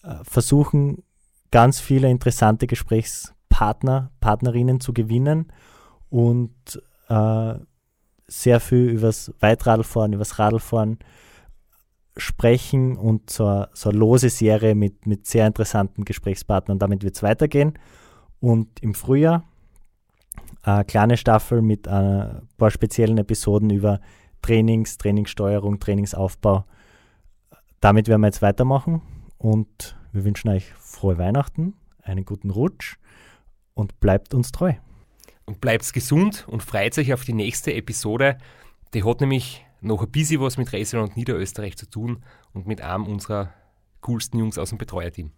äh, 0.02 0.16
versuchen, 0.22 1.02
ganz 1.50 1.80
viele 1.80 2.08
interessante 2.10 2.66
Gesprächspartner, 2.66 4.10
Partnerinnen 4.20 4.80
zu 4.80 4.92
gewinnen 4.92 5.52
und 6.08 6.82
äh, 7.08 7.54
sehr 8.26 8.60
viel 8.60 8.88
übers 8.88 9.32
Weitradlfahren, 9.40 10.12
übers 10.12 10.38
Radlfahren 10.38 10.98
sprechen 12.20 12.96
und 12.96 13.30
so, 13.30 13.64
so 13.72 13.90
eine 13.90 13.98
lose 13.98 14.30
Serie 14.30 14.74
mit, 14.74 15.06
mit 15.06 15.26
sehr 15.26 15.46
interessanten 15.46 16.04
Gesprächspartnern. 16.04 16.78
Damit 16.78 17.02
wird 17.02 17.16
es 17.16 17.22
weitergehen. 17.22 17.78
Und 18.40 18.80
im 18.80 18.94
Frühjahr 18.94 19.44
eine 20.62 20.84
kleine 20.84 21.16
Staffel 21.16 21.62
mit 21.62 21.88
ein 21.88 22.48
paar 22.58 22.70
speziellen 22.70 23.18
Episoden 23.18 23.70
über 23.70 24.00
Trainings, 24.42 24.98
Trainingssteuerung, 24.98 25.80
Trainingsaufbau. 25.80 26.64
Damit 27.80 28.08
werden 28.08 28.20
wir 28.20 28.28
jetzt 28.28 28.42
weitermachen 28.42 29.02
und 29.38 29.96
wir 30.12 30.24
wünschen 30.24 30.50
euch 30.50 30.72
frohe 30.78 31.18
Weihnachten, 31.18 31.74
einen 32.02 32.24
guten 32.24 32.50
Rutsch 32.50 32.96
und 33.74 34.00
bleibt 34.00 34.34
uns 34.34 34.52
treu 34.52 34.74
und 35.46 35.60
bleibt 35.60 35.92
gesund 35.92 36.46
und 36.48 36.62
freut 36.62 36.96
euch 36.98 37.12
auf 37.12 37.24
die 37.24 37.32
nächste 37.32 37.74
Episode. 37.74 38.38
Die 38.94 39.04
hat 39.04 39.20
nämlich 39.20 39.64
noch 39.80 40.02
ein 40.02 40.10
bisschen 40.10 40.40
was 40.40 40.56
mit 40.56 40.72
Racing 40.72 41.00
und 41.00 41.16
Niederösterreich 41.16 41.76
zu 41.76 41.88
tun 41.88 42.22
und 42.52 42.66
mit 42.66 42.80
einem 42.80 43.06
unserer 43.06 43.52
coolsten 44.00 44.38
Jungs 44.38 44.58
aus 44.58 44.70
dem 44.70 44.78
Betreuerteam. 44.78 45.30